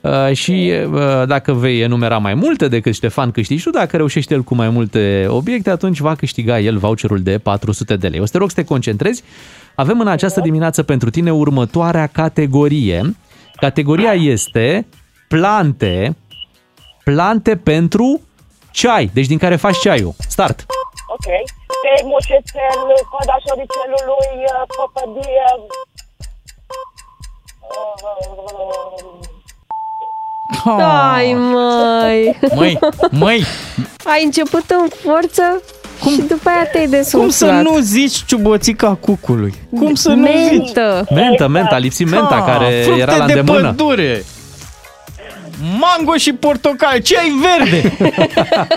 [0.01, 4.43] Uh, și uh, dacă vei enumera mai multe decât Ștefan câștigi tu, dacă reușești el
[4.43, 8.21] cu mai multe obiecte, atunci va câștiga el voucherul de 400 de lei.
[8.21, 9.23] O să te rog să te concentrezi.
[9.75, 13.17] Avem în această dimineață pentru tine următoarea categorie.
[13.57, 14.87] Categoria este
[15.29, 16.17] plante,
[17.09, 18.21] plante pentru
[18.71, 20.15] ceai, deci din care faci ceaiul.
[20.29, 20.59] Start!
[21.15, 21.27] Ok.
[21.83, 22.81] Pe mușețel,
[23.11, 24.45] coada șoricelului,
[24.77, 25.47] păpădie...
[31.15, 32.39] Ai, măi!
[32.55, 32.79] Măi,
[33.11, 33.45] măi,
[34.05, 35.43] Ai început în forță
[36.03, 36.13] cum?
[36.13, 37.63] și după aia te-ai cum să desumflat.
[37.63, 39.55] nu zici ciuboțica cucului?
[39.79, 40.59] Cum să nu zici?
[40.59, 41.07] Mentă!
[41.11, 43.69] Menta, menta, lipsi menta, Ah, care fructe era la de îndemână.
[43.69, 44.25] pădure.
[45.81, 47.97] Mango și portocale, ce ai verde?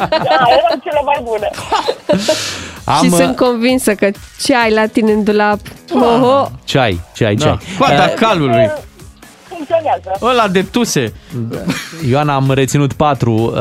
[0.09, 1.49] Da, erau cele mai bune.
[2.83, 4.09] Am, și sunt convinsă că
[4.41, 5.59] ce ai la tine în dulap.
[5.93, 7.43] Oho, Ceai, ceai, Da.
[7.45, 7.57] ceai.
[7.77, 8.71] Coada Uh, calului,
[9.47, 10.11] Funcționează.
[10.21, 11.13] ăla de tuse.
[12.09, 13.53] Ioana, am reținut patru uh,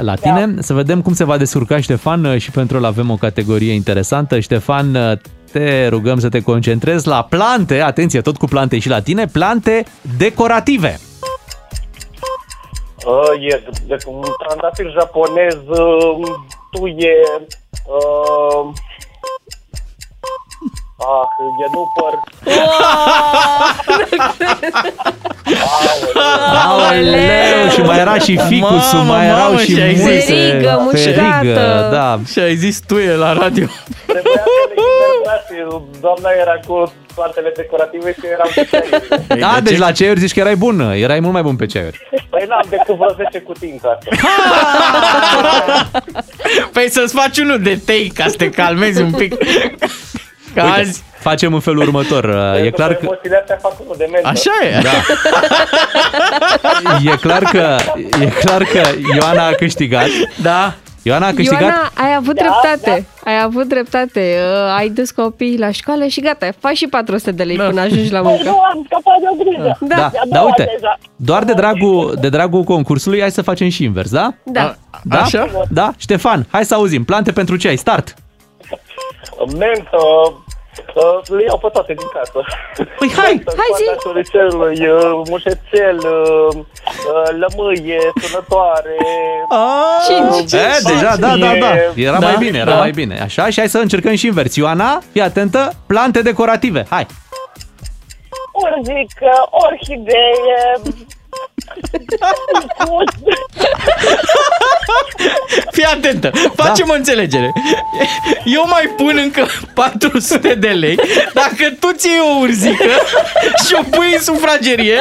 [0.00, 0.46] la tine.
[0.54, 0.62] Da.
[0.62, 4.40] Să vedem cum se va descurca Ștefan uh, și pentru el avem o categorie interesantă.
[4.40, 5.12] Ștefan, uh,
[5.52, 9.84] te rugăm să te concentrezi la plante, atenție, tot cu plante și la tine, plante
[10.16, 11.00] decorative.
[13.06, 16.26] Uh, e de, un trandafir japonez, uh,
[16.70, 17.14] tuie,
[17.86, 18.72] uh,
[20.98, 21.28] ah,
[21.62, 22.20] e nupăr.
[26.66, 30.04] Aoleu, și mai era și ficusul, Mamă, mai erau mamă, și și ai zis.
[30.04, 30.20] multe.
[30.20, 31.10] Ferigă, mușcată.
[31.10, 32.18] Ferigă, da.
[32.26, 33.66] Și ai zis tuie la radio.
[34.06, 36.00] Trebuia să le inversați.
[36.00, 39.40] Doamna era cu plantele decorative și eram cu ceaiuri.
[39.40, 42.08] Da, deci la ceaiuri zici că erai bun, erai mult mai bun pe ceaiuri.
[42.38, 44.08] Păi n-am decât vreo 10 cutii în casă.
[46.72, 49.34] Păi să-ți faci unul de tei ca să te calmezi un pic.
[50.54, 51.02] Că Uite, azi...
[51.18, 52.24] facem în felul următor.
[52.64, 53.00] E clar că...
[53.02, 54.28] Emoțiile astea fac unul de mentă.
[54.28, 54.80] Așa e.
[54.82, 54.90] Da.
[57.12, 57.76] E clar că,
[58.20, 58.82] e clar că
[59.16, 60.08] Ioana a câștigat.
[60.42, 60.74] Da.
[61.02, 61.60] Ioana a câștigat.
[61.60, 63.06] Ioana, ai avut dreptate.
[63.24, 64.36] Ai avut dreptate.
[64.52, 68.12] Uh, ai dus copiii la școală și gata, faci și 400 de lei până ajungi
[68.12, 68.42] la muncă.
[68.44, 69.78] Nu am scăpat de o grijă.
[69.80, 69.96] Da.
[69.96, 70.98] Da, De-a da, doua uite, deja.
[71.16, 74.34] doar de dragul, de dragul concursului, hai să facem și invers, da?
[74.44, 74.74] Da.
[75.02, 75.20] Da?
[75.20, 75.66] Așa?
[75.70, 75.92] Da?
[75.96, 77.04] Ștefan, hai să auzim.
[77.04, 77.76] Plante pentru ce ai?
[77.76, 78.14] Start!
[79.58, 79.98] Mentă,
[80.94, 82.40] uh, le iau pe toate din casă.
[82.98, 83.42] Păi hai!
[83.60, 83.84] Hai zi.
[83.84, 88.96] Coada șoricelului, uh, mușețel, uh, uh, lămâie, sunătoare.
[90.08, 90.52] Cinci.
[90.52, 91.72] E, deja, da, da, da.
[91.94, 92.76] Era Da, mai bine, era da.
[92.76, 93.20] mai bine.
[93.20, 94.54] Așa, și hai să încercăm și invers.
[94.56, 96.86] Ioana, fii atentă, plante decorative.
[96.90, 97.06] Hai!
[98.52, 100.72] Urzică, orhidee,
[105.72, 107.52] Fii atentă, facem o înțelegere.
[108.44, 110.96] Eu mai pun încă 400 de lei
[111.34, 112.90] dacă tu ții o urzică
[113.66, 114.98] și o pui în sufragerie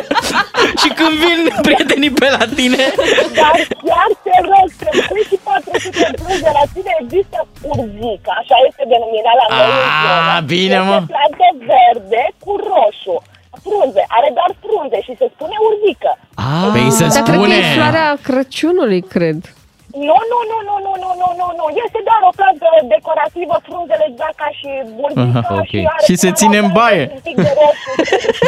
[0.81, 2.83] și când vin prietenii pe la tine,
[3.39, 3.55] dar
[3.87, 8.55] chiar te rog să pui și 400 de plus de la tine există urzică, așa
[8.67, 10.45] este denumirea la noi în Ah, zonă.
[10.53, 10.97] bine, mă.
[11.01, 13.15] Este plante verde cu roșu.
[13.67, 16.11] Frunze, are doar frunze și se spune urzică.
[16.35, 17.55] Ah, Păi să Dar cred că spune.
[17.55, 19.39] e floarea Crăciunului, cred.
[20.09, 21.65] Nu, nu, nu, nu, nu, nu, nu, nu, nu.
[21.85, 24.69] Este doar o plantă decorativă, frunzele exact ca și
[25.05, 25.67] urzica Aha, ok.
[25.71, 27.03] și are Și se ține în baie.
[27.17, 27.89] un pic de roșu.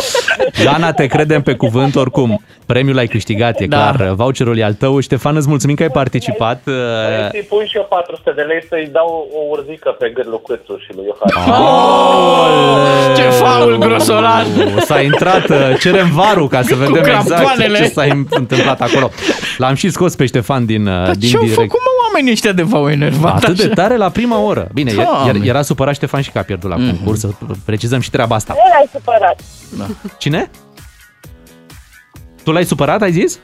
[0.63, 2.29] Ioana, te credem pe cuvânt oricum.
[2.71, 3.77] Premiul l-ai câștigat, e Da.
[3.77, 3.97] clar.
[4.21, 4.99] Voucherul e al tău.
[4.99, 6.59] Ștefan, îți mulțumim că ai participat.
[6.63, 10.77] Vrei să-i pun și eu 400 de lei să-i dau o urzică pe gârlul Câțu
[10.83, 11.29] și lui Iohan.
[11.61, 14.45] Oh, ce faul grosolan!
[14.79, 17.77] S-a intrat, uh, cerem varul ca să vedem exact crampoanele.
[17.77, 19.09] ce s-a întâmplat acolo.
[19.57, 21.71] L-am și scos pe Ștefan din, uh, Dar din ce-au direct.
[21.71, 23.73] făcut mă oamenii ăștia de v-au enervat Atât de așa?
[23.73, 24.67] tare la prima oră.
[24.73, 25.31] Bine, Doamne.
[25.31, 25.35] Mhm.
[25.35, 27.29] era, era supărat Ștefan și că a pierdut la concurs, să
[27.65, 28.53] precizăm și treaba asta.
[28.53, 29.39] Nu l-ai supărat.
[30.17, 30.49] Cine?
[32.43, 33.39] Tu l-ai supărat, ai zis?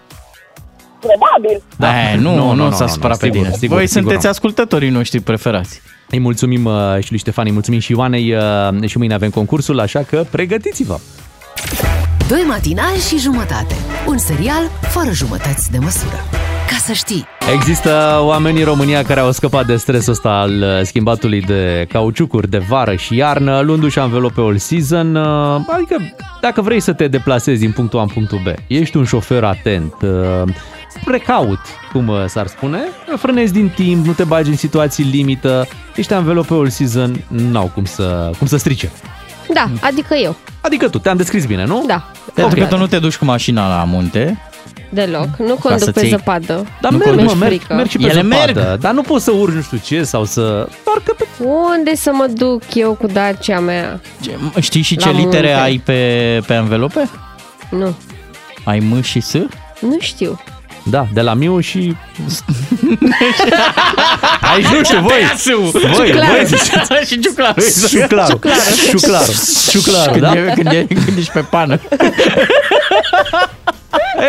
[0.99, 1.63] Probabil.
[1.77, 2.11] Da.
[2.11, 3.55] Eh, nu, Nu, nu, nu, nu, nu, s-a nu, supărat pe sigur, tine.
[3.57, 4.31] sigur, Voi sigur sunteți nu.
[4.31, 5.81] ascultătorii noștri preferați.
[6.09, 6.73] Îi mulțumim uh,
[7.03, 10.97] și lui Ștefan, îi mulțumim și Ioanei uh, și mâine avem concursul, așa că pregătiți-vă!
[12.27, 13.75] Doi matinali și jumătate.
[14.07, 16.23] Un serial fără jumătăți de măsură.
[16.68, 17.26] Ca să știi.
[17.53, 22.49] Există oameni în România care au scăpat de stresul ăsta al uh, schimbatului de cauciucuri
[22.49, 25.16] de vară și iarnă, luându-și anvelope all season.
[25.16, 25.95] uh, Adică,
[26.41, 29.93] dacă vrei să te deplasezi din punctul A în punctul B, ești un șofer atent,
[30.01, 30.53] uh,
[31.05, 31.59] precaut,
[31.91, 32.80] cum uh, s-ar spune,
[33.18, 37.86] frânezi din timp, nu te bagi în situații limită, ești anvelope all season, n-au cum
[37.86, 38.91] să, cum să strice.
[39.53, 40.36] Da, adică eu.
[40.61, 41.84] Adică tu, te-am descris bine, nu?
[41.88, 44.41] Da, Pentru că tu nu te duci cu mașina la munte.
[44.95, 45.27] Deloc.
[45.37, 46.65] Nu să-ți conduc pe iei- zăpadă.
[46.81, 47.73] Dar nu mergi, mi-e mă, mergi, frică.
[47.73, 48.79] mergi și pe Ele zăpadă, merg.
[48.79, 50.41] dar nu poți să urci nu știu ce sau să...
[50.85, 51.27] Doar că pe...
[51.43, 53.99] Unde să mă duc eu cu Dacia mea?
[54.59, 55.61] Știi și ce La litere munte.
[55.61, 57.09] ai pe, pe învelope?
[57.69, 57.95] Nu,
[58.63, 59.33] Ai M și S?
[59.79, 60.39] nu știu.
[60.89, 61.95] Da, de la Miu și...
[64.53, 65.11] Aici nu știu, voi!
[65.71, 66.31] Voi, Ciuclaru.
[66.36, 67.13] voi ziceți.
[67.13, 67.61] și ciuclaru.
[67.89, 68.39] Ciuclaru.
[68.89, 69.31] Ciuclaru.
[69.69, 70.31] Ciuclaru, Când, da?
[70.33, 71.79] e, când, e, când ești pe pană.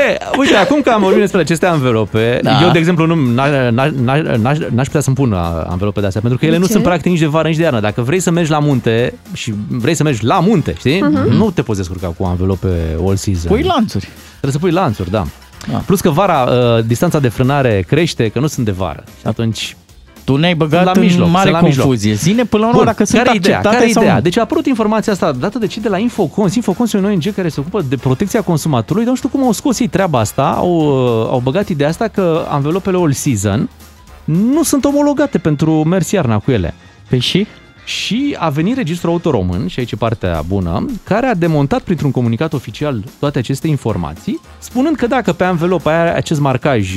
[0.08, 2.50] E, uite, acum că am vorbit despre aceste anvelope, Da.
[2.50, 2.62] da.
[2.64, 3.90] eu, de exemplu, nu, n-aș, n-aș,
[4.38, 5.32] n-aș, n-aș putea să-mi pun
[5.68, 6.72] anvelope de astea, pentru că ele De nu ce?
[6.72, 7.80] sunt practic nici de vară, nici de iarnă.
[7.80, 11.00] Dacă vrei să mergi la munte și vrei să mergi la munte, știi?
[11.00, 11.28] Mhm.
[11.36, 12.68] Nu te poți descurca cu anvelope
[13.06, 13.50] all season.
[13.50, 14.08] Pui lanțuri.
[14.28, 15.26] Trebuie să pui lanțuri, da.
[15.70, 15.76] Da.
[15.78, 19.04] Plus că vara, uh, distanța de frânare crește, că nu sunt de vară.
[19.20, 19.76] Și atunci
[20.24, 21.84] Tu ne-ai Sunt băgat la în mijloc, mare sunt la mijloc.
[21.86, 22.14] confuzie.
[22.14, 23.54] Zine până la urmă Bun, dacă sunt care e ideea?
[23.56, 24.16] acceptate Care e sau ideea?
[24.16, 24.22] nu.
[24.22, 26.54] Deci a apărut informația asta dată de cei de la Infocons.
[26.54, 29.52] Infocons e un ONG care se ocupă de protecția consumatorului, dar nu știu cum au
[29.52, 33.68] scos ei treaba asta, au, uh, au băgat ideea asta că anvelopele all season
[34.24, 36.74] nu sunt omologate pentru mers iarna cu ele.
[37.08, 37.46] Păi și?
[37.86, 42.10] Și a venit Registrul Auto Român, și aici e partea bună, care a demontat printr-un
[42.10, 46.96] comunicat oficial toate aceste informații, spunând că dacă pe anvelopă ai acest marcaj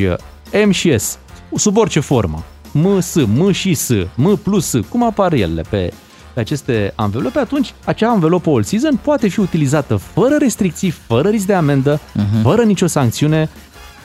[0.65, 1.19] M și S,
[1.55, 5.93] sub orice formă, M, S, M și S, M plus S, cum apar ele pe,
[6.33, 11.45] pe aceste anvelope, atunci acea anvelopă all season poate fi utilizată fără restricții, fără risc
[11.45, 12.41] de amendă, uh-huh.
[12.41, 13.49] fără nicio sancțiune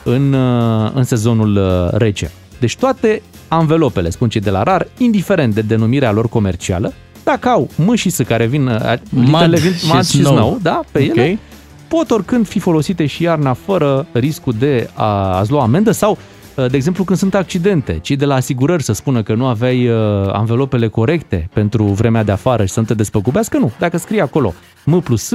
[0.03, 2.31] în, uh, în sezonul uh, rece.
[2.59, 6.93] Deci toate anvelopele, spun cei de la RAR, indiferent de denumirea lor comercială,
[7.23, 10.33] dacă au M și S care vin, uh, literele vin și mud și snow.
[10.35, 11.15] snow, da, pe Ok.
[11.17, 11.39] ele,
[11.87, 15.05] pot oricând fi folosite și iarna fără riscul de a,
[15.37, 16.17] a-ți lua amendă sau,
[16.55, 19.87] uh, de exemplu, când sunt accidente, cei de la asigurări să spună că nu aveai
[19.87, 19.95] uh,
[20.31, 23.71] anvelopele corecte pentru vremea de afară și să nu te despăgubească, nu.
[23.79, 25.31] Dacă scrie acolo M plus S,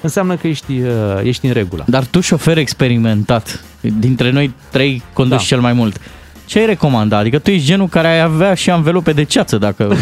[0.00, 0.88] înseamnă că ești, uh,
[1.22, 1.84] ești în regulă.
[1.88, 3.64] Dar tu, șofer experimentat,
[3.98, 5.44] dintre noi trei conduci Da.
[5.44, 6.00] cel mai mult.
[6.46, 7.16] Ce ai recomanda?
[7.18, 9.96] Adică tu ești genul care ai avea și anvelope de ceață dacă...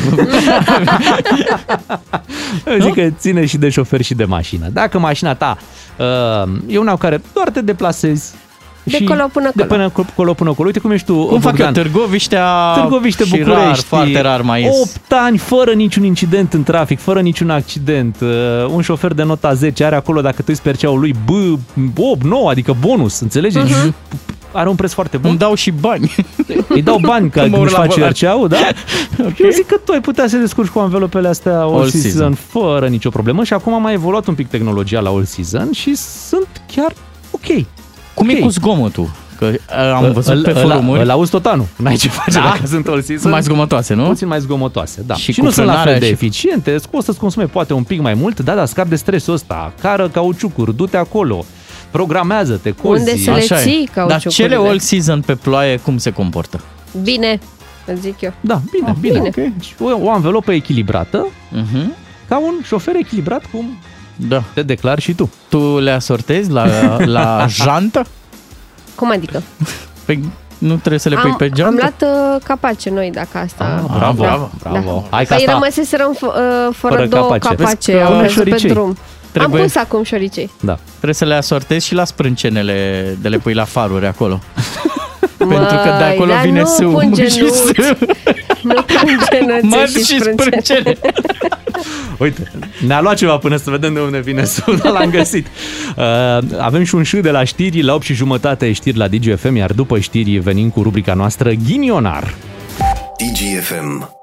[2.66, 4.68] Eu zic că ține și de șofer și de mașină.
[4.72, 5.56] Dacă mașina ta
[5.98, 8.30] uh, e una cu care doar te deplasezi
[8.82, 9.74] De și colo până de colo.
[9.74, 10.66] până co- colo până colo.
[10.66, 11.64] Uite cum ești tu, Cum fac eu?
[11.66, 11.72] Bogdan.
[11.72, 13.60] Târgoviștea Târgoviște, și București.
[13.64, 14.80] rar, foarte rar mai ies.
[14.80, 18.16] 8 ani fără niciun incident în trafic, fără niciun accident.
[18.20, 18.28] Uh,
[18.68, 21.30] un șofer de nota 10 are acolo, dacă tu îi sperceau lui, B,
[21.98, 23.58] 8, 9, adică bonus, înțelegi?
[23.58, 23.94] Mhm.
[24.56, 25.30] Are un preț foarte bun.
[25.30, 26.14] Îmi dau și bani.
[26.68, 28.10] Îi dau bani ca Când mă urc nu-și la face volan.
[28.12, 28.56] RCA-ul, da?
[29.18, 29.34] okay.
[29.38, 32.10] Eu zic că tu ai putea să te descurci cu anvelopele astea all, All season,
[32.10, 32.34] season.
[32.48, 35.94] fără nicio problemă și acum a mai evoluat un pic tehnologia la all season și
[35.94, 36.92] sunt chiar
[37.30, 37.64] ok.
[38.14, 38.32] Cum Ok.
[38.36, 39.10] e cu zgomotul?
[39.38, 41.00] Că uh, am văzut pe forumuri.
[41.00, 41.66] Îl auzi tot anul.
[41.76, 42.44] N-ai ce face Da.
[42.44, 43.18] dacă sunt all season.
[43.18, 44.04] Sunt mai zgomotoase, nu?
[44.06, 45.14] Puțin mai zgomotoase, da.
[45.14, 47.72] Și Și, cu nu sunt la fel frânarea de și- eficiente, o să-ți consume poate
[47.72, 51.44] un pic mai mult, da, dar scap de stresul ăsta, cară cauciucuri, du-te acolo,
[51.98, 53.00] programează-te, cozi.
[53.00, 53.62] Unde să le Așa e.
[53.62, 54.54] ții Dar cauciucurile?
[54.56, 56.60] cele all season pe ploaie cum se comportă?
[57.02, 57.38] Bine,
[57.86, 58.32] îți zic eu.
[58.40, 59.18] Da, bine, Ah, bine.
[59.18, 59.30] bine.
[59.34, 59.54] bine.
[59.80, 61.86] O, o anvelopă echilibrată, Uh-huh.
[62.28, 63.78] ca un șofer echilibrat, cum
[64.16, 64.42] Da.
[64.54, 65.30] te declari și tu.
[65.48, 66.66] Tu le asortezi la,
[67.04, 68.02] la jantă?
[68.94, 69.42] Cum adică?
[70.04, 70.24] Păi
[70.58, 71.74] nu trebuie să le pui am, pe am geantă?
[71.98, 73.82] luat uh, capace noi, dacă asta...
[73.88, 74.28] Ah, bravo, Da.
[74.28, 75.04] bravo, bravo.
[75.10, 76.32] Hai că Păi asta- rămăseserăm f- uh,
[76.72, 77.54] fără, Fără două capace.
[77.54, 78.70] capace, Vezi că au pune căzut pe șoricei.
[78.70, 78.96] drum.
[79.38, 80.50] Trebuie- Am pus acum șoricei.
[80.60, 80.78] Da.
[80.90, 84.40] Trebuie să le asortezi și la sprâncenele de le pui la faruri acolo.
[85.38, 87.56] Pentru că de acolo dar vine nu sâul pun și genuți.
[87.58, 87.96] sâul.
[88.62, 90.60] Nu pun genuțe Mărți și și sprâncene.
[90.60, 90.96] sprâncene.
[92.18, 92.50] Uite,
[92.86, 95.46] ne-a luat ceva până să vedem de unde vine sul, dar l-am găsit.
[95.96, 99.54] Uh, avem și un ș de la știri, la 8 și jumătate știri la DGFM,
[99.56, 102.34] iar după știri venim cu rubrica noastră Ghinionar.
[103.18, 104.13] DGFM.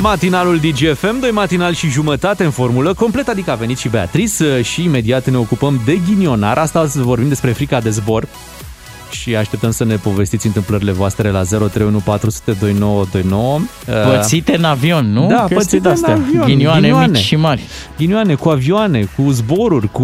[0.00, 4.84] Matinalul DGFM, doi matinal și jumătate în formulă complet, adică a venit și Beatrice și
[4.84, 6.58] imediat ne ocupăm de ghinionar.
[6.58, 8.28] Asta să vorbim despre frica de zbor
[9.12, 13.60] și așteptăm să ne povestiți întâmplările voastre la 031 400 2929.
[14.16, 15.26] Pățite în avion, nu?
[15.26, 16.12] Da, Chestii pățite în de-astea.
[16.14, 16.44] avion.
[16.44, 17.62] Ghinioane mici și mari.
[17.96, 20.02] Ghinioane cu avioane, cu zboruri, cu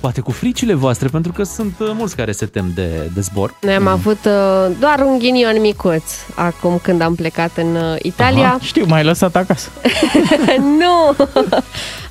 [0.00, 3.54] poate cu fricile voastre, pentru că sunt uh, mulți care se tem de, de zbor.
[3.60, 4.32] Noi am avut uh,
[4.80, 6.02] doar un ghinion micuț
[6.34, 8.46] acum când am plecat în uh, Italia.
[8.46, 9.68] Aha, știu, m-ai lăsat acasă.
[10.80, 11.16] nu!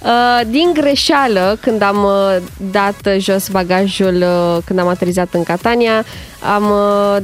[0.06, 2.36] Uh, Din greșeală, când am uh,
[2.72, 6.06] dat jos bagajul, uh, când am aterizat în Catania,
[6.54, 7.18] am uh,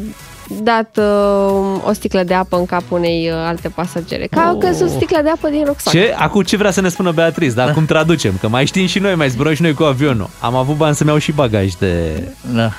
[0.63, 4.27] dat uh, o sticlă de apă în capul unei uh, alte pasagere.
[4.31, 4.57] Ca a Oh.
[4.59, 5.93] căzut sticla de apă din rucsac.
[5.93, 6.13] Ce?
[6.17, 7.53] Acum ce vrea să ne spună Beatriz?
[7.53, 8.33] Dar cum traducem?
[8.39, 10.29] Că mai știm și noi, mai zburăm și noi cu avionul.
[10.39, 12.23] Am avut bani să-mi iau și bagaj de...
[12.53, 12.69] Da.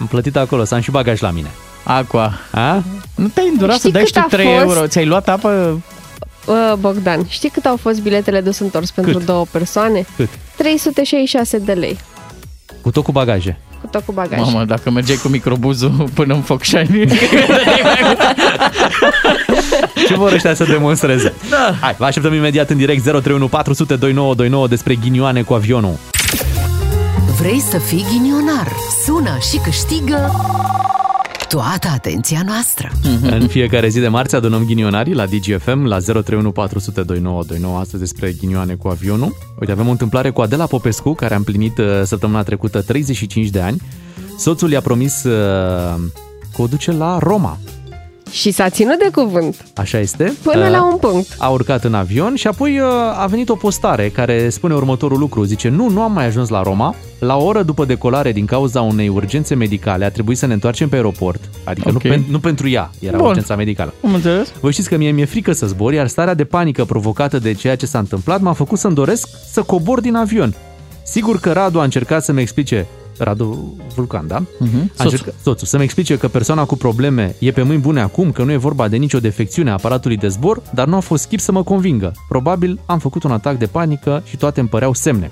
[0.00, 1.50] Am plătit acolo, să am și bagaj la mine.
[1.84, 2.32] Aqua.
[2.52, 2.82] A?
[3.14, 4.58] Nu te-ai îndurat Știi să dai cât și tu a 3 fost?
[4.76, 4.86] euro?
[4.86, 5.82] Ți-ai luat apă?
[6.46, 9.26] Uh, Bogdan, știi cât au fost biletele dus întors pentru Cât?
[9.26, 10.04] două persoane?
[10.16, 10.28] Cât?
[10.56, 11.98] 366 de lei,
[12.82, 13.58] Cu tot cu bagaje.
[13.80, 14.38] Cu tot cu bagaj.
[14.38, 17.06] Mamă, dacă mergeai cu microbuzul până în Focșani.
[20.08, 21.32] Ce vor ăștia să demonstreze?
[21.50, 21.74] Da.
[21.80, 25.98] Hai, vă așteptăm imediat în direct 031 400 2929 despre ghinioane cu avionul.
[27.40, 28.68] Vrei să fii ghinionar?
[29.04, 30.30] Sună și câștigă
[31.50, 32.90] toată atenția noastră.
[33.22, 38.32] În fiecare zi de marți adunăm ghinionarii la DGFM la 031 400 2929 astăzi despre
[38.32, 39.36] ghinioane cu avionul.
[39.60, 43.60] Uite, avem o întâmplare cu Adela Popescu, care a împlinit uh, săptămâna trecută 35 de
[43.60, 43.80] ani.
[44.38, 45.32] Soțul i-a promis uh,
[46.54, 47.58] că o duce la Roma.
[48.30, 50.32] Și s-a ținut de cuvânt Așa este.
[50.42, 51.34] până Uh, la un punct.
[51.38, 52.86] a urcat în avion și apoi uh,
[53.18, 55.44] a venit o postare care spune următorul lucru.
[55.44, 56.94] Zice, nu, nu am mai ajuns la Roma.
[57.18, 60.88] La o oră după decolare, din cauza unei urgențe medicale, a trebuit să ne întoarcem
[60.88, 61.40] pe aeroport.
[61.64, 62.02] Adică Ok.
[62.02, 63.26] nu, pen, nu pentru ea, era Bun.
[63.26, 63.94] urgența medicală.
[64.04, 64.52] Am înțeles?
[64.60, 67.76] Vă știți că mie mi-e frică să zbor, iar starea de panică provocată de ceea
[67.76, 70.54] ce s-a întâmplat m-a făcut să-mi doresc să cobor din avion.
[71.02, 72.86] Sigur că Radu a încercat să-mi explice
[73.24, 74.42] Radu Vulcan, da?
[74.58, 74.92] Mhm.
[74.98, 78.42] A încercat, soțul, să-mi explice că persoana cu probleme e pe mâini bune acum, că
[78.42, 81.40] nu e vorba de nicio defecțiune a aparatului de zbor, dar nu a fost chip
[81.40, 82.12] să mă convingă.
[82.28, 85.30] Probabil am făcut un atac de panică și toate îmi păreau semne.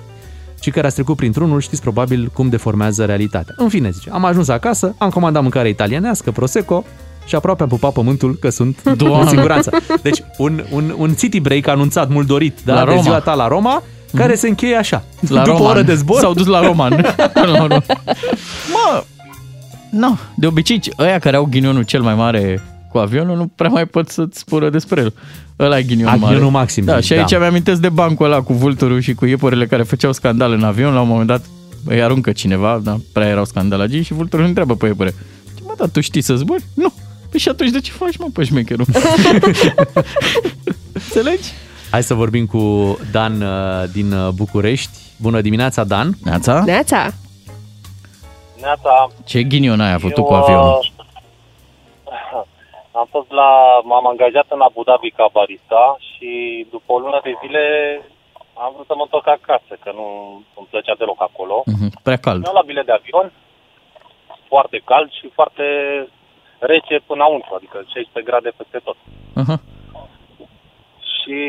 [0.61, 3.53] Și care ați trecut printr-unul, știți probabil cum deformează realitatea.
[3.57, 6.83] În fine, zice, am ajuns acasă, am comandat mâncare italienească, prosecco,
[7.25, 9.19] și aproape am pupat pământul că sunt Doamne.
[9.21, 9.71] în siguranță.
[10.01, 13.01] Deci, un, un, un city break anunțat mult dorit da, La de Roma.
[13.01, 13.83] ziua ta la Roma,
[14.15, 15.03] care se încheie așa.
[15.27, 15.71] La După o Roman.
[15.71, 16.89] oră de zbor, S-au dus la Roman.
[17.33, 17.81] Până la urmă.
[18.71, 19.03] Mă,
[19.91, 23.85] nu, de obicei, ăia care au ghinionul cel mai mare cu avionul nu prea mai
[23.85, 25.13] pot să-ți spună despre el.
[25.59, 26.23] Ăla e ghinion A, mare.
[26.25, 27.37] ghinionul maxim, Da, zici, și aici da.
[27.37, 30.93] mi-amintesc de bancul ăla cu vulturul și cu iepurile care făceau scandal în avion.
[30.93, 31.41] La un moment dat
[31.85, 35.13] îi aruncă cineva, da, prea erau scandalagii și vulturul îl întreabă pe iepure.
[35.55, 36.63] Ce mă, dar tu știi să zbori?
[36.73, 36.93] Nu.
[37.29, 38.85] Păi și atunci de ce faci, mă, pe șmecherul?
[40.93, 41.49] Înțelegi?
[41.91, 42.61] Hai să vorbim cu
[43.11, 44.97] Dan uh, din uh, București.
[45.25, 46.07] Bună dimineața, Dan.
[46.23, 46.61] Neața?
[46.65, 47.01] Neața!
[48.61, 50.79] Neața, Ce ghinion ai avut tu eu, cu avionul?
[50.79, 52.43] uh,
[52.99, 53.49] Am fost la...
[53.89, 56.29] M-am angajat în Abu Dhabi ca barista și
[56.75, 57.63] după o lună de zile
[58.63, 60.07] am vrut să mă întorc acasă, că nu
[60.59, 61.55] îmi plăcea deloc acolo.
[61.73, 62.39] Mhm, Prea cald.
[62.41, 63.27] Mi-am luat bilet de avion,
[64.51, 65.65] foarte cald și foarte
[66.71, 68.97] rece până înăuntru, adică 16 grade peste tot.
[69.41, 69.57] Aha.
[71.29, 71.41] Și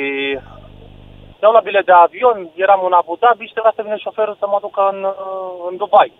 [1.40, 4.46] mi-am luat bilet de avion, eram în Abu Dhabi și trebuia să vină șoferul să
[4.46, 6.12] mă ducă în, uh, în Dubai.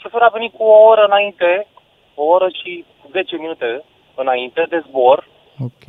[0.00, 1.66] Șoferul a venit cu o oră înainte,
[2.14, 5.18] o oră și 10 minute înainte de zbor,
[5.68, 5.84] Ok.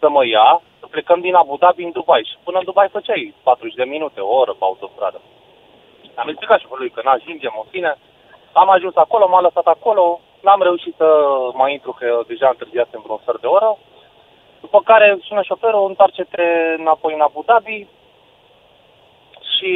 [0.00, 2.28] să mă ia, să plecăm din Abu Dhabi în Dubai.
[2.30, 5.20] Și până în Dubai făceai 40 de minute, o oră pe autostradă.
[6.14, 7.98] Am explicat șoferului că n-ajungem, în fine.
[8.52, 11.08] Am ajuns acolo, m-am lăsat acolo, n-am reușit să
[11.52, 13.78] mai intru, că deja întârziasem vreo sfert de oră.
[14.60, 17.86] După care sună șoferul, întoarce-te înapoi în Abu Dhabi
[19.56, 19.72] și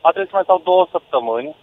[0.00, 1.56] a trebuit să mai stau două săptămâni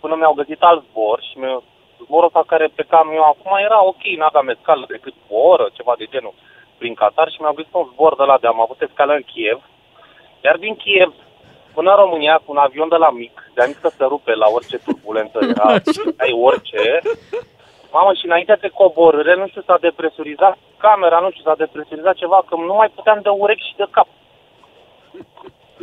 [0.00, 1.62] până mi-au găsit alt zbor și mi
[2.04, 6.06] zborul ăsta care plecam eu acum era ok, n-aveam escală decât o oră, ceva de
[6.12, 6.34] genul,
[6.78, 9.60] prin Qatar și mi-au găsit un zbor de la de am avut escală în Kiev,
[10.44, 11.12] iar din Kiev
[11.74, 14.34] până în România cu un avion de la mic, de am zis că se rupe
[14.34, 15.68] la orice turbulență era,
[16.24, 17.00] ai orice,
[17.96, 22.38] Mamă, și înainte de coborâre, nu știu, s-a depresurizat camera, nu știu, s-a depresurizat ceva,
[22.48, 24.08] că nu mai puteam de urechi și de cap.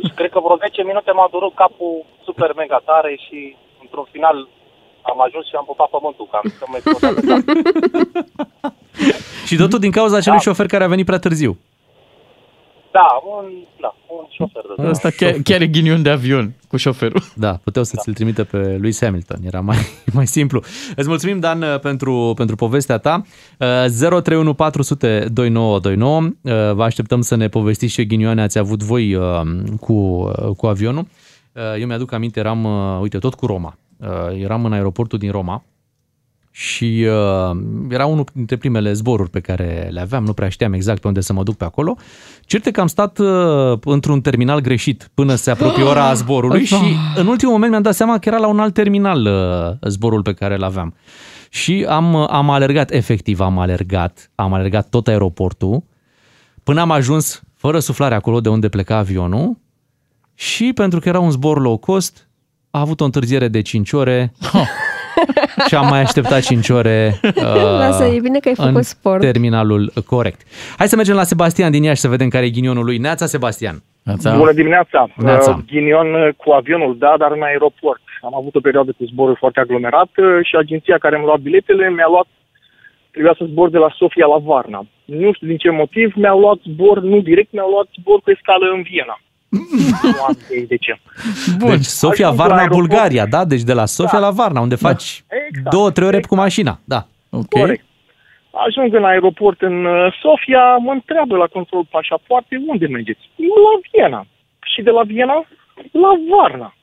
[0.04, 1.94] Și cred că vreo 10 minute m-a durut capul
[2.26, 3.38] super mega tare și
[3.82, 4.36] într-un final
[5.10, 7.40] am ajuns și am pupat pământul, că am zis că mă explodat de cap.
[9.48, 11.52] Și totul din cauza acelui șofer care a venit prea târziu.
[12.98, 13.46] Da, un,
[13.80, 17.22] da, un șofer de Asta chiar, chiar e ghinion de avion cu șoferul.
[17.36, 19.76] Da, puteau să ți-l trimită pe Lewis Hamilton, era mai,
[20.18, 20.62] mai simplu.
[20.96, 23.22] Îți mulțumim, Dan, pentru, pentru povestea ta.
[23.58, 23.66] Uh,
[23.98, 26.20] 031 400 2929.
[26.20, 29.40] Uh, Vă așteptăm să ne povestiți ce ghinioane ați avut voi uh,
[29.80, 31.06] cu, uh, cu avionul.
[31.52, 33.78] Uh, Eu mi-aduc aminte, eram, uh, uite, tot cu Roma.
[33.96, 35.64] Uh, Eram în aeroportul din Roma
[36.56, 37.56] și uh,
[37.88, 41.20] era unul dintre primele zboruri pe care le aveam, nu prea știam exact pe unde
[41.20, 41.96] să mă duc pe acolo.
[42.44, 46.96] Cert e că am stat uh, într-un terminal greșit până se apropie ora zborului și
[47.16, 50.32] în ultimul moment mi-am dat seama că era la un alt terminal uh, zborul pe
[50.32, 50.94] care îl aveam.
[51.48, 55.82] Și am, uh, am alergat, efectiv am alergat, am alergat tot aeroportul
[56.62, 59.58] până am ajuns fără suflare acolo de unde pleca avionul
[60.34, 62.28] și pentru că era un zbor low cost,
[62.70, 64.32] a avut o întârziere de 5 ore
[65.68, 69.20] și am mai așteptat 5 ore uh, Lasă, e bine că ai făcut în sport.
[69.20, 70.40] terminalul corect.
[70.78, 72.98] Hai să mergem la Sebastian din Iași să vedem care e ghinionul lui.
[72.98, 73.82] Neața, Sebastian.
[74.02, 74.36] Neața.
[74.36, 75.08] Bună dimineața!
[75.16, 75.50] Neața.
[75.50, 78.02] Uh, Ghinion uh, cu avionul, da, dar în aeroport.
[78.22, 81.90] Am avut o perioadă cu zboruri foarte aglomerat uh, și agenția care mi-a luat biletele
[81.90, 82.26] mi-a luat,
[83.10, 84.86] trebuia să zbor de la Sofia la Varna.
[85.04, 88.66] Nu știu din ce motiv, mi-a luat zbor, nu direct, mi-a luat zbor pe scală
[88.76, 89.16] în Viena.
[90.02, 90.98] Nu am idee de ce.
[91.58, 91.68] Bun.
[91.70, 92.86] Deci Sofia, Ajung la Varna, aeroport.
[92.86, 93.44] Bulgaria, da?
[93.44, 94.26] Deci de la Sofia Da.
[94.26, 95.70] la Varna, unde faci Exact.
[95.70, 96.78] două, trei ore cu mașina.
[96.84, 97.06] Da.
[97.30, 97.48] Ok.
[97.48, 97.84] Corect.
[98.66, 103.20] Ajung în aeroport în uh, Sofia, mă întreabă la control pașapoarte, unde mergeți?
[103.36, 104.26] La Viena.
[104.74, 105.44] Și de la Viena
[105.90, 106.74] la Varna.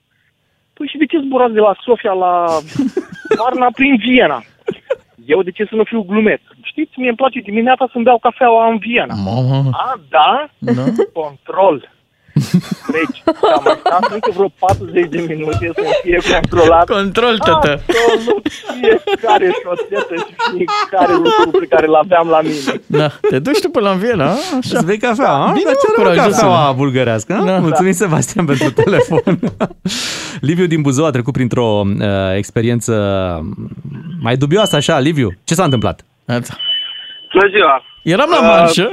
[0.74, 2.45] Păi și de ce zburați de la Sofia la
[3.41, 4.43] Varna prin Viena?
[5.26, 6.41] Eu de ce să nu fiu glumeț?
[6.61, 9.13] Știți, mie îmi place dimineața să-mi beau cafeaua în Viena.
[9.26, 9.69] Mamă.
[9.72, 10.49] A, da?
[10.57, 10.84] Da.
[11.13, 11.91] Control.
[12.95, 13.17] Deci,
[13.55, 16.86] am mai stat încă vreo 40 de minute să fie controlat.
[16.89, 17.71] Control, tătă.
[17.88, 18.45] Absolut
[18.82, 22.82] fiecare șosetă și fiecare lucru pe care l-aveam la mine.
[22.86, 23.07] Da.
[23.29, 24.36] Te duci tu până la Viena, a?
[24.57, 24.77] așa.
[24.77, 25.51] Îți bei cafea, a?
[25.51, 27.34] Bine, Dar ce mă, are mă curajos, cafeaua bulgărească?
[27.34, 27.43] a?
[27.45, 27.57] Da.
[27.57, 29.39] Mulțumim, Sebastian, pentru telefon.
[30.49, 32.05] Liviu din Buzău a trecut printr-o uh,
[32.36, 32.93] experiență
[34.21, 34.99] mai dubioasă așa.
[34.99, 36.05] Liviu, ce s-a întâmplat?
[36.25, 36.53] Neața.
[37.34, 37.84] Bună ziua!
[38.03, 38.89] Eram la Uh, manșă.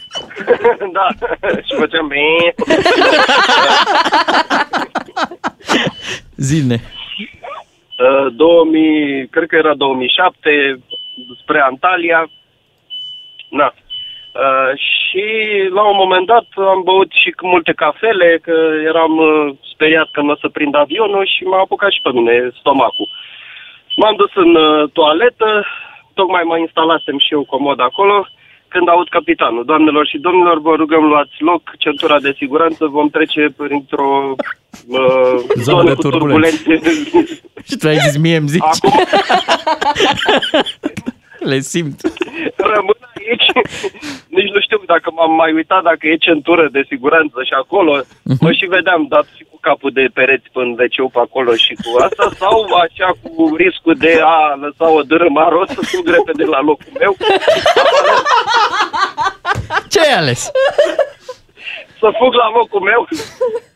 [0.96, 1.06] da,
[1.66, 2.54] și făceam bine.
[6.36, 6.80] Zine.
[7.98, 10.80] Uh, 2000, cred că era 2007,
[11.42, 12.30] spre Antalya.
[13.48, 13.74] Na.
[14.32, 15.24] Uh, și
[15.74, 20.20] la un moment dat am băut și cu multe cafele, că eram uh, speriat că
[20.20, 23.08] nu o să prind avionul și m-a apucat și pe mine stomacul.
[23.96, 25.66] M-am dus în uh, toaletă,
[26.14, 28.26] tocmai mă instalasem și eu comod acolo,
[28.68, 29.64] când aud capitanul.
[29.64, 34.34] Doamnelor și domnilor, vă rugăm luați loc, centura de siguranță, vom trece printr-o
[34.86, 36.56] uh, zonă de cu turbulențe.
[36.56, 37.40] turbulențe.
[37.68, 38.62] Și tu ai zis mie îmi zici.
[38.62, 38.90] Acum
[41.44, 42.00] Le simt.
[42.74, 43.48] rămân aici,
[44.36, 47.92] nici nu știu dacă m-am mai uitat dacă e centură de siguranță și acolo,
[48.40, 51.90] mă și vedeam dat și cu capul de pereți până wc pe acolo și cu
[52.06, 56.60] asta, sau așa cu riscul de a lăsa o dărâmă rost să fug repede la
[56.60, 57.16] locul meu.
[59.90, 60.50] Ce ai ales?
[62.02, 63.02] să fug la locul meu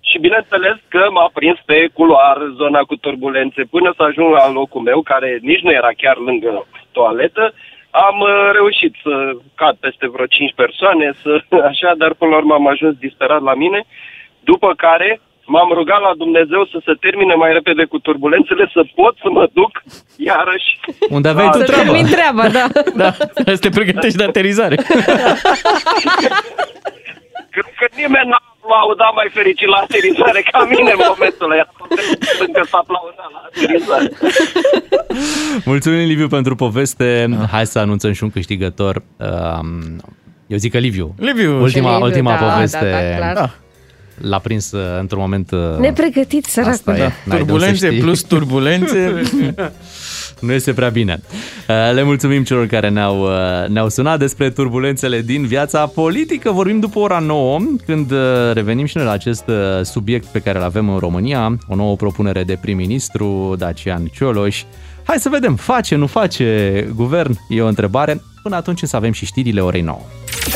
[0.08, 4.82] și bineînțeles că m-a prins pe culoar zona cu turbulențe până să ajung la locul
[4.88, 6.48] meu, care nici nu era chiar lângă
[6.98, 7.44] toaletă.
[8.06, 9.12] Am uh, reușit să
[9.60, 11.32] cad peste vreo 5 persoane, să,
[11.70, 13.80] așa, dar până la urmă am ajuns disperat la mine,
[14.50, 15.10] după care
[15.54, 19.44] m-am rugat la Dumnezeu să se termine mai repede cu turbulențele, să pot să mă
[19.58, 19.72] duc
[20.16, 20.70] iarăși.
[21.16, 21.82] Unde aveai tu Să treabă.
[21.84, 22.64] termin treaba, da.
[23.02, 23.10] Da,
[23.58, 24.76] să te pregătești de aterizare.
[27.54, 31.66] Cred că nimeni n-a aplaudat mai fericit la aterizare ca mine în momentul ăla.
[32.46, 34.08] Încă s-a aplaudat la aterizare.
[35.64, 37.08] Mulțumim, Liviu, pentru poveste.
[37.50, 39.02] Hai să anunțăm și un câștigător.
[39.16, 40.00] Um,
[40.46, 41.14] Eu zic că Liviu.
[41.18, 41.60] Liviu.
[41.62, 43.34] Ultima, Liviu, ultima da, poveste da, da, clar.
[43.34, 43.50] Da.
[44.20, 45.50] l-a prins uh, într-un moment...
[45.50, 46.72] uh, Nepregătit, săracul.
[46.74, 46.98] Asta e.
[46.98, 47.10] Da.
[47.24, 48.00] N-ai de unde să Turbulențe știi.
[48.00, 49.22] plus turbulențe.
[50.40, 51.20] Nu este prea bine.
[51.68, 56.50] Uh, Le mulțumim celor care ne-au, uh, ne-au sunat despre turbulențele din viața politică.
[56.50, 58.18] Vorbim după ora 9, când uh,
[58.52, 61.96] revenim și noi la acest uh, subiect pe care îl avem în România, o nouă
[61.96, 64.62] propunere de prim-ministru, Dacian Cioloș.
[65.04, 67.38] Hai să vedem, face, nu face guvern?
[67.48, 68.22] E o întrebare.
[68.42, 69.98] Până atunci să avem și știrile orei 9.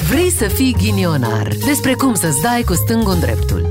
[0.08, 1.48] Vrei să fii ghinionar?
[1.66, 3.66] Despre cum să-ți dai cu stângul în dreptul.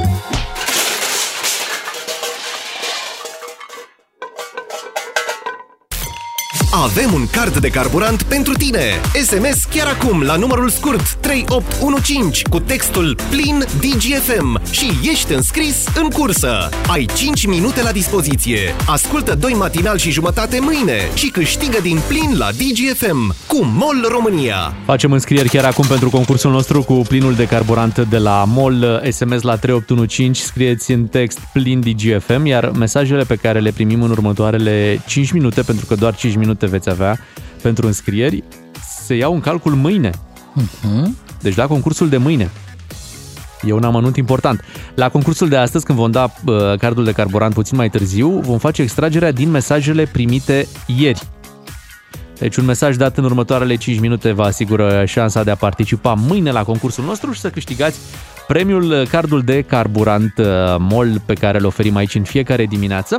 [6.84, 8.82] Avem un card de carburant pentru tine.
[9.24, 16.10] SMS chiar acum la numărul scurt 3815 cu textul plin DGFM și ești înscris în
[16.10, 16.70] cursă.
[16.88, 18.60] Ai 5 minute la dispoziție.
[18.88, 24.74] Ascultă doi matinal și jumătate mâine și câștigă din plin la DGFM cu MOL România.
[24.86, 29.42] Facem înscrieri chiar acum pentru concursul nostru cu plinul de carburant de la MOL SMS
[29.42, 30.44] la 3815.
[30.44, 35.62] Scrieți în text plin DGFM, iar mesajele pe care le primim în următoarele 5 minute,
[35.62, 37.20] pentru că doar 5 minute veți avea
[37.62, 38.44] pentru înscrieri,
[39.06, 40.12] se iau în calcul mâine.
[41.42, 42.50] Deci la concursul de mâine.
[43.62, 44.64] E un amănunt important.
[44.96, 48.58] La concursul de astăzi, când vom da uh, cardul de carburant puțin mai târziu, vom
[48.58, 51.22] face extragerea din mesajele primite ieri.
[52.40, 56.52] Deci un mesaj dat în următoarele 5 minute vă asigură șansa de a participa mâine
[56.52, 58.00] la concursul nostru și să câștigați
[58.48, 60.46] premiul uh, cardul de carburant uh,
[60.78, 63.18] MOL pe care îl oferim aici în fiecare dimineață.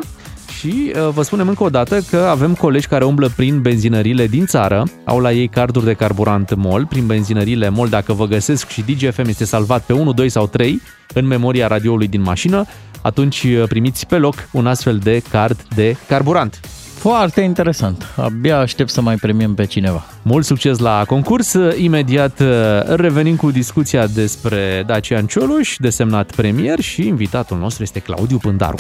[0.61, 4.47] Și uh, vă spunem încă o dată că avem colegi care umblă prin benzinările din
[4.47, 8.83] țară, au la ei carduri de carburant MOL, prin benzinările MOL, dacă vă găsesc și
[8.83, 10.81] DGFM este salvat pe 1, 2 sau 3
[11.15, 12.65] în memoria radioului din mașină,
[13.03, 16.61] atunci uh, primiți pe loc un astfel de card de carburant.
[17.01, 18.07] Foarte interesant.
[18.17, 20.05] Abia aștept să mai premiem pe cineva.
[20.23, 21.57] Mult succes la concurs!
[21.77, 22.49] Imediat uh,
[22.85, 28.77] revenim cu discuția despre Dacian Cioloș, desemnat premier și invitatul nostru este Claudiu Pândaru.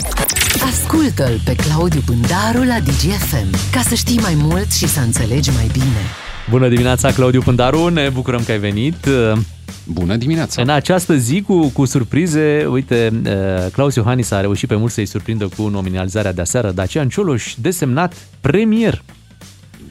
[0.70, 5.68] Ascultă-l pe Claudiu Pândaru la DGFM ca să știi mai mult și să înțelegi mai
[5.72, 6.29] bine.
[6.50, 8.96] Bună dimineața, Claudiu Pândaru, ne bucurăm că ai venit.
[9.86, 10.62] Bună dimineața!
[10.62, 15.06] În această zi cu, cu surprize, uite, uh, Claus Iohannis a reușit pe mult să-i
[15.06, 19.02] surprindă cu nominalizarea de aseară, Dacian Cioloș desemnat premier.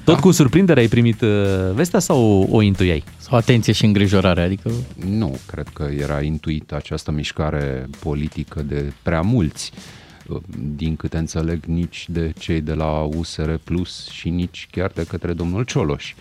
[0.03, 0.19] Tot Da.
[0.21, 1.29] cu surprindere ai primit uh,
[1.73, 3.03] vestea sau o intuiai?
[3.17, 4.71] Sau atenție și îngrijorare, adică...
[5.09, 9.71] Nu, cred că era intuită această mișcare politică de prea mulți.
[10.75, 15.33] Din câte înțeleg, nici de cei de la USR Plus și nici chiar de către
[15.33, 16.13] domnul Cioloș.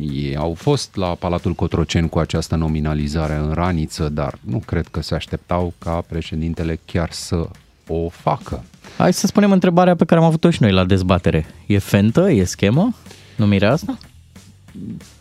[0.00, 5.02] Ei au fost la Palatul Cotroceni cu această nominalizare în raniță, dar nu cred că
[5.02, 7.48] se așteptau ca președintele chiar să
[7.86, 8.64] o facă.
[8.98, 11.46] Hai să spunem întrebarea pe care am avut-o și noi la dezbatere.
[11.66, 12.30] E fentă?
[12.30, 12.94] E schemă?
[13.36, 13.98] Numirea asta?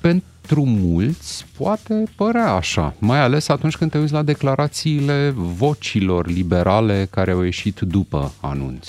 [0.01, 7.07] Pentru mulți poate părea așa, mai ales atunci când te uiți la declarațiile vocilor liberale
[7.09, 8.87] care au ieșit după anunț.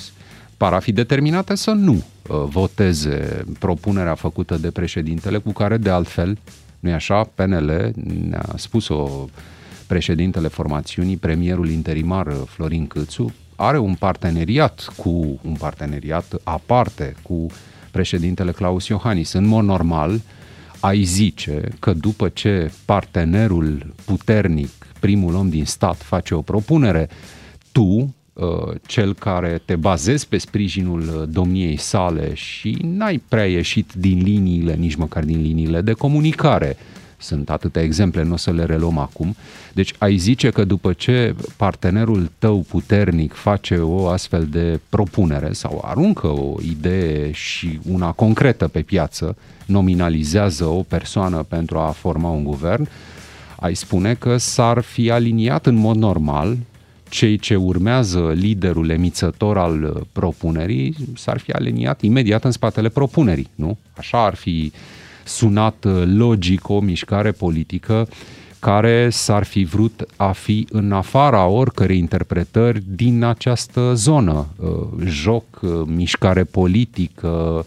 [0.56, 2.02] Par a fi determinate să nu uh,
[2.48, 6.38] voteze propunerea făcută de președintele, cu care de altfel,
[6.80, 7.92] nu-i așa, PNL
[8.28, 9.28] ne-a spus-o
[9.86, 17.46] președintele formațiunii, premierul interimar uh, Florin Câțu, are un parteneriat cu un parteneriat aparte cu
[17.90, 19.32] președintele Claus Iohannis.
[19.32, 20.20] În mod normal,
[20.80, 27.08] ai zice că după ce partenerul puternic, primul om din stat, face o propunere,
[27.72, 28.06] tu, uh,
[28.86, 34.74] cel care te bazezi pe sprijinul uh, domniei sale și n-ai prea ieșit din liniile,
[34.74, 36.76] nici măcar din liniile de comunicare,
[37.18, 39.36] sunt atâtea exemple, nu o să le reluăm acum.
[39.72, 45.82] Deci ai zice că după ce partenerul tău puternic face o astfel de propunere sau
[45.84, 52.44] aruncă o idee și una concretă pe piață, nominalizează o persoană pentru a forma un
[52.44, 52.88] guvern,
[53.60, 56.56] ai spune că s-ar fi aliniat în mod normal
[57.16, 63.48] cei ce urmează liderul emițător al uh, propunerii s-ar fi aliniat imediat în spatele propunerii,
[63.54, 63.78] nu?
[63.96, 64.72] Așa ar fi
[65.24, 68.08] sunat uh, logic o mișcare politică
[68.58, 74.46] care s-ar fi vrut a fi în afara oricărei interpretări din această zonă.
[74.56, 74.68] Uh,
[75.04, 77.64] Joc, uh, mișcare politică,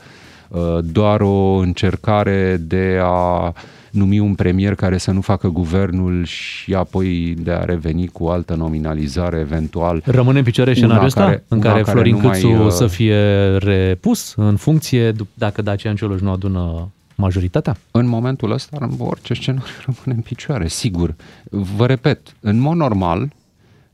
[0.49, 3.53] uh, doar o încercare de a
[3.91, 8.55] numi un premier care să nu facă guvernul și apoi de a reveni cu altă
[8.55, 10.01] nominalizare eventual.
[10.05, 12.63] Rămâne în picioare Una scenariul ăsta care- în una care care Florin nu mai, Câțu
[12.63, 13.17] uh, să fie
[13.57, 17.77] repus în funcție dup- dacă Dacian Cioloș nu adună majoritatea?
[17.91, 21.15] În momentul ăsta, în orice scenariu rămâne în picioare, sigur.
[21.49, 23.29] Vă repet, în mod normal,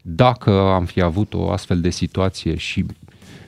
[0.02, 2.86] dacă am fi avut o astfel de situație și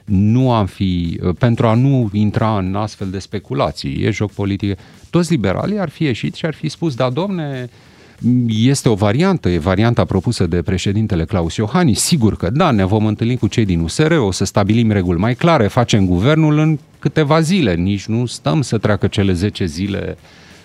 [0.08, 4.78] nu am fi, pentru a nu intra în astfel de speculații, e joc politic,
[5.10, 7.70] toți liberalii ar fi ieșit și ar fi spus, da, domne,
[8.48, 13.06] este o variantă, e varianta propusă de președintele Claus Iohannis, sigur că da, ne vom
[13.06, 17.40] întâlni cu cei din USR, o să stabilim reguli mai clare, facem guvernul în câteva
[17.40, 20.18] zile, nici nu stăm să treacă cele 10 zile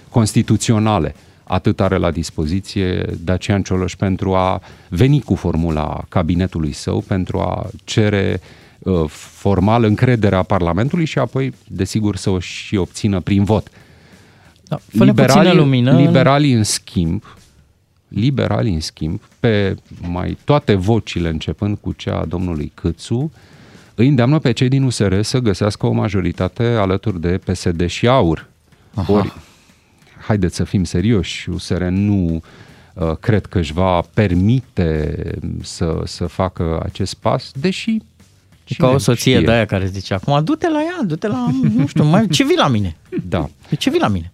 [0.10, 1.16] constituționale.
[1.44, 7.70] Atât are la dispoziție Dacian Cioloș pentru a veni cu formula cabinetului său, pentru a
[7.84, 8.62] cere uh,
[9.08, 13.68] formal încrederea Parlamentului și apoi, desigur, să o și obțină prin vot.
[14.64, 17.24] Da, fă-ne puțină lumină în- liberalii, în schimb,
[18.08, 23.32] liberalii, în schimb, pe mai toate vocile, începând cu cea a domnului Câțu,
[23.96, 28.48] îi îndeamnă pe cei din USR să găsească o majoritate alături de PSD și AUR.
[28.94, 29.14] Aha.
[29.14, 29.34] Ori,
[30.26, 32.42] haideți să fim serioși, USR nu
[32.94, 35.16] uh, cred că își va permite
[35.62, 37.98] să, să facă acest pas, deși
[38.78, 39.46] Ca o cine soție știe.
[39.46, 42.58] de aia care zice acum, du-te la ea, du-te la, nu știu, mai, ce vii
[42.58, 42.96] la mine?
[43.24, 43.50] Da.
[43.78, 44.32] Ce vii la mine?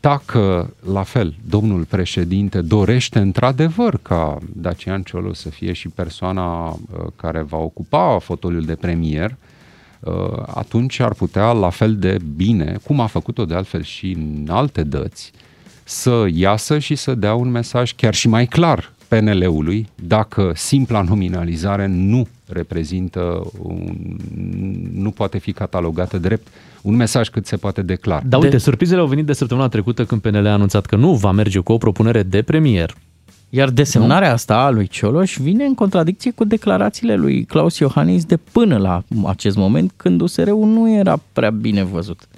[0.00, 6.76] Dacă, la fel, domnul președinte dorește într-adevăr ca Dacian Cioloș să fie și persoana uh,
[7.16, 9.36] care va ocupa fotoliul de premier,
[10.00, 10.14] uh,
[10.46, 14.82] atunci ar putea, la fel de bine, cum a făcut-o de altfel și în alte
[14.82, 15.32] dăți,
[15.84, 21.86] să iasă și să dea un mesaj chiar și mai clar PNL-ului dacă simpla nominalizare
[21.86, 24.16] nu reprezintă, un,
[24.92, 26.46] nu poate fi catalogată drept
[26.82, 28.22] un mesaj cât se poate de clar.
[28.26, 31.30] Dar uite, surprizele au venit de săptămâna trecută când PNL a anunțat că nu va
[31.30, 32.94] merge cu o propunere de premier.
[33.48, 38.36] Iar desemnarea asta a lui Cioloș vine în contradicție cu declarațiile lui Claus Iohannis de
[38.36, 42.28] până la acest moment, când USR-ul nu era prea bine văzut.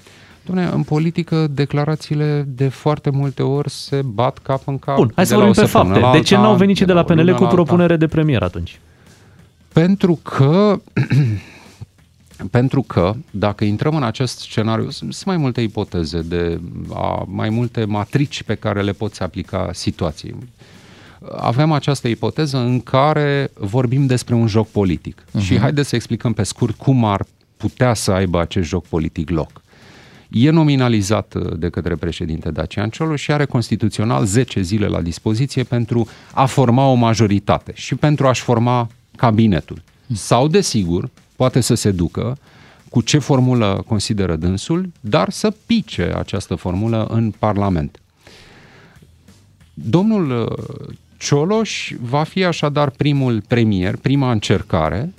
[0.46, 4.96] Dom'le, în politică, declarațiile de foarte multe ori se bat cap în cap.
[4.96, 6.06] Bun, hai să de la vorbim o pe săptămână fapte.
[6.06, 7.62] la De ce alta, n-au venit cei de la o lună PNL cu la alta.
[7.62, 8.80] propunere de premier atunci?
[9.72, 10.80] Pentru că,
[12.50, 16.60] pentru că, dacă intrăm în acest scenariu, sunt sunt mai multe ipoteze, de
[16.92, 20.34] a, mai multe matrici pe care le poți aplica situației.
[21.36, 25.22] Avem această ipoteză în care vorbim despre un joc politic.
[25.22, 25.40] Uh-huh.
[25.40, 27.24] Și haideți să explicăm pe scurt cum ar
[27.56, 29.61] putea să aibă acest joc politic loc.
[30.32, 35.62] E nominalizat uh, de către președinte Dacian Cioloș și are constituțional 10 zile la dispoziție
[35.62, 39.82] pentru a forma o majoritate și pentru a-și forma cabinetul.
[40.14, 42.38] Sau, desigur, poate să se ducă
[42.88, 48.00] cu ce formulă consideră dânsul, dar să pice această formulă în Parlament.
[49.74, 55.12] Domnul uh, Cioloș va fi așadar primul premier, prima încercare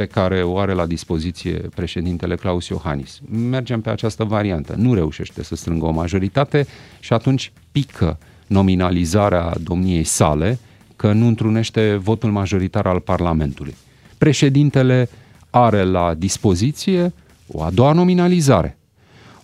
[0.00, 3.20] pe care o are la dispoziție președintele Claus Iohannis.
[3.30, 4.74] Mergem pe această variantă.
[4.76, 6.66] Nu reușește să strângă o majoritate
[7.00, 10.58] și atunci pică nominalizarea domniei sale
[10.96, 13.74] că nu întrunește votul majoritar al Parlamentului.
[14.18, 15.08] Președintele
[15.50, 17.12] are la dispoziție
[17.46, 18.78] o a doua nominalizare.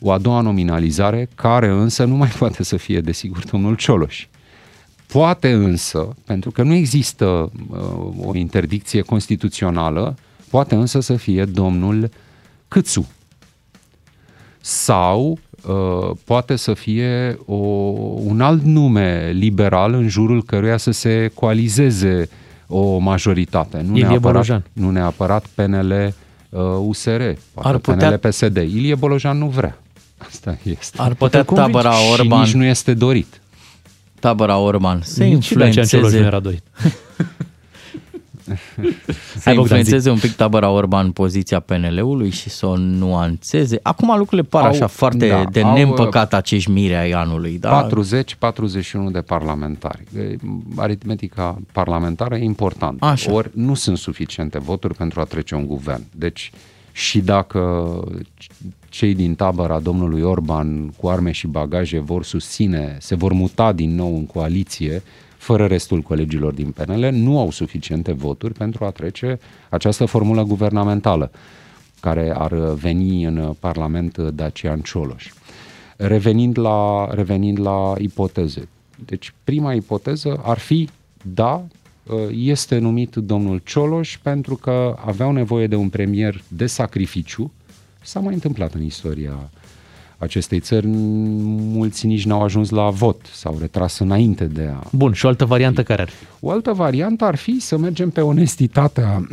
[0.01, 4.27] O a doua nominalizare care însă nu mai poate să fie, desigur, domnul Cioloș.
[5.07, 7.27] Poate însă, pentru că nu există
[7.71, 10.17] uh, o interdicție constituțională,
[10.51, 12.11] poate însă să fie domnul
[12.69, 13.09] Câțu.
[14.61, 15.39] Sau
[15.69, 17.55] uh, poate să fie o,
[18.25, 22.29] un alt nume liberal în jurul căruia să se coalizeze
[22.67, 23.77] o majoritate.
[23.81, 24.65] Nu Ilie neapărat, Bolojan.
[24.73, 26.15] nu neapărat PNL
[26.49, 27.21] uh, USR,
[27.55, 28.57] poate Ar putea- PNL PSD.
[28.57, 29.79] Ilie Bolojan nu vrea.
[30.19, 30.97] Asta este.
[31.01, 33.41] Ar putea tabăra Și Orban, nici nu este dorit.
[34.21, 36.63] tabăra Orban să Nici Dacian Cioloș influențeze, nu era dorit.
[38.47, 38.57] să
[39.45, 43.79] Hai, Bogdan, influențeze un pic tabăra Orban poziția PNL-ului și să o nuanțeze.
[43.83, 47.59] Acum lucrurile par Au- așa foarte da, de au, neîmpăcat acești mire ai anului.
[47.59, 47.87] Da?
[47.89, 47.91] 40-41
[49.13, 50.05] de parlamentari.
[50.19, 50.37] E,
[50.77, 53.05] Aritmetica parlamentară e importantă.
[53.05, 53.33] Așa.
[53.33, 56.03] Ori nu sunt suficiente voturi pentru a trece un guvern.
[56.15, 56.51] Deci
[56.93, 58.01] și dacă
[58.89, 63.95] cei din tabăra domnului Orban cu arme și bagaje vor susține, se vor muta din
[63.95, 65.03] nou în coaliție,
[65.47, 69.39] fără restul colegilor din PNL, nu au suficiente voturi pentru a trece
[69.71, 71.31] această formulă guvernamentală
[72.01, 75.33] care ar veni în Parlament Dacian Cioloș.
[75.97, 78.69] Revenind la, revenind la ipoteze.
[79.05, 80.89] Deci prima ipoteză ar fi,
[81.23, 81.63] da,
[82.31, 87.53] este numit domnul Cioloș pentru că aveau nevoie de un premier de sacrificiu.
[88.03, 89.51] S-a mai întâmplat în istoria
[90.19, 94.89] acestei țări, mulți nici n-au ajuns la vot, s-au retras înainte de a...
[94.93, 96.25] Bun, și o altă variantă care ar fi?
[96.41, 99.27] O altă variantă ar fi să mergem pe onestitatea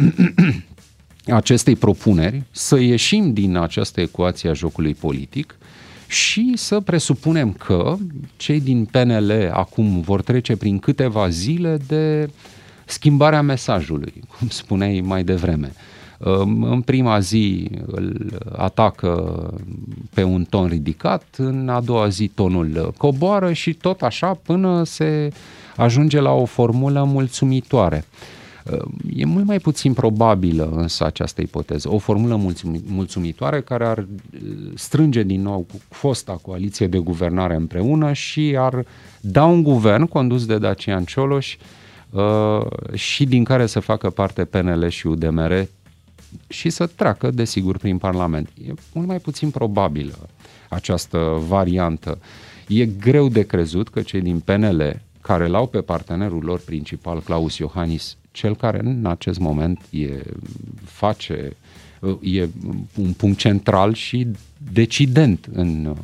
[1.27, 5.55] acestei propuneri, să ieșim din această ecuație a jocului politic
[6.07, 7.95] și să presupunem că
[8.37, 12.29] cei din PNL acum vor trece prin câteva zile de
[12.85, 15.73] schimbarea mesajului, cum spuneai mai devreme.
[16.61, 19.43] În prima zi îl atacă
[20.13, 25.31] pe un ton ridicat, în a doua zi tonul coboară și tot așa până se
[25.75, 28.05] ajunge la o formulă mulțumitoare.
[29.15, 31.89] E mult mai puțin probabilă însă această ipoteză.
[31.91, 34.07] O formulă mulțumi- mulțumitoare care ar
[34.75, 38.85] strânge din nou cu fosta coaliție de guvernare împreună și ar
[39.21, 41.57] da un guvern condus de Dacian Cioloș
[42.09, 45.67] uh, și din care să facă parte PNL și UDMR
[46.47, 48.49] și să treacă, desigur, prin Parlament.
[48.67, 50.29] E mult mai puțin probabilă
[50.69, 52.19] această variantă.
[52.67, 57.57] E greu de crezut că cei din PNL, care l-au pe partenerul lor principal, Claus
[57.57, 60.09] Iohannis, cel care în acest moment e,
[60.83, 61.55] face,
[62.21, 62.47] e
[62.97, 64.27] un punct central și
[64.71, 65.95] decident în,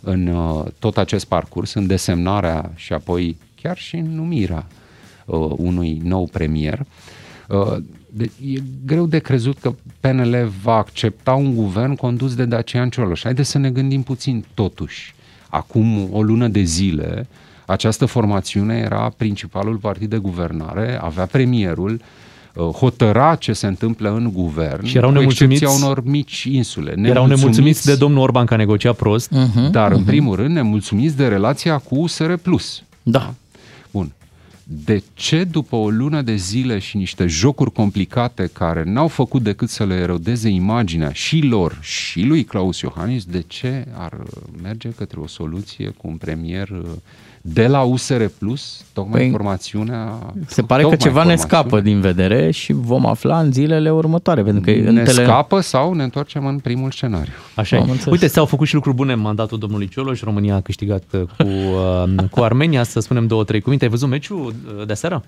[0.00, 0.36] în
[0.78, 4.66] tot acest parcurs, în desemnarea și apoi chiar și în numirea
[5.26, 6.86] uh, unui nou premier.
[8.12, 12.88] Uh, de, e greu de crezut că PNL va accepta un guvern condus de Dacian
[12.88, 13.22] Cioloș.
[13.22, 15.14] Haideți să ne gândim puțin totuși.
[15.48, 17.26] Acum o lună de zile,
[17.66, 22.00] această formațiune era principalul partid de guvernare, avea premierul,
[22.54, 26.94] uh, hotăra ce se întâmplă în guvern, Și erau cu excepția nemulțumiți- unor mici insule.
[27.02, 29.30] Erau nemulțumiți de domnul Orban că a negociat prost.
[29.30, 29.70] Mhm.
[29.70, 32.32] Dar, în primul rând, nemulțumiți de relația cu USR+.
[33.02, 33.34] Da.
[34.68, 34.84] Bun.
[34.84, 39.68] De ce după o lună de zile și niște jocuri complicate care n-au făcut decât
[39.68, 44.22] să le erodeze imaginea și lor și lui Claus Iohannis, de ce ar
[44.62, 46.90] merge către o soluție cu un premier uh,
[47.52, 50.18] de la USR Plus, tocmai Păi, formațiunea...
[50.46, 51.60] Se pare că tocmai ceva ne formațiunea.
[51.60, 55.24] scapă din vedere și vom afla în zilele următoare, pentru că în Ne tele...
[55.24, 57.32] scapă sau ne întoarcem în primul scenariu.
[57.54, 57.80] Așa e.
[57.80, 58.12] Am înțeles.
[58.12, 60.22] Uite, s-au făcut și lucruri bune în mandatul domnului Cioloș.
[60.22, 62.82] România a câștigat uh, cu, uh, cu Armenia.
[62.82, 63.84] Să spunem două, trei cuvinte.
[63.84, 65.24] Ai văzut meciul uh, de seară?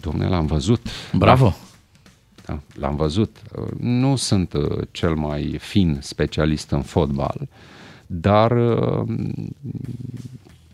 [0.00, 0.86] Domne, l-am văzut.
[1.12, 1.56] Bravo!
[2.46, 3.36] Da, l-am văzut.
[3.80, 7.48] Nu sunt uh, cel mai fin specialist în fotbal,
[8.06, 9.02] dar uh,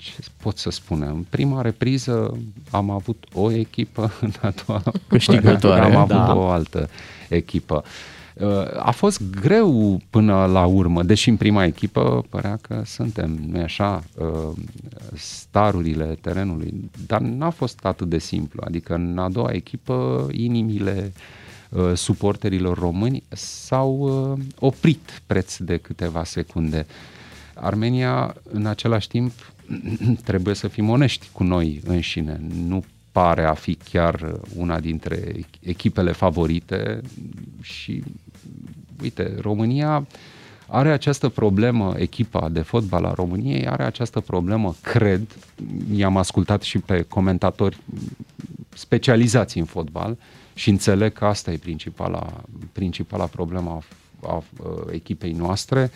[0.06, 1.02] ce pot să spun?
[1.02, 2.38] În prima repriză
[2.70, 6.36] am avut o echipă, în a doua Câștigătoare, am avut da.
[6.36, 6.88] o altă
[7.28, 7.84] echipă.
[8.34, 13.60] Uh, A fost greu până la urmă, deși în prima echipă părea că suntem, nu
[13.60, 14.56] așa, uh,
[15.14, 18.62] starurile terenului, dar n-a fost atât de simplu.
[18.66, 21.12] Adică în a doua echipă inimile
[21.70, 26.86] uh, suporterilor români s-au uh, oprit preț de câteva secunde.
[27.54, 29.32] Armenia, în același timp,
[30.24, 32.40] trebuie să fim onești cu noi înșine.
[32.66, 37.00] Nu pare a fi chiar una dintre echipele favorite
[37.60, 38.02] și,
[39.02, 40.06] uite, România
[40.66, 45.36] are această problemă, echipa de fotbal a României are această problemă, cred,
[45.94, 47.78] i-am ascultat și pe comentatori
[48.68, 50.16] specializați în fotbal
[50.54, 54.42] și înțeleg că asta e principala, principala problemă a, a, a
[54.90, 55.90] echipei noastre,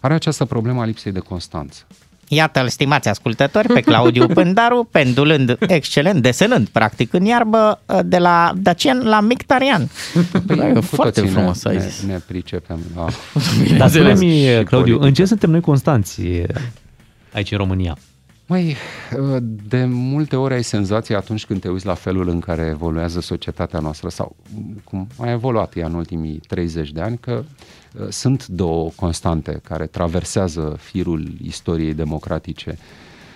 [0.00, 1.86] are această problemă a lipsei de constanță.
[2.34, 9.02] Iată-l, stimați ascultători, pe Claudiu Pândaru, pendulând excelent, desenând practic în iarbă de la Dacian
[9.04, 9.90] la Mictarian.
[10.46, 12.02] Păi, Da, e cu foarte toții frumos ne, ai ne, zis.
[12.02, 13.06] ne pricepem la...
[13.76, 15.04] Dar spune-mi, Și Claudiu, politică.
[15.04, 16.44] în ce suntem noi constanți uh,
[17.32, 17.98] aici în România?
[18.52, 18.76] Măi,
[19.68, 23.78] de multe ori ai senzația atunci când te uiți la felul în care evoluează societatea
[23.78, 24.36] noastră sau
[24.84, 27.44] cum a evoluat ea în ultimii 30 de ani, că
[27.94, 32.78] uh, sunt două constante care traversează firul istoriei democratice.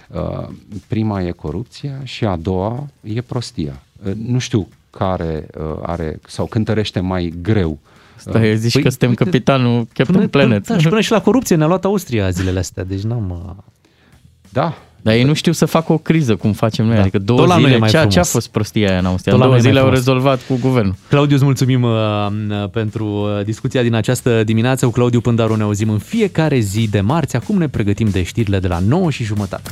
[0.09, 0.48] Uh,
[0.86, 3.82] Prima e corupția și a doua e prostia.
[4.06, 7.78] Uh, Nu știu care uh, are sau cântărește mai greu.
[8.16, 10.62] Stai, Uh, zici păi, că suntem uite, capitanul Captain Până, Planet.
[10.64, 13.30] Până, da, și până și la corupție ne-a luat Austria zilele astea, deci n-am...
[13.30, 13.62] uh,
[14.52, 14.74] Da.
[15.02, 17.01] Dar ei nu știu să facă o criză cum facem noi, Da.
[17.01, 18.14] adică două Tot la noi e zile, mai ce, frumos.
[18.14, 19.32] ce a fost prostia aia în Austria?
[19.32, 20.06] Tot În la două noi e zile mai au frumos.
[20.06, 20.94] rezolvat cu guvernul.
[21.09, 21.90] Claudiu, îți mulțumim uh,
[22.73, 24.86] pentru uh, discuția din această dimineață.
[24.86, 27.36] Cu Claudiu Pândaru ne auzim în fiecare zi de marți.
[27.36, 29.70] Acum ne pregătim de știrile de la 9 și jumătate.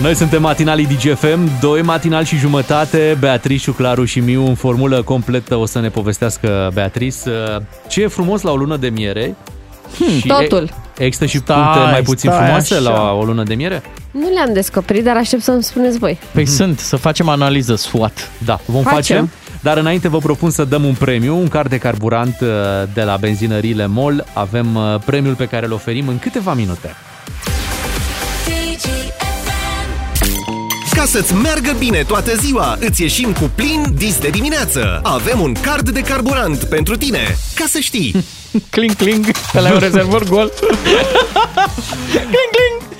[0.00, 5.56] Noi suntem matinalii DGFM, doi matinali și jumătate, Beatrice, Claru și Miu în formulă completă
[5.56, 9.36] o să ne povestească Beatrice uh, ce e frumos la o lună de miere.
[9.98, 10.70] Hmm, Și totul.
[10.98, 12.82] E, există și Stai, puncte mai puțin stai frumoase așa.
[12.82, 13.82] la o lună de miere?
[14.10, 16.18] Nu le-am descoperit, dar aștept să-mi spuneți voi.
[16.32, 18.30] Păi sunt, să facem analiză SWOT.
[18.44, 18.94] Da, vom face.
[18.94, 19.30] Facem.
[19.62, 22.48] Dar înainte vă propun să dăm un premiu, un card de carburant uh,
[22.94, 24.24] de la benzinăriile MOL.
[24.32, 26.94] Avem uh, premiul pe care îl oferim în câteva minute.
[30.94, 35.00] Ca să-ți meargă bine toată ziua, îți ieșim cu plin dis de dimineață.
[35.02, 37.36] Avem un card de carburant pentru tine.
[37.54, 38.14] Ca să știi.
[38.70, 40.52] cling, cling, ăla e un rezervor gol.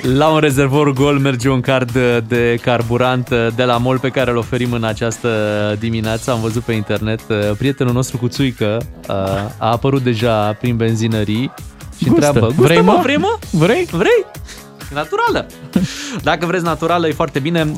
[0.02, 1.90] La un rezervor gol merge un card
[2.28, 5.28] de carburant uh, de la MOL pe care îl oferim în această
[5.78, 6.30] dimineață.
[6.30, 8.78] Am văzut pe internet, uh, prietenul nostru cu țuică
[9.08, 9.14] uh,
[9.58, 11.52] a apărut deja prin benzinării
[11.98, 12.14] și Gustă.
[12.26, 12.98] întreabă, "Gustă, Vrei, mă?
[13.02, 13.38] Vrei, mă?
[13.50, 13.84] Vrei?
[13.90, 14.26] Vrei?
[14.94, 15.46] Naturală.
[16.22, 17.62] Dacă vreți naturală, e foarte bine.
[17.62, 17.76] Uh,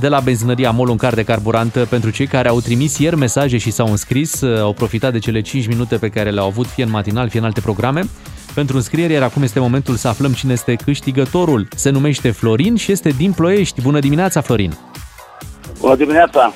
[0.00, 3.16] De la benzinăria MOL un card de carburant uh, pentru cei care au trimis ieri
[3.16, 6.66] mesaje și s-au înscris, uh, au profitat de cele 5 minute pe care le-au avut
[6.66, 8.08] fie în matinal, fie în alte programe.
[8.54, 11.68] Pentru înscriere, iar acum este momentul să aflăm cine este câștigătorul.
[11.76, 13.80] Se numește Florin și este din Ploiești.
[13.80, 14.72] Bună dimineața, Florin!
[15.80, 16.52] Bună dimineața!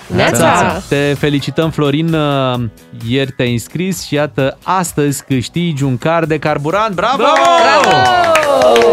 [0.88, 2.14] Te felicităm, Florin.
[2.14, 2.60] Uh,
[3.08, 6.94] Ieri te-ai înscris și iată, astăzi câștigi un card de carburant.
[6.94, 7.16] Bravo!
[7.16, 8.31] Bravo!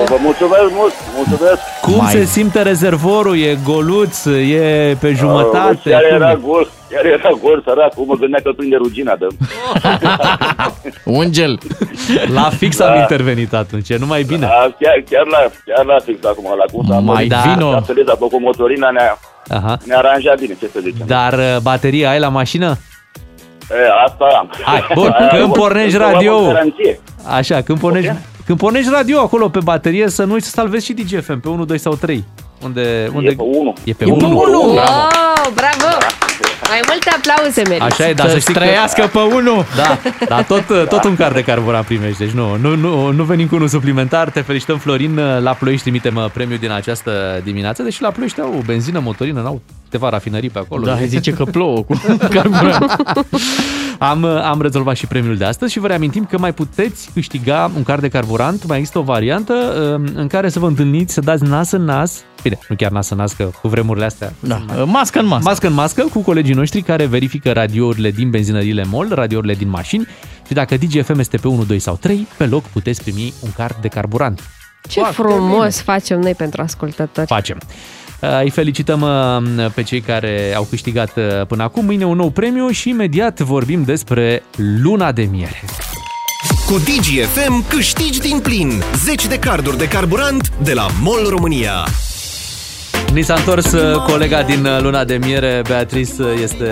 [0.06, 1.60] Vă mulțumesc mult, mulțumesc!
[1.82, 2.12] Cum Mai...
[2.12, 3.38] se simte rezervorul?
[3.38, 4.26] E goluț?
[4.26, 5.82] E pe jumătate?
[5.86, 6.38] Uh, chiar Cum era e?
[6.42, 9.28] gol, chiar era gol, săracul, mă gândea că prinde rugina de
[11.20, 11.58] Un gel.
[12.34, 14.40] La fix am intervenit atunci, e numai bine.
[14.40, 17.72] Da, chiar, chiar, la, chiar la fix acum, la cum s-a Mai mărit, vino.
[17.72, 19.78] S-a sărit, a făcut motorina, ne-a, Aha.
[19.86, 21.06] ne-a aranjat bine, ce să zicem.
[21.08, 22.78] Dar uh, bateria ai la mașină?
[23.72, 23.76] E,
[24.06, 24.50] asta am.
[24.64, 27.00] Hai, bun, Aia, când bun, pornești încă o am radio în garanție.
[27.28, 28.12] Așa, când pornești,
[28.50, 31.66] când pornești radio acolo pe baterie, să nu uiți să salvezi și DGFM pe 1,
[31.66, 32.24] 2 sau 3.
[32.64, 33.30] Unde, unde...
[33.30, 33.74] E pe 1.
[33.84, 34.28] E pe E 1.
[34.28, 34.76] Wow,
[35.54, 36.49] Bravo.
[36.60, 36.74] Bravo!
[36.74, 38.02] Mai mult Alte aplauze meriți.
[38.02, 39.66] Așa e, dar să Să știi trăiască pe unul.
[39.76, 43.48] Da, dar tot, tot un card de carburant primești, deci nu, nu, nu, nu venim
[43.48, 44.30] cu unul suplimentar.
[44.30, 49.00] Te felicităm, Florin, la Ploiești trimitem premiul din această dimineață, deși la Ploiești au benzină,
[49.00, 50.86] motorină, n-au câteva rafinării pe acolo.
[50.86, 52.02] Da, zice că plouă cu
[52.34, 53.16] carburant.
[54.00, 57.84] Am, am rezolvat și premiul de astăzi și vă reamintim că mai puteți câștiga un
[57.84, 58.68] card de carburant.
[58.68, 62.24] Mai există o variantă um, în care să vă întâlniți, să dați nas în nas.
[62.42, 64.34] Bine, nu chiar nas în nas, că cu vremurile astea.
[64.40, 65.50] Da, mască în mască.
[65.50, 70.08] Mască în mască cu colegii noștri care verifică radiourile din benzinările MOL, radiourile din mașini
[70.48, 73.76] și dacă DGFM este pe 1, 2 sau 3, pe loc puteți primi un card
[73.82, 74.42] de carburant.
[74.90, 77.28] Ce frumos facem noi pentru ascultători.
[77.28, 77.58] Facem.
[78.22, 81.86] Uh, Îi felicităm uh, pe cei care au câștigat uh, până acum.
[81.86, 85.64] Mâine un nou premiu și imediat vorbim despre luna de miere.
[86.66, 91.86] Cu DGFM câștigi din plin 10 de carduri de carburant de la MOL România.
[93.14, 96.66] Ni s-a întors uh, colega din uh, luna de miere, Beatrice uh, este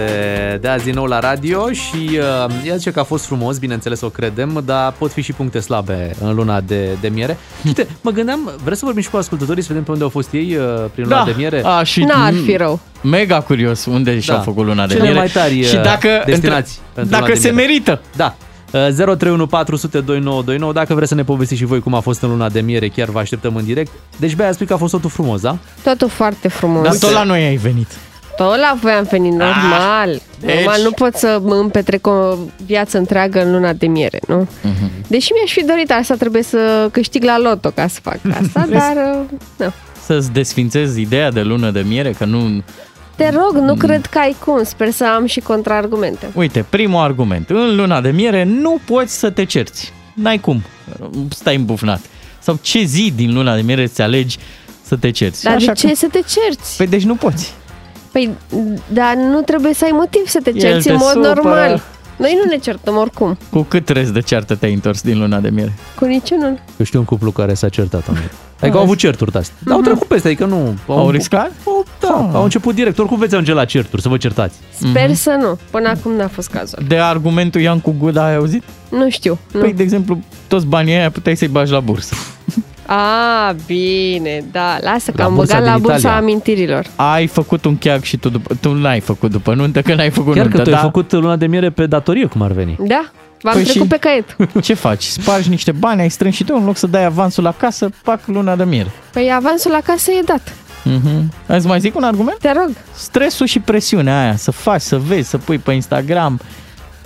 [0.61, 2.09] de azi din nou la radio și
[2.47, 5.59] uh, ea zice că a fost frumos, bineînțeles o credem, dar pot fi și puncte
[5.59, 7.37] slabe în luna de, de miere.
[7.65, 10.33] Uite, mă gândeam, vreți să vorbim și cu ascultătorii să vedem pe unde au fost
[10.33, 11.61] ei uh, prin luna de miere?
[11.65, 12.79] A, și N-ar fi rău.
[13.01, 14.99] Mega curios unde și-au făcut luna de Da.
[14.99, 15.17] Cele miere.
[15.17, 17.65] mai tari și uh, dacă, destinații pentru dacă luna de se miere.
[17.67, 18.01] merită.
[18.15, 18.35] Da.
[18.73, 22.29] Uh, 031 400 2929 Dacă vreți să ne povestiți și voi cum a fost în
[22.29, 24.91] luna de miere Chiar vă așteptăm în direct Deci Bea a spus că a fost
[24.93, 25.57] totul frumos, da?
[25.83, 26.83] Totul foarte frumos.
[26.83, 27.87] Dar tot la noi ai venit.
[28.37, 30.21] Tot la voi am venit, normal.
[30.39, 32.35] deci- Normal, nu pot să mă îmi petrec o
[32.65, 34.47] viață întreagă în luna de miere, nu?
[35.07, 38.93] Deși mi-aș fi dorit asta, trebuie să câștig la loto ca să fac asta, dar...
[38.95, 39.71] uh, Nu.
[40.05, 42.63] Să-ți desfințezi ideea de lună de miere, că nu...
[43.17, 44.63] Te rog, nu cred că ai cum.
[44.63, 46.29] Sper să am și contraargumente.
[46.35, 47.49] Uite, primul argument.
[47.49, 49.93] În luna de miere nu poți să te cerți.
[50.13, 50.61] N-ai cum.
[51.29, 51.99] Stai îmbufnat.
[52.39, 54.37] Sau ce zi din luna de miere ți alegi
[54.81, 55.43] să te cerți?
[55.43, 56.77] Dar Așa de ce că- să te cerți?
[56.77, 57.53] Păi deci nu poți.
[58.11, 58.29] Păi,
[58.93, 61.33] dar nu trebuie să ai motiv să te El cerți te în mod supără.
[61.33, 61.81] normal.
[62.17, 63.37] Noi nu ne certăm oricum.
[63.49, 65.73] Cu cât rest de ceartă te-ai întors din luna de miere?
[65.95, 66.59] Cu niciunul.
[66.77, 68.15] Eu știu un cuplu care s-a certat în
[68.61, 69.55] Adică au avut certuri de astea.
[69.59, 70.75] Dar au trecut peste, adică nu...
[70.87, 71.51] Au riscat?
[71.65, 72.99] Au, da, au început direct.
[72.99, 74.57] Oricum veți ajunge la certuri, să vă certați.
[74.79, 75.57] Sper să nu.
[75.71, 76.79] Până acum n-a fost cazul.
[76.87, 78.63] De argumentul Ian cu Guda ai auzit?
[78.89, 79.37] Nu știu.
[79.51, 79.59] Nu.
[79.59, 82.15] Păi, de exemplu, toți banii aia puteai să-i bagi la bursă.
[82.85, 84.77] A, bine, da.
[84.81, 86.17] Lasă că La am bursa băgat la din bursa Italia.
[86.17, 86.85] amintirilor.
[86.95, 88.53] Ai făcut un cheag și tu după...
[88.61, 90.75] Tu n-ai făcut după nuntă, că n-ai făcut Chiar nuntă, că tu da?
[90.75, 92.77] ai făcut luna de miere pe datorie, cum ar veni.
[92.87, 93.11] Da,
[93.41, 94.35] v-am Păi trecut și- pe caiet.
[94.61, 95.03] Ce faci?
[95.03, 98.19] Spargi niște bani, ai strâns și tu, în loc să dai avansul la casă, pac
[98.27, 98.91] luna de miere.
[99.11, 100.53] Păi avansul la casă e dat.
[100.83, 101.31] Mhm.
[101.45, 102.37] Îți mai zic un argument?
[102.37, 102.69] Te rog.
[102.95, 106.39] Stresul și presiunea aia, să faci, să vezi, să pui pe Instagram.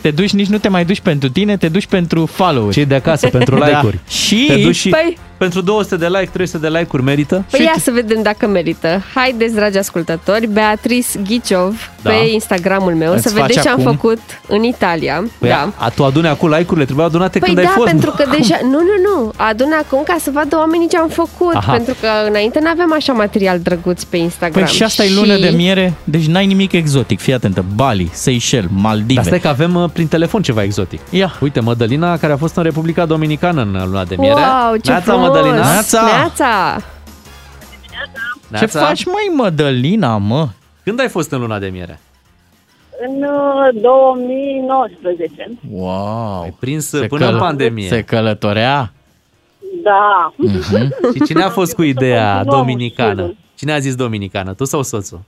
[0.02, 2.96] Te duci, nici nu te mai duci pentru tine, te duci pentru follow Cei de
[2.96, 3.66] acasă, pentru Da.
[3.66, 4.00] like-uri.
[4.08, 4.46] Și...
[4.48, 7.44] Te duci și Păi- pentru 200 de like, 300 de like-uri merită?
[7.52, 9.02] Păi ia să vedem dacă merită.
[9.16, 12.10] Haideți, dragi ascultători, Beatrice Ghiciov Da.
[12.10, 13.92] pe Instagramul meu, Îți să faci vedeți ce am acum?
[13.92, 15.24] făcut în Italia.
[15.40, 15.70] Păi da.
[15.78, 17.88] a, tu adune acum like-urile, trebuiau adunate Păi când da, ai fost.
[17.88, 18.58] pentru că deja...
[18.64, 19.32] Nu, nu, nu.
[19.36, 21.54] Adun acum ca să vadă oamenii ce am făcut.
[21.54, 21.72] Aha.
[21.72, 24.64] Pentru că înainte nu aveam așa material drăguț pe Instagram.
[24.64, 27.20] Păi și asta e lună de miere, deci n-ai nimic exotic.
[27.20, 29.14] Fii atentă, Bali, Seychelles, Maldive.
[29.14, 31.00] Dar stai că avem uh, prin telefon ceva exotic.
[31.10, 31.38] Ia.
[31.40, 34.34] Uite, Mădălina care a fost în Republica Dominicană în luna de miere.
[34.36, 35.30] Wow, ce Neața, frumos!
[35.34, 35.56] Mădălina.
[35.56, 36.78] Neața!
[36.78, 38.80] Ce Neața.
[38.86, 40.48] faci, mai Mădălina, mă?
[40.84, 42.00] Când ai fost în luna de miere?
[43.08, 45.50] În uh, 2019.
[45.72, 46.42] Wow!
[46.42, 47.88] Ai prins Se până în pandemie.
[47.88, 48.94] Se călătorea?
[49.84, 50.34] Da.
[50.36, 50.94] Mhm.
[51.14, 53.12] Și cine a fost cu ideea Continuăm dominicană?
[53.22, 53.36] șirul.
[53.56, 54.54] Cine a zis dominicană?
[54.54, 55.20] Tu sau soțul?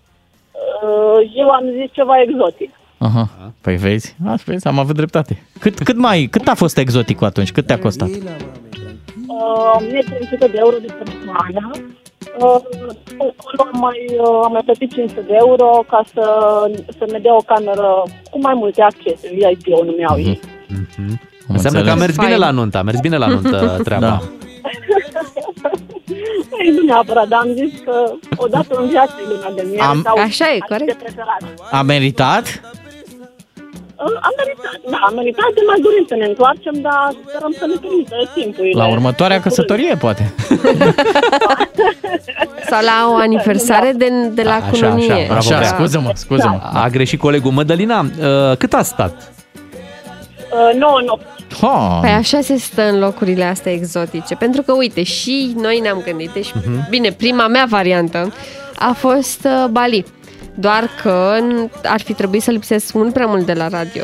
[0.51, 2.69] Uh, Eu am zis ceva exotic.
[2.97, 3.29] Aha.
[3.61, 5.43] Păi vezi, a, vezi, am avut dreptate.
[5.59, 7.51] Cât, cât, mai, cât a fost exoticul atunci?
[7.51, 8.09] Cât te-a costat?
[9.43, 11.69] Uh, 1500 de euro de persoană.
[12.39, 12.59] Uh,
[13.37, 16.23] acolo am mai, uh, am mai plătit 500 de euro ca să,
[16.97, 19.29] să ne dea o cameră cu mai multe accese.
[19.33, 20.39] VIP o numeau ei.
[21.47, 22.39] Înseamnă că a mers bine Fain.
[22.39, 24.05] la nuntă, a mers bine la nuntă treaba.
[24.07, 24.19] Da.
[26.63, 29.81] Ei, nu neapărat, dar am zis că odată în viață e luna de miere.
[29.81, 30.85] Am- sau Așa e, aș corect.
[30.91, 31.41] de preferat.
[31.71, 32.61] A meritat?
[34.05, 37.65] Uh, Am meritat, da, am meritat, ne mai dorim să ne întoarcem, dar sperăm să
[37.71, 38.69] ne permită timpul.
[38.81, 40.23] La următoarea căsătorie, poate.
[42.69, 45.13] Sau la o aniversare de, de la Așa, cununie.
[45.13, 45.57] așa, bravo, Da.
[45.57, 45.67] Bea.
[45.67, 46.59] Scuză-mă, scuză-mă.
[46.73, 47.99] A greșit colegul Mădălina.
[47.99, 49.31] Uh, cât a stat?
[50.73, 51.25] Uh, 9 nopți.
[51.61, 51.97] Ha.
[52.01, 54.35] Păi așa se stă în locurile astea exotice.
[54.35, 56.29] Pentru că, uite, și noi ne-am gândit.
[56.29, 56.89] Deci, Mhm.
[56.89, 58.33] bine, prima mea variantă
[58.79, 60.05] a fost uh, Bali.
[60.55, 64.03] Doar că n- ar fi trebuit să lipsesc mult prea mult de la radio.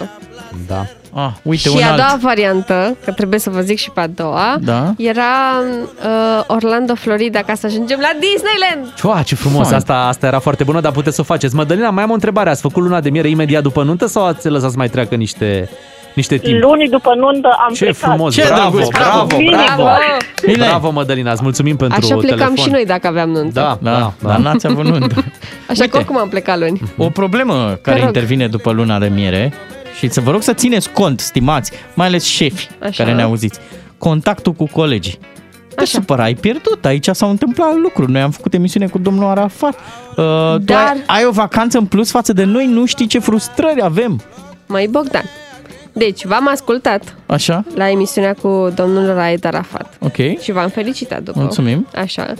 [0.68, 0.86] Da.
[1.14, 1.96] Ah, uite, și un a alt.
[1.96, 4.94] doua variantă, că trebuie să vă zic și pe a doua, Da.
[4.98, 5.24] era
[6.04, 8.94] uh, Orlando, Florida, ca să ajungem la Disneyland.
[8.96, 9.76] Cioa, ce frumos, Fain.
[9.76, 11.56] asta, asta era foarte bună, dar puteți să o faceți.
[11.56, 12.50] Mădălina, mai am o întrebare.
[12.50, 15.70] Ați făcut luna de miere imediat după nuntă sau ați lăsat să mai treacă niște,
[16.14, 16.62] niște timp?
[16.62, 18.10] Luni după nuntă am Ce plecat.
[18.10, 19.98] frumos, Ce bravo, drăguț, bravo, Bine, bravo, bă.
[20.46, 20.66] Bine.
[20.68, 22.56] bravo, Mădălina, îți mulțumim pentru Așa plecam telefon.
[22.56, 23.52] și noi dacă aveam nuntă.
[23.60, 24.38] Da, Da, da, dar da.
[24.38, 25.24] n-ați avut nuntă.
[25.70, 26.82] Așa că oricum am plecat luni.
[26.98, 28.06] O problemă care rog.
[28.08, 29.54] intervine după luna de miere
[29.98, 33.04] și să vă rog să țineți cont, stimați, mai ales șefi Așa.
[33.04, 33.60] care ne auziți,
[33.98, 35.20] contactul cu colegii.
[35.76, 36.86] Te supăra, ai pierdut.
[36.86, 38.12] Aici s-au întâmplat lucruri.
[38.12, 39.74] Noi am făcut emisiune cu domnul Arafat.
[39.74, 40.16] Uh,
[40.54, 43.82] tu Dar- ai, ai o vacanță în plus față de noi, nu știi ce frustrări
[43.84, 44.22] avem.
[44.66, 45.24] Mai Bogdan.
[46.00, 47.64] Deci, v-am ascultat Așa?
[47.76, 49.98] la emisiunea cu domnul Raed Arafat.
[50.00, 50.40] Ok.
[50.42, 51.40] Și v-am felicitat după.
[51.40, 51.88] Mulțumim.
[51.96, 52.34] Așa.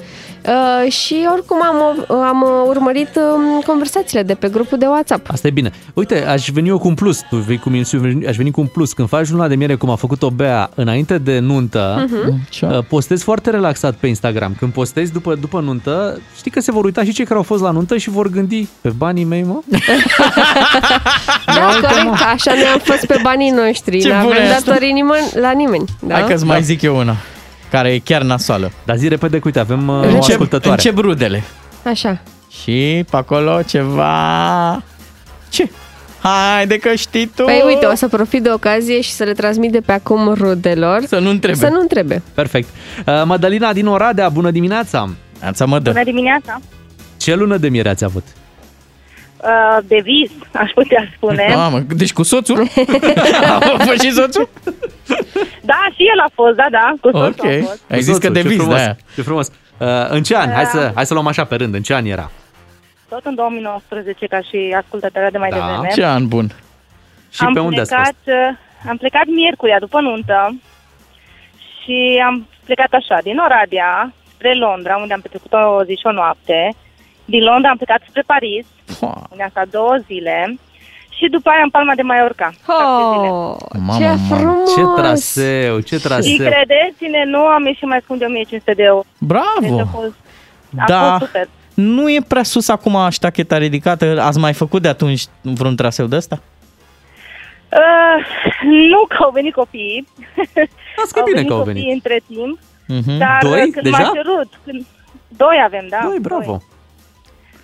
[0.46, 5.32] Uh, și oricum am, am urmărit um, conversațiile de pe grupul de WhatsApp.
[5.32, 5.72] Asta e bine.
[5.94, 7.22] Uite, aș veni eu cu un plus.
[7.30, 8.94] Tu vei cu misiune, aș veni cu un plus.
[8.94, 12.44] Când faci luna de miere, cum a făcut-o Bea, înainte de nuntă, Mhm.
[12.62, 14.56] uh, postezi foarte relaxat pe Instagram.
[14.60, 17.62] Când postezi după, după nuntă, știi că se vor uita și cei care au fost
[17.62, 19.60] la nuntă și vor gândi pe banii mei, mă?
[21.46, 24.00] Da, corect, că așa ne-am fost pe banii noștri.
[24.02, 24.64] Ce Nu bună avem e asta.
[24.72, 25.84] datorii nimeni, la nimeni.
[26.00, 26.14] Da?
[26.14, 27.16] Hai că-ți mai zic eu una,
[27.72, 28.72] care e chiar nasoală.
[28.86, 30.82] Dar zi repede, că uite, avem uh, o Încep, ascultătoare.
[30.84, 31.44] încep rudele.
[31.84, 32.22] Așa.
[32.64, 34.84] Și pe acolo ceva...
[35.50, 35.70] Ce?
[36.22, 37.44] Haide că știi tu!
[37.44, 41.00] Păi uite, o să profit de ocazie și să le transmit de pe acum rudelor.
[41.08, 41.58] Să nu întrebe.
[41.58, 42.22] Să nu întrebe.
[42.34, 42.68] Perfect.
[43.06, 45.10] Uh, Madalina din Oradea, bună dimineața!
[45.44, 45.92] Ața mă dă.
[45.92, 46.60] Bună dimineața!
[47.18, 48.24] Ce lună de miere ați avut?
[49.44, 51.52] Uh, de vis, aș putea spune.
[51.56, 52.60] Mamă, deci cu soțul?
[53.56, 54.50] a fost și soțul?
[55.62, 57.46] Da, și el a fost, da, da, cu soțul Ok.
[57.46, 57.84] a fost.
[57.92, 58.98] Ai zis că Soțul, de ce vis, frumos, de-aia.
[59.16, 59.48] Ce frumos.
[59.78, 60.52] Uh, în ce an?
[60.52, 61.74] Hai să, hai să luăm așa pe rând.
[61.74, 62.32] În ce an era?
[63.10, 65.56] Tot în 2019, ca și ascultătoarea de mai Da.
[65.56, 65.88] devreme.
[65.96, 66.52] Ce an bun.
[67.32, 70.56] Și am pe unde ați plecat, uh, Am plecat miercuria după nuntă
[71.84, 76.12] și am plecat așa, din Oradea spre Londra, unde am petrecut o zi și o
[76.12, 76.76] noapte.
[77.30, 78.66] Din Londra am plecat spre Paris,
[79.32, 80.58] unde am stat două zile.
[81.18, 82.52] Și după aia în Palma de Mallorca.
[82.68, 84.74] Oh, Mamă, ce mamă, frumos!
[84.76, 86.36] Ce traseu, ce Și traseu.
[86.36, 89.04] credeți-ne, nu am ieșit mai scump de 1500 de euro.
[89.18, 89.86] Deci a Bravo!
[89.92, 90.14] fost,
[90.80, 91.10] a Da.
[91.18, 91.48] fost super.
[91.74, 94.22] Nu e prea sus acum ștacheta ridicată.
[94.22, 96.42] Ați mai făcut de atunci vreun traseu de ăsta?
[97.72, 98.26] Uh,
[98.64, 100.08] nu că au venit copiii.
[100.98, 101.94] Las că au bine venit că au copiii venit.
[101.94, 102.60] între timp.
[102.88, 103.18] Mhm.
[103.18, 103.70] Dar Doi?
[103.72, 103.98] când Deja?
[103.98, 104.86] m-a cerut, când...
[105.28, 106.00] doi avem, da.
[106.04, 106.62] Doi, bravo.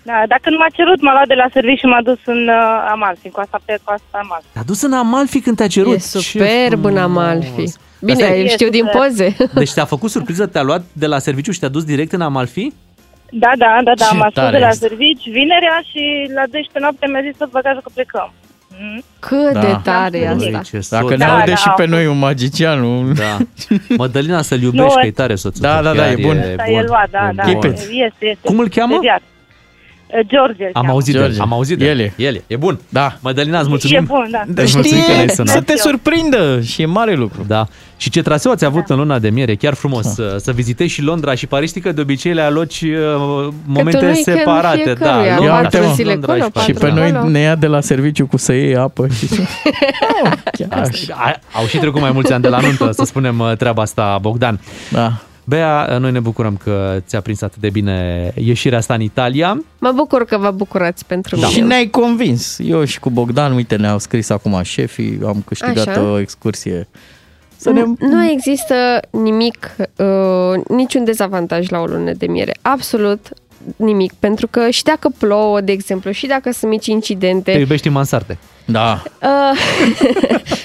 [0.10, 2.92] Da, dar când m-a cerut, m-a luat de la serviciu și m-a dus în uh,
[2.94, 4.48] Amalfi, cu asta pe coasta Amalfi.
[4.54, 5.96] Te-a dus în Amalfi când te-a cerut.
[5.96, 7.64] E superb în Amalfi.
[8.02, 9.02] Bine, Asta e- îl știu din super.
[9.02, 9.36] poze.
[9.62, 12.72] Deci te-a făcut surpriză, te-a luat de la serviciu și te-a dus direct în Amalfi?
[13.32, 14.88] Da, da, da, da, Ce m-a spus tare de la este.
[14.88, 16.02] servici vinerea și
[16.34, 18.34] la 12 noapte mi-a zis tot bagajul că plecăm.
[18.80, 19.02] Mm.
[19.20, 19.60] Cât Da.
[19.60, 20.62] de tare e Băi, asta.
[20.62, 20.90] ce soț.
[20.90, 21.94] Dacă ne Da, aude da, și au pe fost.
[21.94, 23.14] noi un magician, un...
[23.14, 23.38] Da.
[24.02, 25.62] Mădălina să-l iubești, Nu, că e tare soțul.
[25.62, 26.38] Da, tău, da, da, chiar e bun.
[26.38, 27.44] Asta e luat, da, E da.
[27.60, 27.72] bun.
[27.74, 28.38] Este, este.
[28.44, 28.94] Cum îl cheamă?
[28.94, 29.20] Deviat.
[29.20, 29.34] Uh,
[30.28, 30.92] George îl Am cheamă.
[30.92, 31.42] auzit de el, George.
[31.42, 32.14] am auzit de El e.
[32.18, 32.80] El e, e bun.
[32.90, 33.18] Da.
[33.22, 34.04] Mădălina, îți E mulțumim.
[34.08, 34.42] bun, da.
[34.48, 35.54] Deci mulțumim că ne-ai sunat.
[35.54, 37.44] să te surprindă și e mare lucru.
[37.48, 37.66] Da.
[37.98, 41.02] Și ce traseu ați avut în luna de miere, chiar frumos, să, să vizitezi și
[41.02, 44.94] Londra și Paris, știi că de obicei le aloci uh, momente un weekend separate.
[45.00, 46.94] Da, fiecăruia, Londra, patru Londra zile Londra acolo, și Și Paris.
[46.94, 47.30] pe noi acolo.
[47.30, 49.28] ne ia de la serviciu cu să iei apă și
[50.24, 53.40] oh, chiar Asta- a- Au și trecut mai mulți ani de la nuntă, să spunem
[53.40, 54.60] uh, treaba asta, Bogdan.
[54.92, 55.12] Da.
[55.48, 59.64] Bea, noi ne bucurăm că ți-a prins atât de bine ieșirea asta în Italia.
[59.80, 61.48] Mă bucur că vă bucurați pentru Da.
[61.48, 61.68] Și mine.
[61.68, 62.58] ne-ai convins.
[62.64, 66.02] Eu și cu Bogdan, uite, ne-au scris acum șefii, am câștigat Așa.
[66.02, 66.88] o excursie.
[67.58, 67.80] Să ne...
[67.82, 72.56] Nu- Nu există nimic, uh, niciun dezavantaj la o lună de miere.
[72.62, 73.28] Absolut
[73.76, 74.14] nimic.
[74.20, 77.94] Pentru că și dacă plouă, de exemplu, și dacă sunt mici incidente, Te iubești în
[77.94, 78.38] mansarde.
[78.66, 79.04] Da.
[79.22, 79.60] Uh,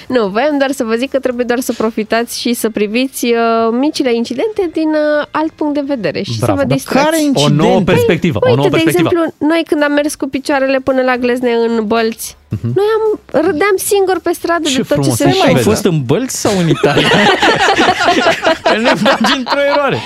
[0.15, 3.33] nu, voiam doar să vă zic că trebuie doar să profitați și să priviți uh,
[3.79, 6.45] micile incidente din uh, alt punct de vedere și Bravo.
[6.45, 7.05] să vă Dar distrați.
[7.05, 7.63] care O incidente?
[7.63, 8.37] nouă perspectivă.
[8.41, 9.09] o Uite, nouă de perspectivă.
[9.13, 13.75] exemplu, noi când am mers cu picioarele până la glezne în bălți, noi am râdeam
[13.75, 15.57] singur pe stradă Ce de tot frumos, ce se ai Ai mai vede.
[15.57, 15.71] întâmplă.
[15.73, 17.07] fost în Bălți sau în Italia?
[18.63, 19.97] Că ne faci într-o eroare.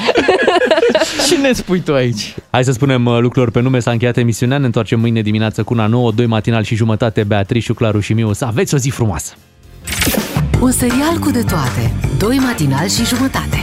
[1.28, 2.36] Ce ne spui tu aici?
[2.50, 5.74] Hai să spunem uh, lucrurilor pe nume, s-a încheiat emisiunea, ne întoarcem mâine dimineață cu
[5.74, 8.34] una nouă, doi matinal și jumătate, Beatrice, Claru și Miu.
[8.34, 9.34] Să aveți o zi frumoasă!
[10.62, 11.94] Un serial cu de toate.
[12.18, 13.58] Doi matinali și jumătate.